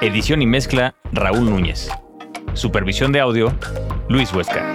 Edición 0.00 0.42
y 0.42 0.46
mezcla 0.46 0.94
Raúl 1.12 1.48
Núñez. 1.48 1.88
Supervisión 2.54 3.12
de 3.12 3.20
audio 3.20 3.52
Luis 4.08 4.32
Huesca. 4.32 4.74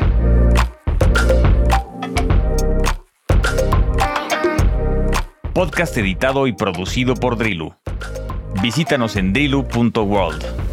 Podcast 5.53 5.97
editado 5.97 6.47
y 6.47 6.53
producido 6.53 7.15
por 7.15 7.37
Drilu. 7.37 7.75
Visítanos 8.61 9.17
en 9.17 9.33
drilu.world. 9.33 10.68